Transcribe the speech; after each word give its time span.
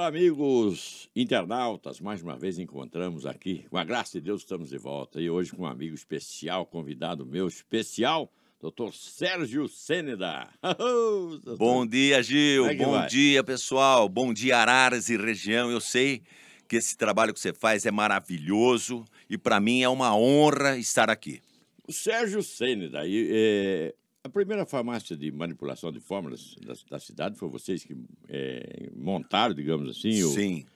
Olá, 0.00 0.08
amigos 0.08 1.10
internautas. 1.14 2.00
Mais 2.00 2.22
uma 2.22 2.34
vez 2.34 2.58
encontramos 2.58 3.26
aqui. 3.26 3.66
Com 3.68 3.76
a 3.76 3.84
graça 3.84 4.18
de 4.18 4.24
Deus, 4.24 4.40
estamos 4.40 4.70
de 4.70 4.78
volta. 4.78 5.20
E 5.20 5.28
hoje 5.28 5.52
com 5.52 5.64
um 5.64 5.66
amigo 5.66 5.94
especial, 5.94 6.64
convidado 6.64 7.26
meu 7.26 7.46
especial, 7.46 8.32
doutor 8.58 8.94
Sérgio 8.94 9.68
Sêneda. 9.68 10.48
Bom 11.58 11.86
dia, 11.86 12.22
Gil. 12.22 12.64
É 12.64 12.74
Bom 12.74 12.92
vai? 12.92 13.08
dia, 13.08 13.44
pessoal. 13.44 14.08
Bom 14.08 14.32
dia, 14.32 14.56
Araras 14.56 15.10
e 15.10 15.18
região. 15.18 15.70
Eu 15.70 15.82
sei 15.82 16.22
que 16.66 16.76
esse 16.76 16.96
trabalho 16.96 17.34
que 17.34 17.40
você 17.40 17.52
faz 17.52 17.84
é 17.84 17.90
maravilhoso 17.90 19.04
e 19.28 19.36
para 19.36 19.60
mim 19.60 19.82
é 19.82 19.88
uma 19.90 20.16
honra 20.16 20.78
estar 20.78 21.10
aqui. 21.10 21.42
O 21.86 21.92
Sérgio 21.92 22.42
Sêneda, 22.42 23.06
e, 23.06 23.28
é, 23.30 23.94
a 24.22 24.28
primeira 24.28 24.66
farmácia 24.66 25.16
de 25.16 25.30
manipulação 25.32 25.90
de 25.90 26.00
fórmulas 26.00 26.54
da, 26.64 26.74
da 26.90 26.98
cidade 26.98 27.38
foi 27.38 27.48
vocês 27.48 27.82
que 27.84 27.96
é, 28.28 28.90
montaram, 28.94 29.54
digamos 29.54 29.88
assim, 29.88 30.22
Sim, 30.34 30.66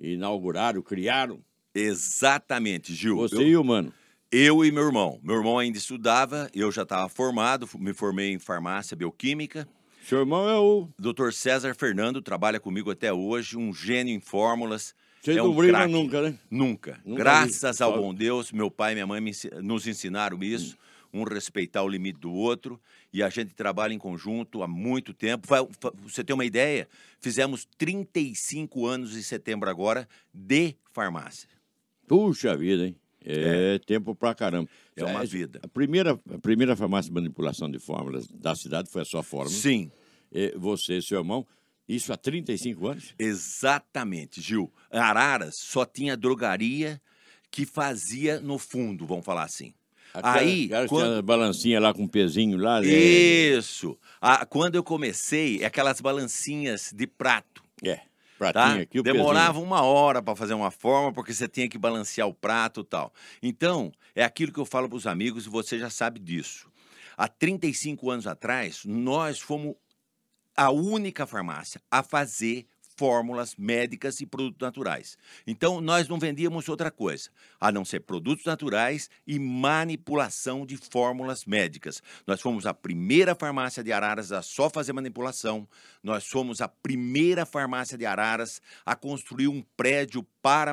inauguraram, 0.00 0.80
criaram. 0.82 1.40
exatamente, 1.74 2.94
Gil. 2.94 3.16
Você 3.16 3.36
Eu, 3.36 3.42
e 3.42 3.56
o 3.56 3.64
mano. 3.64 3.92
eu 4.32 4.64
e 4.64 4.72
meu 4.72 4.84
irmão. 4.84 5.20
Meu 5.22 5.36
irmão 5.36 5.58
ainda 5.58 5.76
estudava, 5.76 6.48
eu 6.54 6.72
já 6.72 6.82
estava 6.82 7.08
formado, 7.08 7.68
me 7.78 7.92
formei 7.92 8.32
em 8.32 8.38
farmácia 8.38 8.96
bioquímica. 8.96 9.68
Seu 10.06 10.20
irmão 10.20 10.48
é 10.48 10.58
o. 10.58 10.88
Dr. 10.98 11.30
César 11.32 11.74
Fernando 11.74 12.20
trabalha 12.22 12.60
comigo 12.60 12.90
até 12.90 13.12
hoje, 13.12 13.56
um 13.56 13.72
gênio 13.72 14.14
em 14.14 14.20
fórmulas. 14.20 14.94
Vocês 15.22 15.36
é 15.36 15.40
não 15.40 15.50
um 15.50 15.56
brigam 15.56 15.88
nunca, 15.88 16.20
né? 16.22 16.38
Nunca. 16.50 17.00
Nunca 17.04 17.22
Graças 17.22 17.78
vi. 17.78 17.82
ao 17.84 17.96
bom 17.98 18.12
Deus, 18.14 18.52
meu 18.52 18.70
pai 18.70 18.92
e 18.92 18.94
minha 18.96 19.06
mãe 19.06 19.22
nos 19.62 19.86
ensinaram 19.86 20.42
isso, 20.42 20.76
um 21.14 21.22
respeitar 21.22 21.82
o 21.82 21.88
limite 21.88 22.18
do 22.18 22.32
outro, 22.32 22.80
e 23.12 23.22
a 23.22 23.30
gente 23.30 23.54
trabalha 23.54 23.94
em 23.94 23.98
conjunto 23.98 24.62
há 24.62 24.68
muito 24.68 25.14
tempo. 25.14 25.46
Você 26.02 26.24
tem 26.24 26.34
uma 26.34 26.44
ideia? 26.44 26.88
Fizemos 27.20 27.64
35 27.78 28.84
anos 28.86 29.16
em 29.16 29.22
setembro 29.22 29.70
agora 29.70 30.08
de 30.32 30.74
farmácia. 30.92 31.48
Puxa 32.06 32.56
vida, 32.56 32.86
hein? 32.88 32.96
É, 33.24 33.78
tempo 33.78 34.14
pra 34.14 34.34
caramba. 34.34 34.68
É 34.94 35.04
uma 35.04 35.24
vida. 35.24 35.58
A 35.62 35.68
primeira, 35.68 36.20
a 36.30 36.38
primeira 36.38 36.76
farmácia 36.76 37.08
de 37.08 37.14
manipulação 37.14 37.70
de 37.70 37.78
fórmulas 37.78 38.26
da 38.28 38.54
cidade 38.54 38.90
foi 38.90 39.00
a 39.00 39.04
sua 39.04 39.22
fórmula. 39.22 39.56
Sim, 39.56 39.90
É, 40.30 40.52
você 40.58 40.98
e 40.98 41.02
seu 41.02 41.18
irmão. 41.20 41.46
Isso 41.88 42.12
há 42.12 42.16
35 42.16 42.88
anos? 42.88 43.14
exatamente, 43.18 44.40
Gil. 44.40 44.72
Araras 44.90 45.54
só 45.58 45.84
tinha 45.86 46.16
drogaria 46.16 47.00
que 47.50 47.64
fazia 47.64 48.40
no 48.40 48.58
fundo, 48.58 49.06
vamos 49.06 49.24
falar 49.24 49.44
assim. 49.44 49.72
Aquela- 50.14 50.36
Aí, 50.36 50.64
aquela 50.66 50.82
que 50.84 50.88
quando- 50.88 51.22
balancinha 51.22 51.80
lá 51.80 51.92
com 51.92 52.04
um 52.04 52.08
pezinho 52.08 52.56
lá. 52.56 52.80
né? 52.80 52.86
Isso! 52.86 53.98
Ah, 54.20 54.46
quando 54.46 54.76
eu 54.76 54.84
comecei, 54.84 55.64
aquelas 55.64 56.00
balancinhas 56.00 56.92
de 56.94 57.06
prato. 57.06 57.62
É. 57.84 57.96
tá? 57.96 58.04
Pratinho 58.52 58.82
aqui, 58.82 59.00
o 59.00 59.02
Demorava 59.02 59.58
uma 59.60 59.82
hora 59.82 60.20
para 60.22 60.34
fazer 60.36 60.54
uma 60.54 60.70
forma, 60.70 61.12
porque 61.12 61.32
você 61.32 61.48
tinha 61.48 61.68
que 61.68 61.78
balancear 61.78 62.28
o 62.28 62.34
prato 62.34 62.80
e 62.80 62.84
tal. 62.84 63.12
Então, 63.42 63.92
é 64.14 64.22
aquilo 64.24 64.52
que 64.52 64.58
eu 64.58 64.64
falo 64.66 64.88
para 64.88 64.96
os 64.96 65.06
amigos 65.06 65.46
e 65.46 65.48
você 65.48 65.78
já 65.78 65.88
sabe 65.90 66.18
disso. 66.20 66.68
Há 67.16 67.26
35 67.28 68.10
anos 68.10 68.26
atrás, 68.26 68.82
nós 68.84 69.40
fomos 69.40 69.74
a 70.56 70.70
única 70.70 71.26
farmácia 71.26 71.80
a 71.90 72.02
fazer 72.02 72.66
fórmulas 72.96 73.56
médicas 73.56 74.20
e 74.20 74.26
produtos 74.26 74.60
naturais. 74.60 75.18
Então, 75.46 75.80
nós 75.80 76.08
não 76.08 76.18
vendíamos 76.18 76.68
outra 76.68 76.90
coisa, 76.90 77.30
a 77.60 77.72
não 77.72 77.84
ser 77.84 78.00
produtos 78.00 78.44
naturais 78.44 79.10
e 79.26 79.38
manipulação 79.38 80.64
de 80.64 80.76
fórmulas 80.76 81.44
médicas. 81.44 82.02
Nós 82.26 82.40
fomos 82.40 82.66
a 82.66 82.74
primeira 82.74 83.34
farmácia 83.34 83.82
de 83.82 83.92
Araras 83.92 84.32
a 84.32 84.42
só 84.42 84.70
fazer 84.70 84.92
manipulação. 84.92 85.68
Nós 86.02 86.26
fomos 86.26 86.60
a 86.60 86.68
primeira 86.68 87.44
farmácia 87.44 87.98
de 87.98 88.06
Araras 88.06 88.60
a 88.84 88.94
construir 88.94 89.48
um 89.48 89.62
prédio 89.76 90.22
para 90.42 90.72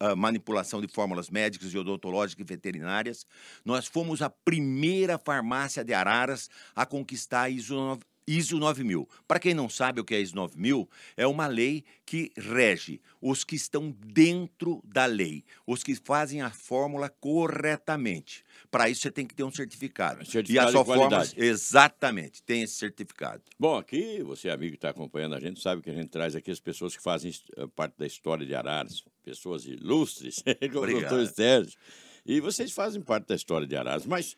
ah, 0.00 0.16
manipulação 0.16 0.80
de 0.80 0.88
fórmulas 0.88 1.28
médicas 1.28 1.72
e 1.72 1.78
odontológicas 1.78 2.42
e 2.42 2.48
veterinárias. 2.48 3.26
Nós 3.64 3.86
fomos 3.86 4.22
a 4.22 4.30
primeira 4.30 5.18
farmácia 5.18 5.84
de 5.84 5.92
Araras 5.92 6.48
a 6.74 6.86
conquistar 6.86 7.42
a 7.42 7.50
ISO 7.50 7.74
9 7.74 8.09
ISO 8.26 8.58
9000. 8.58 9.08
Para 9.26 9.40
quem 9.40 9.54
não 9.54 9.68
sabe 9.68 10.00
o 10.00 10.04
que 10.04 10.14
é 10.14 10.20
ISO 10.20 10.36
9000, 10.36 10.88
é 11.16 11.26
uma 11.26 11.46
lei 11.46 11.84
que 12.06 12.30
rege 12.36 13.00
os 13.20 13.44
que 13.44 13.56
estão 13.56 13.90
dentro 13.90 14.82
da 14.84 15.06
lei, 15.06 15.44
os 15.66 15.82
que 15.82 15.94
fazem 15.94 16.40
a 16.40 16.50
fórmula 16.50 17.08
corretamente. 17.08 18.44
Para 18.70 18.88
isso 18.88 19.02
você 19.02 19.10
tem 19.10 19.26
que 19.26 19.34
ter 19.34 19.44
um 19.44 19.50
certificado. 19.50 20.24
Certificado 20.24 20.68
e 20.68 20.68
a 20.68 20.72
sua 20.72 20.84
fórmula, 20.84 21.22
exatamente, 21.36 22.42
tem 22.42 22.62
esse 22.62 22.74
certificado. 22.74 23.42
Bom, 23.58 23.76
aqui, 23.76 24.22
você 24.22 24.48
amigo 24.48 24.72
que 24.72 24.76
está 24.76 24.90
acompanhando 24.90 25.34
a 25.34 25.40
gente, 25.40 25.60
sabe 25.60 25.82
que 25.82 25.90
a 25.90 25.94
gente 25.94 26.08
traz 26.08 26.34
aqui 26.34 26.50
as 26.50 26.60
pessoas 26.60 26.96
que 26.96 27.02
fazem 27.02 27.32
eh, 27.56 27.66
parte 27.74 27.94
da 27.98 28.06
história 28.06 28.46
de 28.46 28.54
Araras, 28.54 29.04
pessoas 29.24 29.66
ilustres, 29.66 30.42
como 30.72 30.84
o 30.84 31.00
doutor 31.00 31.26
Sérgio. 31.26 31.78
E 32.24 32.40
vocês 32.40 32.72
fazem 32.72 33.00
parte 33.02 33.28
da 33.28 33.34
história 33.34 33.66
de 33.66 33.76
Araras, 33.76 34.06
mas 34.06 34.36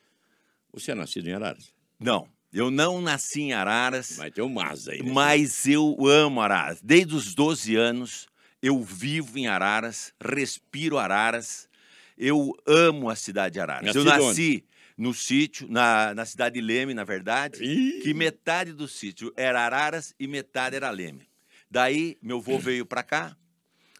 você 0.72 0.92
é 0.92 0.94
nascido 0.94 1.28
em 1.28 1.32
Araras? 1.32 1.74
Não, 1.98 2.26
eu 2.52 2.70
não 2.70 3.00
nasci 3.00 3.42
em 3.42 3.52
Araras. 3.52 4.16
Mas 4.18 4.32
tem 4.32 4.44
um 4.44 4.48
mas 4.48 4.88
aí. 4.88 5.02
né? 5.02 5.10
Mas 5.12 5.66
eu 5.66 5.96
amo 6.06 6.40
Araras. 6.40 6.80
Desde 6.82 7.14
os 7.14 7.34
12 7.34 7.74
anos, 7.76 8.26
eu 8.62 8.82
vivo 8.82 9.38
em 9.38 9.46
Araras, 9.46 10.12
respiro 10.20 10.98
Araras. 10.98 11.68
Eu 12.16 12.54
amo 12.66 13.08
a 13.08 13.16
cidade 13.16 13.54
de 13.54 13.60
Araras. 13.60 13.94
eu 13.94 14.04
Nascido 14.04 14.26
nasci 14.26 14.64
no 14.96 15.14
sítio, 15.14 15.66
na, 15.68 16.14
na 16.14 16.24
cidade 16.24 16.54
de 16.54 16.60
Leme, 16.60 16.94
na 16.94 17.04
verdade, 17.04 17.64
Ih! 17.64 18.00
que 18.02 18.12
metade 18.12 18.72
do 18.72 18.86
sítio 18.86 19.32
era 19.36 19.60
Araras 19.60 20.14
e 20.20 20.26
metade 20.26 20.76
era 20.76 20.90
Leme. 20.90 21.28
Daí, 21.70 22.18
meu 22.22 22.38
avô 22.38 22.58
veio 22.60 22.84
para 22.84 23.02
cá. 23.02 23.36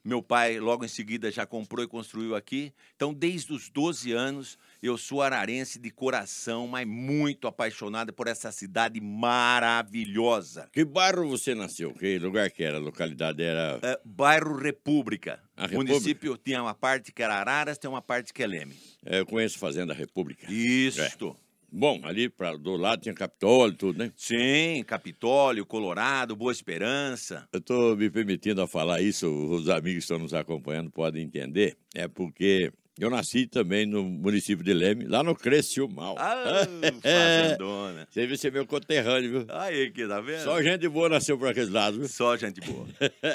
Meu 0.04 0.20
pai, 0.20 0.58
logo 0.58 0.84
em 0.84 0.88
seguida, 0.88 1.30
já 1.30 1.46
comprou 1.46 1.84
e 1.84 1.88
construiu 1.88 2.34
aqui. 2.34 2.72
Então, 2.96 3.14
desde 3.14 3.52
os 3.52 3.68
12 3.70 4.12
anos, 4.12 4.58
eu 4.82 4.98
sou 4.98 5.22
ararense 5.22 5.78
de 5.78 5.90
coração, 5.90 6.66
mas 6.66 6.86
muito 6.86 7.46
apaixonado 7.46 8.12
por 8.12 8.26
essa 8.26 8.50
cidade 8.50 9.00
maravilhosa. 9.00 10.68
Que 10.72 10.84
bairro 10.84 11.28
você 11.28 11.54
nasceu? 11.54 11.92
Que 11.94 12.18
lugar 12.18 12.50
que 12.50 12.64
era? 12.64 12.78
A 12.78 12.80
localidade 12.80 13.42
era... 13.42 13.78
É, 13.82 14.00
bairro 14.04 14.56
República. 14.56 15.40
A 15.56 15.64
O 15.64 15.68
República? 15.68 15.92
município 15.92 16.36
tinha 16.36 16.60
uma 16.62 16.74
parte 16.74 17.12
que 17.12 17.22
era 17.22 17.34
Araras, 17.34 17.78
tem 17.78 17.88
uma 17.88 18.02
parte 18.02 18.32
que 18.34 18.42
é 18.42 18.46
Leme. 18.46 18.74
É, 19.06 19.20
eu 19.20 19.26
conheço 19.26 19.58
Fazenda 19.58 19.94
República. 19.94 20.50
Isto. 20.52 21.36
Bom, 21.74 22.00
ali 22.04 22.28
pra, 22.28 22.54
do 22.54 22.76
lado 22.76 23.00
tinha 23.00 23.14
Capitólio 23.14 23.72
e 23.72 23.76
tudo, 23.78 23.98
né? 23.98 24.12
Sim, 24.14 24.84
Capitólio, 24.86 25.64
Colorado, 25.64 26.36
Boa 26.36 26.52
Esperança. 26.52 27.48
Eu 27.50 27.60
estou 27.60 27.96
me 27.96 28.10
permitindo 28.10 28.60
a 28.60 28.68
falar 28.68 29.00
isso, 29.00 29.26
os 29.26 29.70
amigos 29.70 29.92
que 29.92 29.98
estão 30.00 30.18
nos 30.18 30.34
acompanhando 30.34 30.90
podem 30.90 31.24
entender. 31.24 31.76
É 31.94 32.06
porque 32.06 32.70
eu 32.98 33.08
nasci 33.08 33.46
também 33.46 33.86
no 33.86 34.04
município 34.04 34.64
de 34.64 34.74
Leme, 34.74 35.06
lá 35.06 35.22
no 35.22 35.34
Crescio 35.34 35.88
Mal. 35.88 36.14
Ah, 36.18 36.66
fazendona. 37.02 38.06
Você 38.10 38.26
viu, 38.26 38.36
você 38.36 38.48
é 38.48 38.50
meu 38.50 38.66
conterrâneo, 38.66 39.30
viu? 39.30 39.46
Aí, 39.48 39.90
que 39.90 40.06
tá 40.06 40.20
vendo? 40.20 40.44
Só 40.44 40.62
gente 40.62 40.88
boa 40.88 41.08
nasceu 41.08 41.38
por 41.38 41.48
aqueles 41.48 41.70
lados, 41.70 41.98
viu? 41.98 42.08
Só 42.08 42.36
gente 42.36 42.60
boa. 42.60 42.86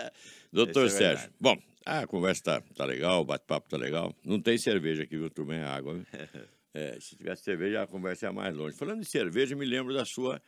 Doutor 0.53 0.85
é 0.85 0.89
Sérgio, 0.89 1.17
verdade. 1.17 1.33
bom, 1.39 1.57
a 1.85 2.05
conversa 2.05 2.43
tá, 2.43 2.61
tá 2.75 2.85
legal, 2.85 3.21
o 3.21 3.25
bate-papo 3.25 3.69
tá 3.69 3.77
legal. 3.77 4.15
Não 4.23 4.39
tem 4.39 4.57
cerveja 4.57 5.03
aqui, 5.03 5.17
viu, 5.17 5.29
turma? 5.29 5.55
É 5.55 5.63
água, 5.63 5.93
viu? 5.95 6.05
É, 6.73 6.95
se 6.99 7.15
tivesse 7.15 7.41
cerveja, 7.41 7.81
a 7.81 7.87
conversa 7.87 8.27
ia 8.27 8.31
mais 8.31 8.55
longe. 8.55 8.77
Falando 8.77 8.99
de 8.99 9.09
cerveja, 9.09 9.55
me 9.55 9.65
lembro 9.65 9.95
da 9.95 10.05
sua 10.05 10.39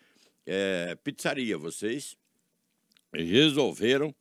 é, 0.46 0.96
pizzaria. 1.04 1.58
Vocês 1.58 2.16
resolveram 3.12 4.14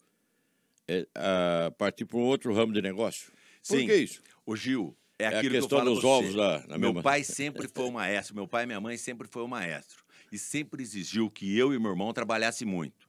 é, 0.89 1.07
a 1.15 1.71
partir 1.77 2.07
para 2.07 2.17
um 2.17 2.23
outro 2.23 2.55
ramo 2.55 2.73
de 2.73 2.81
negócio. 2.81 3.31
Por 3.69 3.79
Sim. 3.79 3.87
que 3.87 3.95
isso? 3.95 4.23
Ô 4.51 4.57
Gil, 4.57 4.97
é, 5.19 5.25
É 5.25 5.27
a 5.27 5.39
aquilo 5.41 5.57
questão 5.57 5.69
que 5.69 5.75
eu 5.75 5.79
falo 5.81 5.95
dos 5.95 6.05
ovos 6.05 6.35
lá 6.35 6.65
na 6.67 6.79
Meu 6.79 6.89
mesma- 6.89 7.03
pai 7.03 7.23
sempre 7.23 7.69
foi 7.69 7.85
o 7.85 7.93
maestro, 7.93 8.35
meu 8.35 8.49
pai 8.49 8.65
e 8.65 8.67
minha 8.67 8.81
mãe 8.81 8.97
sempre 8.97 9.29
foi 9.29 9.43
o 9.43 9.49
maestro. 9.49 10.03
E 10.33 10.39
sempre 10.39 10.83
exigiu 10.83 11.31
que 11.31 11.55
eu 11.55 11.75
e 11.75 11.79
meu 11.79 11.91
irmão 11.91 12.13
trabalhasse 12.15 12.65
muito. 12.65 13.07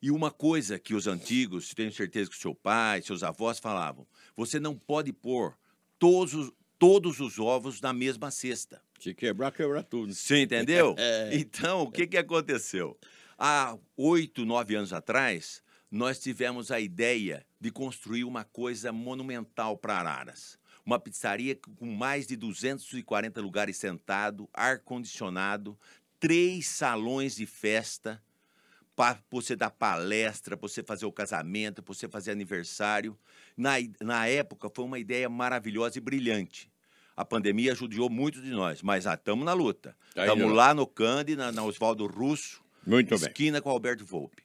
E 0.00 0.12
uma 0.12 0.30
coisa 0.30 0.78
que 0.78 0.94
os 0.94 1.08
antigos, 1.08 1.74
tenho 1.74 1.90
certeza 1.92 2.30
que 2.30 2.36
seu 2.36 2.54
pai, 2.54 3.02
seus 3.02 3.24
avós 3.24 3.58
falavam, 3.58 4.06
você 4.36 4.60
não 4.60 4.76
pode 4.76 5.12
pôr 5.12 5.56
todos, 5.98 6.34
os- 6.34 6.52
todos 6.78 7.18
os 7.18 7.38
ovos 7.40 7.80
na 7.80 7.92
mesma 7.92 8.30
cesta. 8.30 8.80
Se 9.00 9.12
quebrar, 9.12 9.50
quebrar 9.50 9.82
tudo. 9.82 10.14
Você 10.14 10.42
entendeu? 10.42 10.94
É. 10.98 11.30
Então, 11.36 11.82
o 11.82 11.90
que, 11.90 12.06
que 12.06 12.16
aconteceu? 12.16 12.96
Há 13.36 13.76
oito, 13.96 14.44
nove 14.44 14.76
anos 14.76 14.92
atrás, 14.92 15.62
nós 15.90 16.20
tivemos 16.20 16.70
a 16.70 16.78
ideia 16.78 17.44
de 17.60 17.70
construir 17.72 18.22
uma 18.24 18.44
coisa 18.44 18.92
monumental 18.92 19.76
para 19.76 19.96
Araras. 19.98 20.58
Uma 20.86 21.00
pizzaria 21.00 21.58
com 21.76 21.86
mais 21.86 22.28
de 22.28 22.36
240 22.36 23.40
lugares 23.40 23.76
sentados, 23.76 24.46
ar-condicionado, 24.54 25.76
três 26.20 26.68
salões 26.68 27.34
de 27.34 27.44
festa, 27.44 28.22
para 28.94 29.18
você 29.28 29.56
dar 29.56 29.70
palestra, 29.70 30.56
para 30.56 30.68
você 30.68 30.84
fazer 30.84 31.04
o 31.04 31.12
casamento, 31.12 31.82
para 31.82 31.92
você 31.92 32.08
fazer 32.08 32.30
aniversário. 32.30 33.18
Na, 33.56 33.72
na 34.00 34.28
época, 34.28 34.70
foi 34.72 34.84
uma 34.84 34.98
ideia 34.98 35.28
maravilhosa 35.28 35.98
e 35.98 36.00
brilhante. 36.00 36.70
A 37.16 37.24
pandemia 37.24 37.72
ajudou 37.72 38.08
muito 38.08 38.40
de 38.40 38.50
nós, 38.50 38.80
mas 38.80 39.06
estamos 39.06 39.44
na 39.44 39.52
luta. 39.52 39.96
Estamos 40.14 40.52
lá 40.52 40.72
no 40.72 40.86
Cande, 40.86 41.34
na, 41.34 41.50
na 41.50 41.64
Oswaldo 41.64 42.06
Russo, 42.06 42.62
Muito 42.86 43.18
bem. 43.18 43.28
esquina 43.28 43.60
com 43.60 43.70
o 43.70 43.72
Alberto 43.72 44.04
Volpe. 44.04 44.42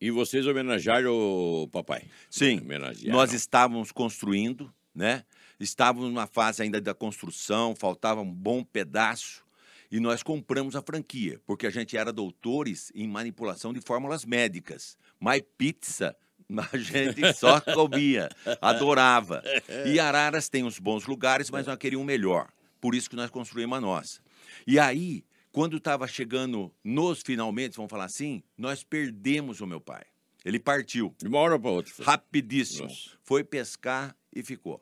E 0.00 0.10
vocês 0.10 0.46
homenagearam 0.46 1.14
o 1.14 1.68
papai? 1.68 2.04
Sim. 2.28 2.60
Homenagearam. 2.60 3.16
Nós 3.16 3.32
estávamos 3.32 3.92
construindo, 3.92 4.72
né? 4.94 5.24
Estávamos 5.58 6.08
numa 6.08 6.26
fase 6.26 6.62
ainda 6.62 6.80
da 6.80 6.94
construção, 6.94 7.74
faltava 7.74 8.20
um 8.20 8.32
bom 8.32 8.62
pedaço 8.62 9.44
e 9.90 10.00
nós 10.00 10.22
compramos 10.22 10.76
a 10.76 10.82
franquia, 10.82 11.40
porque 11.46 11.66
a 11.66 11.70
gente 11.70 11.96
era 11.96 12.12
doutores 12.12 12.90
em 12.94 13.08
manipulação 13.08 13.72
de 13.72 13.80
fórmulas 13.80 14.24
médicas. 14.24 14.96
Mas 15.18 15.42
pizza 15.56 16.16
a 16.72 16.76
gente 16.76 17.32
só 17.34 17.60
comia, 17.60 18.28
adorava. 18.60 19.42
E 19.84 19.98
Araras 19.98 20.48
tem 20.48 20.64
uns 20.64 20.78
bons 20.78 21.06
lugares, 21.06 21.50
mas 21.50 21.66
nós 21.66 21.76
queríamos 21.76 22.04
um 22.04 22.06
melhor. 22.06 22.48
Por 22.80 22.94
isso 22.94 23.08
que 23.08 23.16
nós 23.16 23.30
construímos 23.30 23.78
a 23.78 23.80
nossa. 23.80 24.20
E 24.66 24.78
aí, 24.78 25.24
quando 25.50 25.78
estava 25.78 26.06
chegando 26.06 26.72
nos 26.84 27.22
finalmente, 27.22 27.76
vamos 27.76 27.90
falar 27.90 28.04
assim, 28.04 28.42
nós 28.56 28.84
perdemos 28.84 29.60
o 29.60 29.66
meu 29.66 29.80
pai. 29.80 30.04
Ele 30.44 30.60
partiu. 30.60 31.14
De 31.18 31.26
uma 31.26 31.38
hora 31.38 31.58
para 31.58 31.70
outra. 31.70 31.92
Rapidíssimo. 32.04 32.88
Nossa. 32.88 33.10
Foi 33.22 33.42
pescar 33.42 34.14
e 34.32 34.42
ficou. 34.42 34.80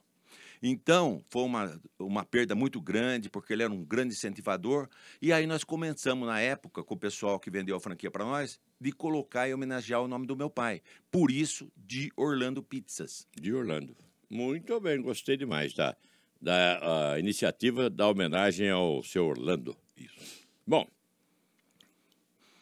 Então, 0.66 1.22
foi 1.28 1.42
uma, 1.42 1.78
uma 1.98 2.24
perda 2.24 2.54
muito 2.54 2.80
grande, 2.80 3.28
porque 3.28 3.52
ele 3.52 3.62
era 3.62 3.70
um 3.70 3.84
grande 3.84 4.14
incentivador. 4.14 4.88
E 5.20 5.30
aí 5.30 5.46
nós 5.46 5.62
começamos, 5.62 6.26
na 6.26 6.40
época, 6.40 6.82
com 6.82 6.94
o 6.94 6.98
pessoal 6.98 7.38
que 7.38 7.50
vendeu 7.50 7.76
a 7.76 7.80
franquia 7.80 8.10
para 8.10 8.24
nós, 8.24 8.58
de 8.80 8.90
colocar 8.90 9.46
e 9.46 9.52
homenagear 9.52 10.00
o 10.00 10.08
nome 10.08 10.26
do 10.26 10.34
meu 10.34 10.48
pai. 10.48 10.80
Por 11.10 11.30
isso, 11.30 11.70
de 11.76 12.10
Orlando 12.16 12.62
Pizzas. 12.62 13.28
De 13.38 13.52
Orlando. 13.52 13.94
Muito 14.30 14.80
bem, 14.80 15.02
gostei 15.02 15.36
demais 15.36 15.74
da, 15.74 15.94
da 16.40 17.16
iniciativa 17.18 17.90
da 17.90 18.08
homenagem 18.08 18.70
ao 18.70 19.02
seu 19.02 19.26
Orlando. 19.26 19.76
Isso. 19.94 20.46
Bom, 20.66 20.88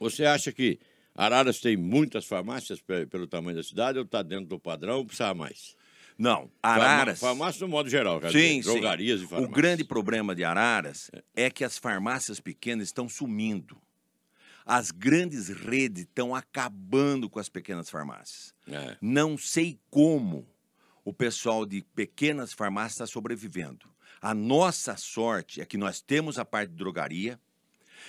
você 0.00 0.24
acha 0.24 0.50
que 0.50 0.80
Araras 1.14 1.60
tem 1.60 1.76
muitas 1.76 2.24
farmácias 2.24 2.80
pe- 2.80 3.06
pelo 3.06 3.28
tamanho 3.28 3.58
da 3.58 3.62
cidade 3.62 3.96
ou 3.96 4.04
está 4.04 4.22
dentro 4.22 4.46
do 4.46 4.58
padrão 4.58 4.96
ou 4.98 5.06
precisa 5.06 5.32
mais? 5.32 5.76
Não, 6.18 6.50
Araras. 6.62 7.18
Farma- 7.20 7.38
Farmácia 7.44 7.60
no 7.66 7.68
modo 7.70 7.88
geral, 7.88 8.20
quer 8.20 8.30
Sim, 8.32 8.58
dizer, 8.58 8.62
sim. 8.62 8.70
drogarias 8.72 9.20
e 9.20 9.24
O 9.24 9.28
farmácias. 9.28 9.56
grande 9.56 9.84
problema 9.84 10.34
de 10.34 10.44
Araras 10.44 11.10
é 11.34 11.50
que 11.50 11.64
as 11.64 11.78
farmácias 11.78 12.38
pequenas 12.40 12.88
estão 12.88 13.08
sumindo. 13.08 13.76
As 14.64 14.90
grandes 14.92 15.48
redes 15.48 16.04
estão 16.04 16.34
acabando 16.34 17.28
com 17.28 17.40
as 17.40 17.48
pequenas 17.48 17.90
farmácias. 17.90 18.54
É. 18.68 18.96
Não 19.00 19.36
sei 19.36 19.78
como 19.90 20.46
o 21.04 21.12
pessoal 21.12 21.66
de 21.66 21.82
pequenas 21.96 22.52
farmácias 22.52 22.92
está 22.92 23.06
sobrevivendo. 23.06 23.90
A 24.20 24.32
nossa 24.32 24.96
sorte 24.96 25.60
é 25.60 25.66
que 25.66 25.76
nós 25.76 26.00
temos 26.00 26.38
a 26.38 26.44
parte 26.44 26.70
de 26.70 26.76
drogaria 26.76 27.40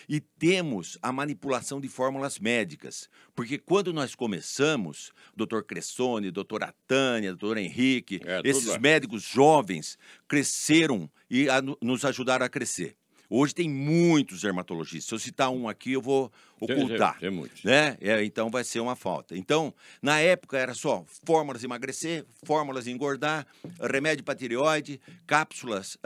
e 0.07 0.19
temos 0.19 0.98
a 1.01 1.12
manipulação 1.12 1.80
de 1.81 1.88
fórmulas 1.88 2.40
médicas. 2.40 3.10
Porque 3.36 3.57
quando 3.57 3.92
nós 3.94 4.16
começamos, 4.16 5.12
doutor 5.36 5.63
Cressone, 5.63 6.31
doutora 6.31 6.74
Tânia, 6.88 7.31
doutor 7.36 7.57
Henrique, 7.57 8.19
É, 8.25 8.42
esses 8.44 8.78
médicos 8.78 9.24
jovens 9.24 9.98
cresceram 10.28 11.10
e 11.30 11.50
a- 11.50 11.62
nos 11.81 12.04
ajudaram 12.06 12.45
a 12.45 12.50
crescer. 12.50 12.95
Hoje 13.29 13.55
tem 13.55 13.69
muitos 13.69 14.41
dermatologistas. 14.41 15.05
Se 15.07 15.13
eu 15.15 15.19
citar 15.19 15.49
um 15.49 15.67
aqui, 15.67 15.93
eu 15.93 16.01
vou 16.01 16.31
ocultar 16.59 17.13
Tem, 17.19 17.29
tem 17.29 17.37
muitos. 17.37 17.63
né? 17.63 17.97
É, 17.99 18.23
então 18.23 18.49
vai 18.49 18.63
ser 18.63 18.79
uma 18.79 18.95
falta. 18.95 19.35
Então, 19.35 19.73
na 20.01 20.19
época 20.19 20.57
era 20.57 20.73
só 20.73 21.03
fórmulas 21.25 21.63
emagrecer, 21.63 22.25
fórmulas 22.45 22.85
engordar, 22.87 23.47
remédio 23.79 24.23
para 24.23 24.35
tireoide, 24.35 24.99
cápsulas 25.25 25.97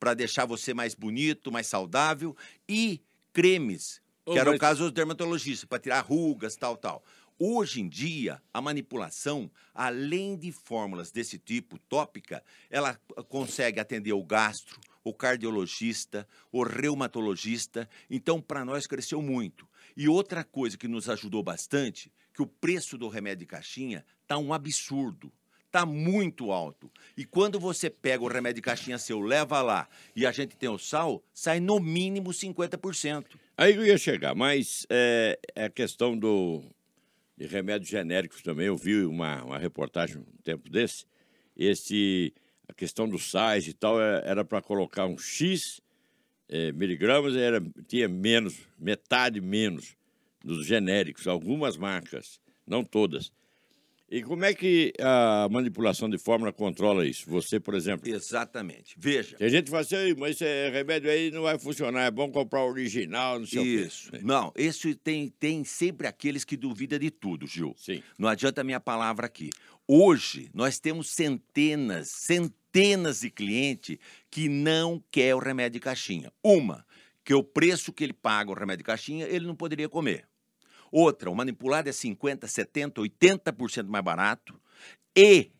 para 0.00 0.14
deixar 0.14 0.46
você 0.46 0.74
mais 0.74 0.94
bonito, 0.94 1.52
mais 1.52 1.66
saudável 1.66 2.36
e 2.68 3.00
cremes, 3.32 4.00
que 4.24 4.32
Ô, 4.32 4.38
era 4.38 4.48
o 4.50 4.52
mas- 4.54 4.60
caso 4.60 4.84
dos 4.84 4.92
dermatologistas, 4.92 5.64
para 5.66 5.78
tirar 5.78 6.00
rugas, 6.00 6.56
tal, 6.56 6.76
tal. 6.76 7.02
Hoje 7.38 7.80
em 7.80 7.88
dia, 7.88 8.40
a 8.52 8.60
manipulação, 8.60 9.50
além 9.74 10.36
de 10.36 10.52
fórmulas 10.52 11.10
desse 11.10 11.36
tipo 11.38 11.78
tópica, 11.80 12.42
ela 12.70 12.96
consegue 13.28 13.80
atender 13.80 14.12
o 14.12 14.22
gastro, 14.22 14.78
o 15.04 15.12
cardiologista, 15.12 16.26
o 16.50 16.62
reumatologista. 16.62 17.88
Então, 18.10 18.40
para 18.40 18.64
nós, 18.64 18.86
cresceu 18.86 19.20
muito. 19.20 19.68
E 19.94 20.08
outra 20.08 20.42
coisa 20.42 20.78
que 20.78 20.88
nos 20.88 21.08
ajudou 21.08 21.42
bastante, 21.42 22.10
que 22.32 22.42
o 22.42 22.46
preço 22.46 22.96
do 22.98 23.08
remédio 23.08 23.40
de 23.40 23.46
caixinha 23.46 24.04
está 24.22 24.38
um 24.38 24.52
absurdo. 24.52 25.30
Está 25.66 25.84
muito 25.84 26.52
alto. 26.52 26.90
E 27.16 27.24
quando 27.24 27.58
você 27.58 27.90
pega 27.90 28.22
o 28.22 28.28
remédio 28.28 28.56
de 28.56 28.62
caixinha 28.62 28.96
seu, 28.96 29.20
leva 29.20 29.60
lá 29.60 29.88
e 30.14 30.24
a 30.24 30.32
gente 30.32 30.56
tem 30.56 30.68
o 30.68 30.78
sal, 30.78 31.22
sai 31.32 31.58
no 31.58 31.80
mínimo 31.80 32.30
50%. 32.30 33.26
Aí 33.56 33.74
eu 33.74 33.84
ia 33.84 33.98
chegar, 33.98 34.34
mas 34.34 34.86
é, 34.88 35.38
é 35.54 35.64
a 35.64 35.70
questão 35.70 36.16
do, 36.16 36.62
de 37.36 37.46
remédios 37.46 37.90
genéricos 37.90 38.40
também. 38.40 38.66
Eu 38.66 38.76
vi 38.76 39.04
uma, 39.04 39.42
uma 39.42 39.58
reportagem 39.58 40.18
um 40.18 40.42
tempo 40.44 40.70
desse. 40.70 41.06
Esse, 41.56 42.32
a 42.68 42.72
questão 42.74 43.08
dos 43.08 43.30
sais 43.30 43.66
e 43.68 43.72
tal 43.72 44.00
é- 44.00 44.22
era 44.24 44.44
para 44.44 44.60
colocar 44.62 45.06
um 45.06 45.18
X 45.18 45.80
é, 46.48 46.72
miligramas, 46.72 47.34
era, 47.36 47.60
tinha 47.88 48.06
menos, 48.08 48.58
metade 48.78 49.40
menos 49.40 49.96
dos 50.44 50.66
genéricos, 50.66 51.26
algumas 51.26 51.76
marcas, 51.76 52.38
não 52.66 52.84
todas. 52.84 53.32
E 54.10 54.22
como 54.22 54.44
é 54.44 54.52
que 54.52 54.92
a 55.00 55.48
manipulação 55.50 56.08
de 56.08 56.18
fórmula 56.18 56.52
controla 56.52 57.06
isso? 57.06 57.24
Você, 57.30 57.58
por 57.58 57.74
exemplo, 57.74 58.08
Exatamente. 58.08 58.94
Veja. 58.98 59.36
tem 59.38 59.48
gente 59.48 59.64
que 59.64 59.70
fala 59.70 59.80
assim, 59.82 59.96
"Ei, 59.96 60.14
mas 60.14 60.32
esse 60.40 60.70
remédio 60.70 61.10
aí 61.10 61.30
não 61.30 61.42
vai 61.42 61.58
funcionar, 61.58 62.02
é 62.04 62.10
bom 62.10 62.30
comprar 62.30 62.62
o 62.62 62.68
original, 62.68 63.40
não 63.40 63.46
sei 63.46 63.62
Isso. 63.62 64.08
o 64.08 64.12
quê. 64.12 64.18
Não, 64.22 64.52
esse 64.54 64.94
tem, 64.94 65.30
tem 65.40 65.64
sempre 65.64 66.06
aqueles 66.06 66.44
que 66.44 66.56
duvidam 66.56 66.98
de 66.98 67.10
tudo, 67.10 67.46
Gil. 67.46 67.74
Sim. 67.78 68.02
Não 68.18 68.28
adianta 68.28 68.60
a 68.60 68.64
minha 68.64 68.78
palavra 68.78 69.24
aqui. 69.26 69.48
Hoje, 69.86 70.50
nós 70.54 70.78
temos 70.78 71.10
centenas, 71.10 72.08
centenas 72.08 73.20
de 73.20 73.30
clientes 73.30 73.98
que 74.30 74.48
não 74.48 75.02
quer 75.10 75.34
o 75.34 75.38
remédio 75.38 75.78
de 75.78 75.80
caixinha. 75.80 76.32
Uma, 76.42 76.86
que 77.22 77.34
o 77.34 77.44
preço 77.44 77.92
que 77.92 78.02
ele 78.02 78.14
paga 78.14 78.50
o 78.50 78.54
remédio 78.54 78.78
de 78.78 78.84
caixinha, 78.84 79.26
ele 79.26 79.46
não 79.46 79.54
poderia 79.54 79.88
comer. 79.88 80.26
Outra, 80.90 81.30
o 81.30 81.34
manipulado 81.34 81.88
é 81.88 81.92
50, 81.92 82.46
70, 82.46 83.00
80% 83.00 83.86
mais 83.86 84.04
barato 84.04 84.58
e 85.14 85.50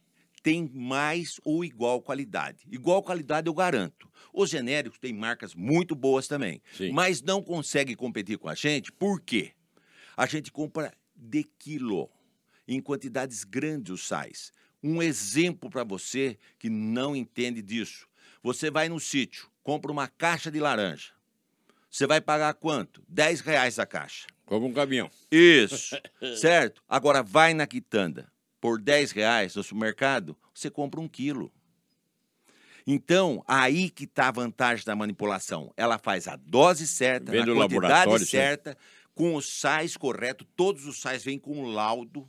tem 0.43 0.71
mais 0.73 1.41
ou 1.45 1.65
igual 1.65 2.01
qualidade. 2.01 2.67
Igual 2.71 3.03
qualidade 3.03 3.49
eu 3.49 3.55
garanto. 3.55 4.09
Os 4.33 4.51
genéricos 4.51 4.99
têm 4.99 5.13
marcas 5.13 5.55
muito 5.55 5.95
boas 5.95 6.29
também, 6.29 6.63
Sim. 6.77 6.93
mas 6.93 7.21
não 7.21 7.43
consegue 7.43 7.97
competir 7.97 8.39
com 8.39 8.49
a 8.49 8.55
gente, 8.55 8.93
por 8.93 9.21
quê? 9.21 9.53
A 10.17 10.27
gente 10.27 10.53
compra 10.53 10.93
de 11.17 11.45
quilo, 11.59 12.11
em 12.67 12.81
quantidades 12.81 13.45
grandes 13.45 13.93
os 13.93 14.07
sais. 14.07 14.53
Um 14.83 15.03
exemplo 15.03 15.71
para 15.71 15.85
você 15.85 16.39
que 16.59 16.69
não 16.69 17.17
entende 17.17 17.63
disso. 17.63 18.07
Você 18.43 18.71
vai 18.71 18.89
no 18.89 19.01
sítio, 19.01 19.49
compra 19.63 19.91
uma 19.91 20.09
caixa 20.09 20.51
de 20.51 20.61
laranja. 20.61 21.13
Você 21.91 22.07
vai 22.07 22.21
pagar 22.21 22.55
quanto? 22.55 23.03
10 23.09 23.41
reais 23.41 23.79
a 23.79 23.87
caixa. 23.87 24.27
Como 24.45 24.67
um 24.67 24.73
caminhão. 24.73 25.11
Isso, 25.31 25.97
certo? 26.37 26.83
Agora 26.89 27.23
vai 27.23 27.55
na 27.55 27.67
quitanda. 27.67 28.31
Por 28.61 28.81
10 28.81 29.13
reais 29.13 29.55
no 29.55 29.63
supermercado, 29.63 30.37
você 30.53 30.71
compra 30.71 31.01
um 31.01 31.09
quilo. 31.09 31.53
Então, 32.87 33.43
aí 33.47 33.89
que 33.89 34.05
está 34.05 34.29
a 34.29 34.33
vantagem 34.33 34.85
da 34.85 34.95
manipulação. 34.95 35.73
Ela 35.77 35.99
faz 35.99 36.29
a 36.29 36.37
dose 36.37 36.87
certa, 36.87 37.33
Vem 37.33 37.41
na 37.41 37.47
do 37.47 37.55
quantidade 37.55 38.27
certa, 38.27 38.77
com 39.15 39.35
os 39.35 39.61
sais 39.61 39.97
corretos. 39.97 40.47
Todos 40.55 40.87
os 40.87 41.01
sais 41.01 41.25
vêm 41.25 41.39
com 41.39 41.63
o 41.63 41.71
laudo, 41.71 42.29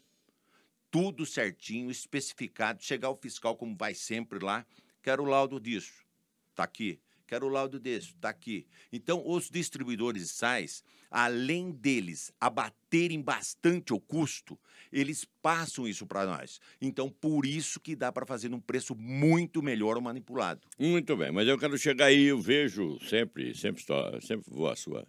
tudo 0.95 1.25
certinho, 1.25 1.91
especificado. 1.91 2.81
Chegar 2.81 3.09
o 3.09 3.17
fiscal, 3.17 3.57
como 3.57 3.75
vai 3.75 3.93
sempre 3.93 4.39
lá, 4.39 4.65
quero 5.03 5.23
o 5.23 5.25
laudo 5.25 5.59
disso, 5.59 6.05
está 6.51 6.63
aqui. 6.63 7.01
Quero 7.27 7.47
o 7.47 7.49
laudo 7.49 7.81
desse, 7.81 8.11
está 8.11 8.29
aqui. 8.29 8.65
Então, 8.93 9.21
os 9.25 9.49
distribuidores 9.49 10.21
de 10.21 10.29
sais, 10.29 10.85
além 11.11 11.71
deles 11.71 12.31
abaterem 12.39 13.21
bastante 13.21 13.91
o 13.93 13.99
custo, 13.99 14.57
eles 14.89 15.25
passam 15.41 15.85
isso 15.85 16.05
para 16.05 16.25
nós. 16.25 16.61
Então, 16.79 17.09
por 17.09 17.45
isso 17.45 17.77
que 17.77 17.93
dá 17.93 18.09
para 18.09 18.25
fazer 18.25 18.47
num 18.47 18.61
preço 18.61 18.95
muito 18.95 19.61
melhor 19.61 19.97
o 19.97 20.01
manipulado. 20.01 20.65
Muito 20.79 21.17
bem, 21.17 21.29
mas 21.29 21.45
eu 21.45 21.57
quero 21.57 21.77
chegar 21.77 22.05
aí, 22.05 22.25
eu 22.25 22.39
vejo 22.39 22.97
sempre, 23.01 23.53
sempre, 23.53 23.83
sempre 24.21 24.45
vou 24.47 24.69
à 24.69 24.77
sua. 24.77 25.05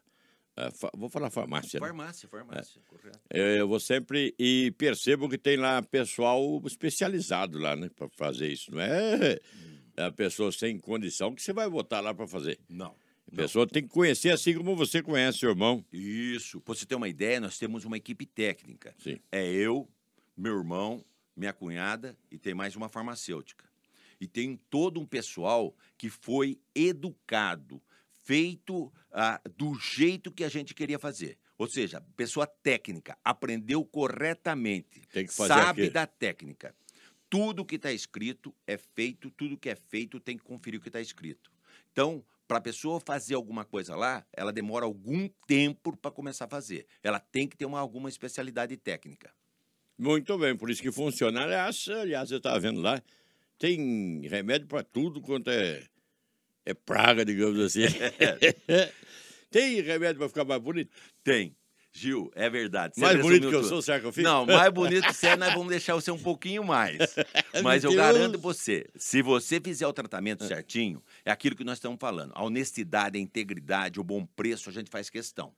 Fa- 0.73 0.91
vou 0.97 1.09
falar 1.11 1.31
farmácia. 1.31 1.79
né? 1.79 1.87
Farmácia, 1.87 2.29
farmácia, 2.29 2.81
correto. 2.89 3.21
É, 3.31 3.61
Eu 3.61 3.69
vou 3.69 3.79
sempre 3.81 4.35
e 4.39 4.73
percebo 4.79 5.29
que 5.29 5.37
tem 5.39 5.57
lá 5.57 5.83
pessoal 5.83 6.63
especializado 6.67 7.59
lá, 7.59 7.77
né, 7.77 7.89
para 7.95 8.09
fazer 8.09 8.49
isso. 8.49 8.71
Não 8.71 8.81
é 8.81 9.39
a 9.97 10.11
pessoa 10.11 10.51
sem 10.53 10.79
condição 10.79 11.35
que 11.35 11.43
você 11.43 11.53
vai 11.53 11.69
botar 11.69 12.01
lá 12.01 12.15
para 12.15 12.27
fazer. 12.27 12.59
Não. 12.69 12.95
A 13.33 13.37
pessoa 13.37 13.67
tem 13.67 13.83
que 13.83 13.89
conhecer 13.89 14.31
assim 14.31 14.55
como 14.55 14.77
você 14.77 15.03
conhece 15.03 15.39
seu 15.39 15.51
irmão. 15.51 15.85
Isso. 15.93 16.61
Para 16.61 16.75
você 16.75 16.87
ter 16.87 16.95
uma 16.95 17.09
ideia, 17.09 17.41
nós 17.41 17.59
temos 17.59 17.85
uma 17.85 17.97
equipe 17.97 18.25
técnica. 18.25 18.95
Sim. 18.99 19.19
É 19.33 19.45
eu, 19.45 19.89
meu 20.37 20.57
irmão, 20.57 21.05
minha 21.37 21.53
cunhada 21.53 22.17
e 22.31 22.39
tem 22.39 22.55
mais 22.55 22.77
uma 22.77 22.89
farmacêutica. 22.89 23.65
E 24.21 24.27
tem 24.29 24.57
todo 24.71 25.01
um 25.01 25.05
pessoal 25.05 25.75
que 25.99 26.09
foi 26.09 26.59
educado, 26.75 27.83
feito 28.27 28.93
ah, 29.13 29.41
do 29.57 29.79
jeito 29.79 30.33
que 30.33 30.43
a 30.43 30.49
gente 30.49 30.75
queria 30.75 30.99
fazer. 30.99 31.39
Ou 31.57 31.69
seja, 31.69 32.03
pessoa 32.17 32.47
técnica, 32.47 33.17
aprendeu 33.25 33.85
corretamente, 33.85 35.01
sabe 35.29 35.83
aquilo. 35.83 35.93
da 35.93 36.07
técnica. 36.07 36.75
Tudo 37.31 37.65
que 37.65 37.77
está 37.77 37.93
escrito 37.93 38.55
é 38.67 38.77
feito, 38.77 39.31
tudo 39.31 39.57
que 39.57 39.71
é 39.71 39.77
feito 39.77 40.21
tem 40.21 40.37
que 40.37 40.45
conferir 40.45 40.79
o 40.79 40.83
que 40.83 40.89
está 40.89 41.01
escrito. 41.01 41.51
Então, 41.93 42.23
para 42.47 42.59
a 42.59 42.61
pessoa 42.61 43.01
fazer 43.01 43.35
alguma 43.35 43.65
coisa 43.65 43.97
lá, 43.97 44.25
ela 44.33 44.53
demora 44.53 44.85
algum 44.85 45.29
tempo 45.47 45.97
para 45.97 46.11
começar 46.11 46.45
a 46.45 46.49
fazer. 46.49 46.87
Ela 47.03 47.19
tem 47.19 47.49
que 47.49 47.57
ter 47.57 47.65
uma, 47.65 47.81
alguma 47.81 48.09
especialidade 48.09 48.77
técnica. 48.77 49.33
Muito 49.99 50.37
bem, 50.37 50.55
por 50.55 50.69
isso 50.69 50.83
que 50.83 50.93
funciona. 50.93 51.43
Aliás, 51.43 51.89
aliás 51.89 52.31
eu 52.31 52.37
estava 52.37 52.61
vendo 52.61 52.81
lá, 52.81 53.03
tem 53.59 54.21
remédio 54.29 54.67
para 54.67 54.83
tudo 54.83 55.23
quanto 55.23 55.51
é, 55.51 55.83
é 56.67 56.75
praga, 56.75 57.25
digamos 57.25 57.59
assim. 57.61 57.83
tem 59.51 59.81
remédio 59.81 60.19
para 60.19 60.29
ficar 60.29 60.45
mais 60.45 60.61
bonito? 60.61 60.91
Tem. 61.23 61.57
Gil, 61.97 62.31
é 62.35 62.51
verdade. 62.51 62.95
Você 62.95 63.01
mais 63.01 63.19
bonito 63.19 63.49
que 63.49 63.55
eu 63.55 63.61
tudo. 63.61 63.69
sou, 63.71 63.81
será 63.81 63.99
que 63.99 64.05
eu 64.05 64.13
fico? 64.13 64.29
Não, 64.29 64.45
mais 64.45 64.71
bonito 64.71 65.07
que 65.07 65.15
você 65.15 65.29
é, 65.29 65.37
nós 65.37 65.55
vamos 65.55 65.69
deixar 65.69 65.95
você 65.95 66.11
um 66.11 66.19
pouquinho 66.19 66.63
mais. 66.63 66.99
Mas 67.65 67.85
eu 67.85 67.95
garanto 67.95 68.39
você, 68.39 68.87
se 68.97 69.23
você 69.23 69.59
fizer 69.59 69.87
o 69.87 69.95
tratamento 69.95 70.45
certinho, 70.45 71.03
é 71.25 71.31
aquilo 71.31 71.57
que 71.57 71.65
nós 71.65 71.79
estamos 71.79 71.97
falando. 71.99 72.33
A 72.35 72.45
honestidade, 72.45 73.17
a 73.17 73.21
integridade, 73.21 73.99
o 73.99 74.05
bom 74.05 74.27
preço, 74.27 74.69
a 74.69 74.73
gente 74.73 74.91
faz 74.91 75.09
questão. 75.09 75.55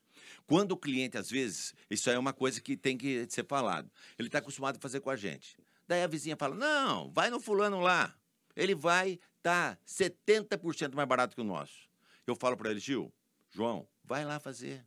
Quando 0.46 0.72
o 0.72 0.76
cliente, 0.76 1.18
às 1.18 1.28
vezes, 1.28 1.74
isso 1.90 2.08
aí 2.08 2.14
é 2.14 2.18
uma 2.18 2.32
coisa 2.32 2.60
que 2.60 2.76
tem 2.76 2.96
que 2.96 3.26
ser 3.28 3.44
falado. 3.44 3.90
Ele 4.16 4.28
está 4.28 4.38
acostumado 4.38 4.76
a 4.76 4.80
fazer 4.80 5.00
com 5.00 5.10
a 5.10 5.16
gente. 5.16 5.56
Daí 5.88 6.04
a 6.04 6.06
vizinha 6.06 6.36
fala: 6.36 6.54
não, 6.54 7.10
vai 7.10 7.30
no 7.30 7.40
fulano 7.40 7.80
lá. 7.80 8.14
Ele 8.54 8.76
vai 8.76 9.18
estar 9.49 9.76
tá 9.76 9.78
70% 9.87 10.95
mais 10.95 11.09
barato 11.09 11.35
que 11.35 11.40
o 11.40 11.45
nosso. 11.45 11.88
Eu 12.26 12.37
falo 12.37 12.57
para 12.57 12.71
ele, 12.71 12.81
Gil, 12.81 13.12
João, 13.50 13.88
vai 14.05 14.25
lá 14.25 14.38
fazer. 14.38 14.85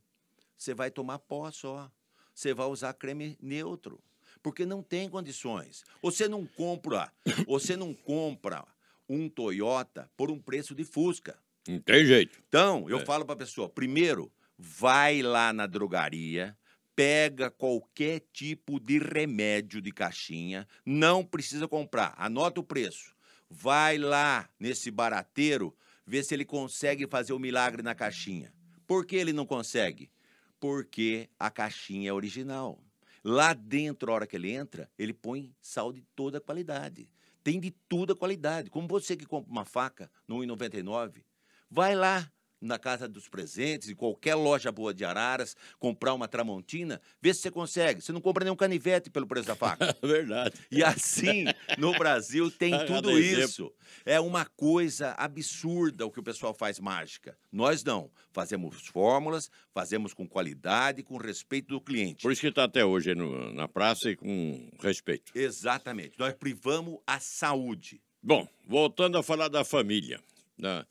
Você 0.57 0.73
vai 0.73 0.91
tomar 0.91 1.19
pó 1.19 1.49
só. 1.51 1.91
Você 2.33 2.53
vai 2.53 2.67
usar 2.67 2.93
creme 2.93 3.37
neutro. 3.41 3.99
Porque 4.43 4.65
não 4.65 4.81
tem 4.81 5.09
condições. 5.09 5.83
Você 6.01 6.27
não 6.27 6.45
compra, 6.45 7.11
você 7.47 7.75
não 7.75 7.93
compra 7.93 8.65
um 9.09 9.27
Toyota 9.27 10.09
por 10.15 10.31
um 10.31 10.39
preço 10.39 10.73
de 10.73 10.83
Fusca. 10.83 11.37
Não 11.67 11.79
tem 11.79 12.05
jeito. 12.05 12.41
Então, 12.47 12.89
eu 12.89 12.99
É. 12.99 13.05
falo 13.05 13.25
para 13.25 13.33
a 13.33 13.37
pessoa, 13.37 13.67
primeiro, 13.69 14.31
vai 14.57 15.21
lá 15.21 15.51
na 15.51 15.67
drogaria, 15.67 16.57
pega 16.95 17.49
qualquer 17.51 18.21
tipo 18.31 18.79
de 18.79 18.99
remédio 18.99 19.81
de 19.81 19.91
caixinha, 19.91 20.67
não 20.85 21.23
precisa 21.23 21.67
comprar, 21.67 22.13
anota 22.17 22.59
o 22.59 22.63
preço. 22.63 23.15
Vai 23.53 23.97
lá 23.97 24.49
nesse 24.57 24.89
barateiro, 24.89 25.75
vê 26.07 26.23
se 26.23 26.33
ele 26.33 26.45
consegue 26.45 27.05
fazer 27.05 27.33
o 27.33 27.39
milagre 27.39 27.83
na 27.83 27.93
caixinha. 27.93 28.53
Por 28.87 29.05
que 29.05 29.17
ele 29.17 29.33
não 29.33 29.45
consegue? 29.45 30.09
Porque 30.57 31.29
a 31.37 31.51
caixinha 31.51 32.09
é 32.09 32.13
original. 32.13 32.81
Lá 33.21 33.53
dentro, 33.53 34.09
a 34.09 34.15
hora 34.15 34.25
que 34.25 34.37
ele 34.37 34.51
entra, 34.51 34.89
ele 34.97 35.13
põe 35.13 35.53
sal 35.61 35.91
de 35.91 36.01
toda 36.15 36.37
a 36.37 36.41
qualidade. 36.41 37.09
Tem 37.43 37.59
de 37.59 37.71
toda 37.71 38.13
a 38.13 38.15
qualidade. 38.15 38.69
Como 38.69 38.87
você 38.87 39.17
que 39.17 39.25
compra 39.25 39.51
uma 39.51 39.65
faca 39.65 40.09
no 40.25 40.37
1,99, 40.37 41.25
vai 41.69 41.93
lá 41.93 42.31
na 42.61 42.77
Casa 42.77 43.07
dos 43.07 43.27
Presentes, 43.27 43.89
em 43.89 43.95
qualquer 43.95 44.35
loja 44.35 44.71
boa 44.71 44.93
de 44.93 45.03
Araras, 45.03 45.55
comprar 45.79 46.13
uma 46.13 46.27
Tramontina, 46.27 47.01
vê 47.21 47.33
se 47.33 47.41
você 47.41 47.49
consegue. 47.51 48.01
Você 48.01 48.11
não 48.11 48.21
compra 48.21 48.43
nenhum 48.45 48.55
canivete 48.55 49.09
pelo 49.09 49.25
preço 49.25 49.47
da 49.47 49.55
faca. 49.55 49.95
Verdade. 50.03 50.55
E 50.69 50.83
assim, 50.83 51.45
no 51.77 51.91
Brasil 51.97 52.51
tem 52.51 52.71
tudo 52.85 53.19
isso. 53.19 53.73
É 54.05 54.19
uma 54.19 54.45
coisa 54.45 55.11
absurda 55.17 56.05
o 56.05 56.11
que 56.11 56.19
o 56.19 56.23
pessoal 56.23 56.53
faz 56.53 56.79
mágica. 56.79 57.37
Nós 57.51 57.83
não. 57.83 58.09
Fazemos 58.31 58.87
fórmulas, 58.87 59.49
fazemos 59.73 60.13
com 60.13 60.27
qualidade, 60.27 61.03
com 61.03 61.17
respeito 61.17 61.67
do 61.69 61.81
cliente. 61.81 62.21
Por 62.21 62.31
isso 62.31 62.41
que 62.41 62.47
está 62.47 62.63
até 62.63 62.85
hoje 62.85 63.13
no- 63.15 63.51
na 63.53 63.67
praça 63.67 64.09
e 64.09 64.15
com 64.15 64.69
respeito. 64.81 65.31
Exatamente. 65.35 66.17
Nós 66.17 66.33
privamos 66.33 66.99
a 67.05 67.19
saúde. 67.19 68.01
Bom, 68.23 68.47
voltando 68.65 69.17
a 69.17 69.23
falar 69.23 69.47
da 69.47 69.65
família, 69.65 70.19
da 70.57 70.85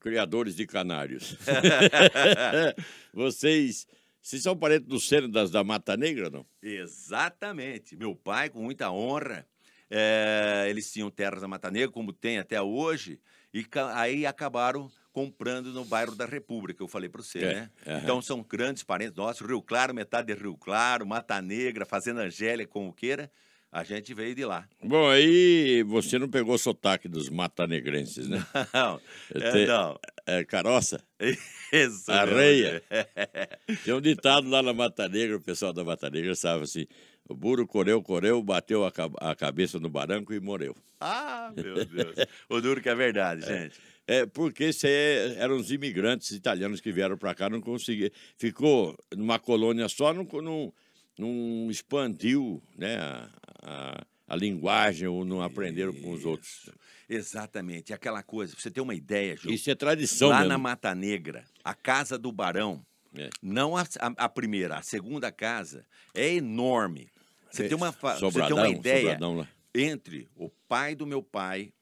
criadores 0.00 0.54
de 0.56 0.66
canários. 0.66 1.36
vocês, 3.12 3.86
vocês 4.20 4.42
são 4.42 4.56
parentes 4.56 4.88
do 4.88 5.00
Sênio 5.00 5.28
das 5.28 5.50
da 5.50 5.62
Mata 5.64 5.96
Negra, 5.96 6.30
não? 6.30 6.44
Exatamente. 6.62 7.96
Meu 7.96 8.14
pai, 8.14 8.48
com 8.50 8.62
muita 8.62 8.90
honra, 8.90 9.46
eh, 9.90 10.66
eles 10.68 10.92
tinham 10.92 11.10
terras 11.10 11.42
na 11.42 11.48
Mata 11.48 11.70
Negra, 11.70 11.90
como 11.90 12.12
tem 12.12 12.38
até 12.38 12.60
hoje, 12.60 13.20
e 13.52 13.64
aí 13.94 14.26
acabaram 14.26 14.90
comprando 15.12 15.72
no 15.72 15.82
bairro 15.84 16.14
da 16.14 16.26
República, 16.26 16.82
eu 16.82 16.88
falei 16.88 17.08
para 17.08 17.22
você, 17.22 17.38
É, 17.38 17.54
né? 17.54 17.70
aham. 17.86 18.00
Então 18.02 18.20
são 18.20 18.42
grandes 18.42 18.82
parentes 18.82 19.16
nossos, 19.16 19.46
Rio 19.46 19.62
Claro, 19.62 19.94
metade 19.94 20.26
de 20.26 20.38
Rio 20.38 20.58
Claro, 20.58 21.06
Mata 21.06 21.40
Negra, 21.40 21.86
Fazenda 21.86 22.20
Angélica, 22.22 22.70
como 22.70 22.92
queira, 22.92 23.30
a 23.76 23.84
gente 23.84 24.14
veio 24.14 24.34
de 24.34 24.42
lá. 24.42 24.66
Bom, 24.82 25.06
aí 25.10 25.82
você 25.82 26.18
não 26.18 26.30
pegou 26.30 26.54
o 26.54 26.58
sotaque 26.58 27.08
dos 27.08 27.28
matanegrenses, 27.28 28.26
né? 28.26 28.42
Não, 28.72 28.98
é, 29.34 29.50
Tem- 29.50 29.66
não. 29.66 29.98
É 30.24 30.42
caroça? 30.44 31.04
Isso 31.20 32.10
mesmo. 32.34 32.80
Tem 33.84 33.92
um 33.92 34.00
ditado 34.00 34.48
lá 34.48 34.62
na 34.62 34.72
Mata 34.72 35.06
Negra, 35.06 35.36
o 35.36 35.40
pessoal 35.42 35.74
da 35.74 35.84
Mata 35.84 36.08
Negra 36.08 36.34
sabe 36.34 36.64
assim: 36.64 36.86
o 37.28 37.34
burro 37.34 37.66
correu, 37.66 38.02
correu, 38.02 38.42
bateu 38.42 38.82
a, 38.86 38.92
a 39.18 39.36
cabeça 39.36 39.78
no 39.78 39.90
barranco 39.90 40.32
e 40.32 40.40
morreu. 40.40 40.74
Ah, 40.98 41.52
meu 41.54 41.84
Deus. 41.84 42.14
O 42.48 42.62
duro 42.62 42.80
que 42.80 42.88
é 42.88 42.94
verdade, 42.94 43.44
gente. 43.44 43.78
É, 44.06 44.24
porque 44.24 44.68
isso 44.68 44.86
aí 44.86 45.36
eram 45.36 45.56
os 45.56 45.70
imigrantes 45.70 46.30
italianos 46.30 46.80
que 46.80 46.90
vieram 46.90 47.18
para 47.18 47.34
cá, 47.34 47.50
não 47.50 47.60
conseguiram. 47.60 48.14
Ficou 48.38 48.96
numa 49.14 49.38
colônia 49.38 49.86
só, 49.88 50.14
não, 50.14 50.26
não, 50.40 50.72
não 51.18 51.70
expandiu 51.70 52.62
né, 52.76 52.96
a, 52.96 53.30
a, 53.66 54.06
a 54.28 54.36
linguagem 54.36 55.08
ou 55.08 55.24
não 55.24 55.42
aprenderam 55.42 55.92
com 55.92 56.12
os 56.12 56.24
outros. 56.24 56.70
Exatamente. 57.08 57.92
Aquela 57.92 58.22
coisa, 58.22 58.52
pra 58.54 58.62
você 58.62 58.70
ter 58.70 58.80
uma 58.80 58.94
ideia, 58.94 59.36
Ju. 59.36 59.50
Isso 59.50 59.68
é 59.70 59.74
tradição 59.74 60.28
Lá 60.28 60.36
mesmo. 60.38 60.48
na 60.50 60.58
Mata 60.58 60.94
Negra, 60.94 61.44
a 61.64 61.74
casa 61.74 62.16
do 62.16 62.30
Barão, 62.32 62.84
É. 63.16 63.28
não 63.42 63.76
a, 63.76 63.82
a- 63.82 64.14
a 64.24 64.28
primeira, 64.28 64.76
a 64.78 64.82
segunda 64.82 65.30
casa, 65.32 65.84
é 66.14 66.32
enorme. 66.34 67.10
Você 67.50 67.64
É, 67.64 67.68
tem 67.68 67.76
uma, 67.76 67.92
fa- 67.92 68.14
você 68.14 68.20
tem 68.20 68.30
Sobradão, 68.30 68.56
uma 68.58 68.68
ideia 68.68 69.12
Sobradão 69.12 69.46
entre 69.74 70.28
o 70.36 70.48
pai 70.68 70.94
do 70.94 71.06
meu 71.06 71.22
pai, 71.22 71.72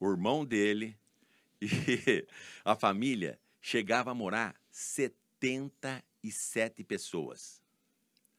o 0.00 0.10
irmão 0.10 0.44
dele 0.44 0.96
e 1.62 2.26
a 2.64 2.74
família, 2.74 3.38
chegava 3.60 4.10
a 4.10 4.14
morar 4.14 4.54
77 4.70 6.84
pessoas. 6.84 7.62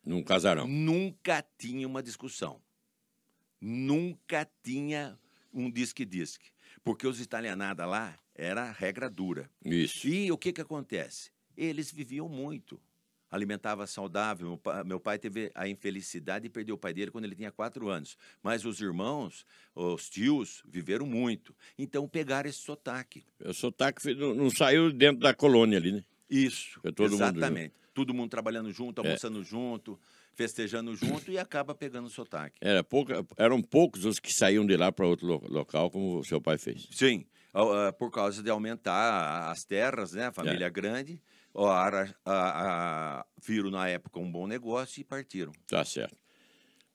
Num 0.03 0.21
casarão. 0.23 0.67
Nunca 0.67 1.43
tinha 1.57 1.87
uma 1.87 2.03
discussão. 2.03 2.59
Nunca 3.67 4.47
tinha 4.61 5.17
um 5.51 5.71
disque-disque. 5.71 6.51
Porque 6.83 7.07
os 7.07 7.19
italianadas 7.19 7.87
lá 7.87 8.15
era 8.35 8.69
regra 8.69 9.09
dura. 9.09 9.49
Isso. 9.63 10.07
E 10.07 10.31
o 10.31 10.37
que, 10.37 10.53
que 10.53 10.61
acontece? 10.61 11.31
Eles 11.57 11.91
viviam 11.91 12.29
muito. 12.29 12.79
Alimentava 13.31 13.87
saudável. 13.87 14.49
Meu 14.49 14.57
pai, 14.59 14.83
meu 14.83 14.99
pai 14.99 15.17
teve 15.17 15.51
a 15.55 15.67
infelicidade 15.67 16.43
de 16.43 16.49
perder 16.49 16.73
o 16.73 16.77
pai 16.77 16.93
dele 16.93 17.09
quando 17.09 17.25
ele 17.25 17.33
tinha 17.33 17.51
quatro 17.51 17.89
anos. 17.89 18.15
Mas 18.43 18.65
os 18.65 18.79
irmãos, 18.79 19.43
os 19.73 20.07
tios, 20.11 20.61
viveram 20.67 21.07
muito. 21.07 21.55
Então 21.75 22.07
pegaram 22.07 22.47
esse 22.47 22.59
sotaque. 22.59 23.25
O 23.43 23.51
sotaque 23.51 24.13
não, 24.13 24.35
não 24.35 24.51
saiu 24.51 24.93
dentro 24.93 25.21
da 25.21 25.33
colônia 25.33 25.79
ali, 25.79 25.91
né? 25.91 26.03
Isso, 26.29 26.79
É 26.83 26.91
todo 26.91 27.09
mundo 27.09 27.15
exatamente. 27.15 27.73
Todo 27.95 28.13
mundo 28.13 28.29
trabalhando 28.29 28.71
junto, 28.71 29.01
almoçando 29.01 29.43
junto, 29.43 29.99
festejando 30.35 30.95
junto 30.95 31.31
e 31.31 31.37
acaba 31.39 31.73
pegando 31.73 32.05
o 32.07 32.09
sotaque. 32.09 32.57
Era 32.61 32.83
pouca, 32.83 33.25
eram 33.37 33.61
poucos 33.61 34.05
os 34.05 34.19
que 34.19 34.31
saíam 34.33 34.65
de 34.65 34.75
lá 34.77 34.91
para 34.91 35.07
outro 35.07 35.25
lo- 35.25 35.43
local, 35.49 35.89
como 35.89 36.19
o 36.19 36.23
seu 36.23 36.39
pai 36.41 36.57
fez. 36.57 36.87
Sim, 36.91 37.25
por 37.97 38.11
causa 38.11 38.43
de 38.43 38.49
aumentar 38.49 39.49
as 39.49 39.63
terras, 39.63 40.11
né? 40.13 40.25
A 40.25 40.27
É. 40.27 40.31
família 40.31 40.69
grande. 40.69 41.19
ó, 41.57 41.69
a, 41.71 41.87
a- 42.25 43.19
a- 43.21 43.25
viram 43.41 43.71
na 43.71 43.87
época 43.87 44.19
um 44.19 44.29
bom 44.29 44.45
negócio 44.45 44.99
e 44.99 45.05
partiram. 45.05 45.53
Tá 45.65 45.85
certo. 45.85 46.17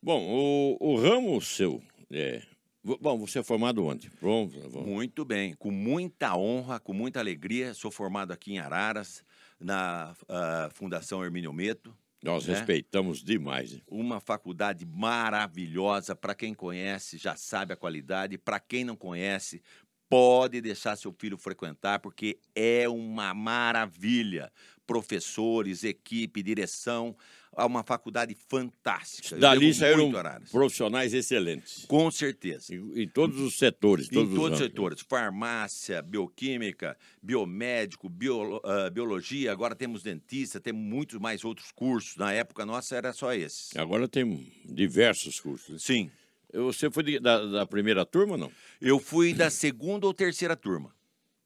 Bom, 0.02 0.20
o, 0.22 0.76
o 0.78 0.96
ramo 1.00 1.40
seu. 1.40 1.82
É, 2.10 2.42
bom, 2.84 3.18
você 3.18 3.38
é 3.38 3.42
formado 3.42 3.84
onde? 3.86 4.10
Bom, 4.20 4.46
bom. 4.70 4.82
Muito 4.84 5.24
bem, 5.24 5.54
com 5.54 5.70
muita 5.70 6.36
honra, 6.36 6.78
com 6.78 6.92
muita 6.92 7.20
alegria. 7.20 7.72
Sou 7.72 7.90
formado 7.90 8.32
aqui 8.32 8.52
em 8.52 8.58
Araras, 8.58 9.24
na 9.58 10.14
ah, 10.28 10.68
Fundação 10.74 11.24
Hermínio 11.24 11.52
Meto. 11.54 11.96
Nós 12.22 12.46
né? 12.46 12.54
respeitamos 12.54 13.22
demais. 13.22 13.72
hein? 13.74 13.82
Uma 13.86 14.20
faculdade 14.20 14.84
maravilhosa. 14.84 16.14
Para 16.14 16.34
quem 16.34 16.52
conhece, 16.54 17.16
já 17.18 17.34
sabe 17.36 17.72
a 17.72 17.76
qualidade. 17.76 18.36
Para 18.36 18.60
quem 18.60 18.84
não 18.84 18.96
conhece, 18.96 19.62
pode 20.08 20.60
deixar 20.60 20.96
seu 20.96 21.14
filho 21.18 21.38
frequentar, 21.38 22.00
porque 22.00 22.38
é 22.54 22.88
uma 22.88 23.32
maravilha. 23.32 24.52
Professores, 24.94 25.84
equipe, 25.84 26.42
direção, 26.42 27.16
é 27.56 27.62
uma 27.64 27.84
faculdade 27.84 28.36
fantástica. 28.48 29.36
Dali 29.36 29.72
saíram 29.72 30.10
a 30.18 30.40
profissionais 30.50 31.14
excelentes. 31.14 31.84
Com 31.86 32.10
certeza. 32.10 32.74
Em, 32.74 33.02
em 33.02 33.08
todos 33.08 33.38
os 33.40 33.56
setores. 33.56 34.06
Em 34.06 34.14
Todos 34.14 34.30
os 34.30 34.34
todos 34.34 34.52
os 34.54 34.58
ramos. 34.58 34.72
setores, 34.72 35.00
farmácia, 35.08 36.02
bioquímica, 36.02 36.96
biomédico, 37.22 38.08
bio- 38.08 38.60
ah, 38.64 38.90
biologia, 38.90 39.52
agora 39.52 39.76
temos 39.76 40.02
dentista, 40.02 40.58
temos 40.60 40.82
muitos 40.82 41.20
mais 41.20 41.44
outros 41.44 41.70
cursos. 41.70 42.16
Na 42.16 42.32
época 42.32 42.66
nossa 42.66 42.96
era 42.96 43.12
só 43.12 43.32
esses. 43.32 43.76
Agora 43.76 44.08
tem 44.08 44.52
diversos 44.64 45.38
cursos. 45.38 45.82
Sim. 45.84 46.10
Você 46.52 46.90
foi 46.90 47.04
de- 47.04 47.20
da, 47.20 47.46
da 47.46 47.64
primeira 47.66 48.04
turma, 48.04 48.36
não? 48.36 48.50
Eu 48.80 48.98
fui 48.98 49.32
da 49.34 49.50
segunda 49.50 50.04
ou 50.06 50.12
terceira 50.12 50.56
turma. 50.56 50.92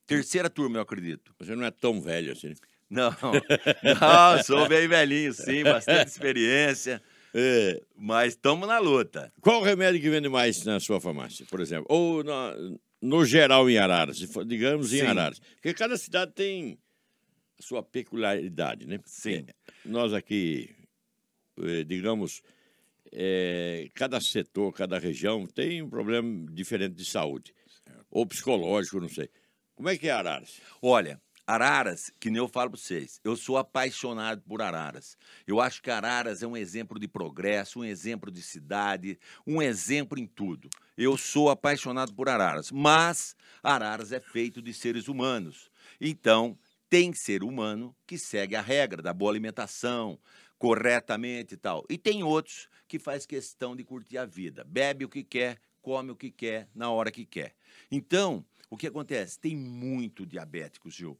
Terceira 0.06 0.48
turma, 0.50 0.78
eu 0.78 0.82
acredito. 0.82 1.34
Você 1.38 1.54
não 1.54 1.64
é 1.64 1.70
tão 1.70 2.00
velho 2.00 2.32
assim. 2.32 2.48
né? 2.48 2.54
Não, 2.94 3.10
não, 4.00 4.42
sou 4.42 4.68
bem 4.68 4.86
velhinho, 4.88 5.32
sim, 5.32 5.62
bastante 5.64 6.08
experiência, 6.08 7.02
É, 7.34 7.80
mas 7.96 8.34
estamos 8.34 8.68
na 8.68 8.78
luta. 8.78 9.32
qual 9.40 9.60
o 9.60 9.64
remédio 9.64 10.00
que 10.00 10.08
vende 10.08 10.28
mais 10.28 10.64
na 10.64 10.78
sua 10.78 11.00
farmácia, 11.00 11.44
por 11.50 11.60
exemplo? 11.60 11.86
Ou 11.88 12.22
na- 12.22 12.54
no 13.02 13.24
geral 13.24 13.68
em 13.68 13.76
Araras, 13.76 14.18
digamos 14.46 14.92
em 14.92 15.00
Sim. 15.00 15.06
Araras. 15.06 15.38
Porque 15.40 15.74
cada 15.74 15.96
cidade 15.96 16.32
tem 16.32 16.78
a 17.58 17.62
sua 17.62 17.82
peculiaridade, 17.82 18.86
né? 18.86 18.98
Sim. 19.04 19.44
É, 19.48 19.54
nós 19.84 20.12
aqui, 20.12 20.70
eh, 21.60 21.84
digamos, 21.84 22.40
eh, 23.12 23.88
cada 23.94 24.20
setor, 24.20 24.72
cada 24.72 24.98
região 24.98 25.46
tem 25.46 25.82
um 25.82 25.88
problema 25.90 26.46
diferente 26.52 26.94
de 26.94 27.04
saúde. 27.04 27.52
Ou 28.10 28.24
psicológico, 28.26 29.00
não 29.00 29.08
sei. 29.08 29.28
Como 29.74 29.88
é 29.88 29.98
que 29.98 30.06
é 30.08 30.12
Araras? 30.12 30.60
Olha, 30.80 31.20
Araras, 31.46 32.10
que 32.18 32.30
nem 32.30 32.38
eu 32.38 32.48
falo 32.48 32.70
para 32.70 32.80
vocês, 32.80 33.20
eu 33.22 33.36
sou 33.36 33.58
apaixonado 33.58 34.40
por 34.40 34.62
Araras. 34.62 35.18
Eu 35.46 35.60
acho 35.60 35.82
que 35.82 35.90
Araras 35.90 36.42
é 36.42 36.46
um 36.46 36.56
exemplo 36.56 36.98
de 36.98 37.06
progresso, 37.06 37.80
um 37.80 37.84
exemplo 37.84 38.30
de 38.30 38.40
cidade, 38.40 39.18
um 39.46 39.60
exemplo 39.60 40.18
em 40.18 40.26
tudo. 40.26 40.70
Eu 40.96 41.18
sou 41.18 41.50
apaixonado 41.50 42.14
por 42.14 42.30
Araras, 42.30 42.70
mas 42.72 43.36
Araras 43.62 44.10
é 44.10 44.20
feito 44.20 44.62
de 44.62 44.72
seres 44.72 45.06
humanos. 45.06 45.70
Então, 46.00 46.58
tem 46.88 47.12
ser 47.12 47.42
humano 47.42 47.94
que 48.06 48.16
segue 48.16 48.56
a 48.56 48.62
regra 48.62 49.02
da 49.02 49.12
boa 49.12 49.30
alimentação, 49.30 50.18
corretamente 50.58 51.54
e 51.54 51.58
tal. 51.58 51.84
E 51.90 51.98
tem 51.98 52.22
outros 52.22 52.70
que 52.88 52.98
faz 52.98 53.26
questão 53.26 53.76
de 53.76 53.84
curtir 53.84 54.16
a 54.16 54.24
vida. 54.24 54.64
Bebe 54.64 55.04
o 55.04 55.10
que 55.10 55.22
quer, 55.22 55.58
come 55.82 56.10
o 56.10 56.16
que 56.16 56.30
quer, 56.30 56.70
na 56.74 56.90
hora 56.90 57.10
que 57.10 57.26
quer. 57.26 57.54
Então, 57.90 58.42
o 58.70 58.78
que 58.78 58.86
acontece? 58.86 59.38
Tem 59.38 59.54
muito 59.54 60.24
diabéticos, 60.24 60.94
Gil. 60.94 61.18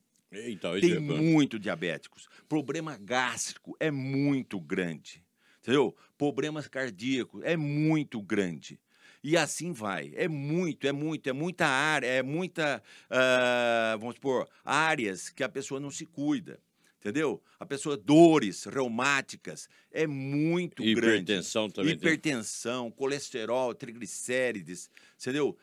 Tem 0.81 0.97
é- 0.97 1.01
muito 1.01 1.59
diabéticos. 1.59 2.29
Problema 2.49 2.97
gástrico 2.97 3.77
é 3.79 3.91
muito 3.91 4.61
grande. 4.61 5.25
Entendeu? 5.61 5.97
Problemas 6.19 6.69
cardíacos 6.69 7.43
é 7.43 7.57
muito 7.57 8.21
grande. 8.21 8.79
E 9.23 9.39
assim 9.39 9.73
vai. 9.73 10.13
É 10.15 10.29
muito, 10.29 10.87
é 10.87 10.93
muito, 10.93 11.27
é 11.27 11.33
muita 11.33 11.67
área, 11.67 12.07
é 12.07 12.23
muita, 12.23 12.83
ah, 13.09 13.97
vamos 13.99 14.17
supor, 14.17 14.47
áreas 14.63 15.31
que 15.31 15.43
a 15.43 15.49
pessoa 15.49 15.81
não 15.81 15.91
se 15.91 16.05
cuida. 16.05 16.61
Entendeu? 17.01 17.43
A 17.61 17.67
pessoa, 17.67 17.99
dores 17.99 18.65
reumáticas, 18.65 19.69
é 19.91 20.07
muito 20.07 20.83
grande. 20.83 21.01
Hipertensão 21.01 21.69
também 21.69 21.99
tem. 21.99 22.09
Hipertensão, 22.09 22.91
colesterol, 22.91 23.75
triglicérides, 23.75 24.91
entendeu? 25.21 25.55